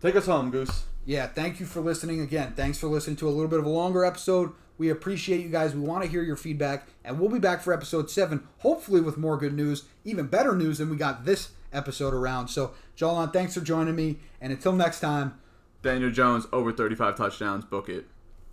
Take 0.00 0.16
us 0.16 0.26
home, 0.26 0.50
Goose. 0.50 0.84
Yeah, 1.04 1.26
thank 1.26 1.60
you 1.60 1.66
for 1.66 1.80
listening 1.80 2.20
again. 2.20 2.52
Thanks 2.54 2.78
for 2.78 2.86
listening 2.86 3.16
to 3.16 3.28
a 3.28 3.30
little 3.30 3.48
bit 3.48 3.58
of 3.58 3.66
a 3.66 3.70
longer 3.70 4.04
episode. 4.04 4.52
We 4.78 4.88
appreciate 4.88 5.42
you 5.42 5.50
guys. 5.50 5.74
We 5.74 5.80
want 5.80 6.04
to 6.04 6.10
hear 6.10 6.22
your 6.22 6.36
feedback, 6.36 6.86
and 7.04 7.20
we'll 7.20 7.28
be 7.28 7.38
back 7.38 7.60
for 7.60 7.72
episode 7.72 8.10
seven, 8.10 8.46
hopefully 8.58 9.02
with 9.02 9.18
more 9.18 9.36
good 9.36 9.52
news, 9.52 9.84
even 10.04 10.26
better 10.26 10.54
news 10.54 10.78
than 10.78 10.88
we 10.88 10.96
got 10.96 11.26
this 11.26 11.50
episode 11.72 12.14
around. 12.14 12.48
So, 12.48 12.72
Jolan, 12.96 13.30
thanks 13.30 13.54
for 13.54 13.60
joining 13.60 13.94
me, 13.94 14.20
and 14.40 14.52
until 14.52 14.72
next 14.72 15.00
time, 15.00 15.38
Daniel 15.82 16.10
Jones 16.10 16.46
over 16.52 16.72
35 16.72 17.16
touchdowns. 17.16 17.64
Book 17.64 17.88
it. 17.88 18.06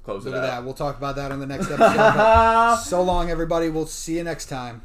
Close 0.07 0.23
look 0.23 0.35
it 0.35 0.37
at 0.37 0.43
out. 0.45 0.47
that. 0.47 0.63
We'll 0.63 0.73
talk 0.73 0.97
about 0.97 1.17
that 1.17 1.33
on 1.33 1.41
the 1.41 1.45
next 1.45 1.65
episode. 1.69 1.97
But 1.97 2.75
so 2.83 3.03
long, 3.03 3.29
everybody. 3.29 3.67
We'll 3.69 3.87
see 3.87 4.15
you 4.15 4.23
next 4.23 4.45
time. 4.45 4.81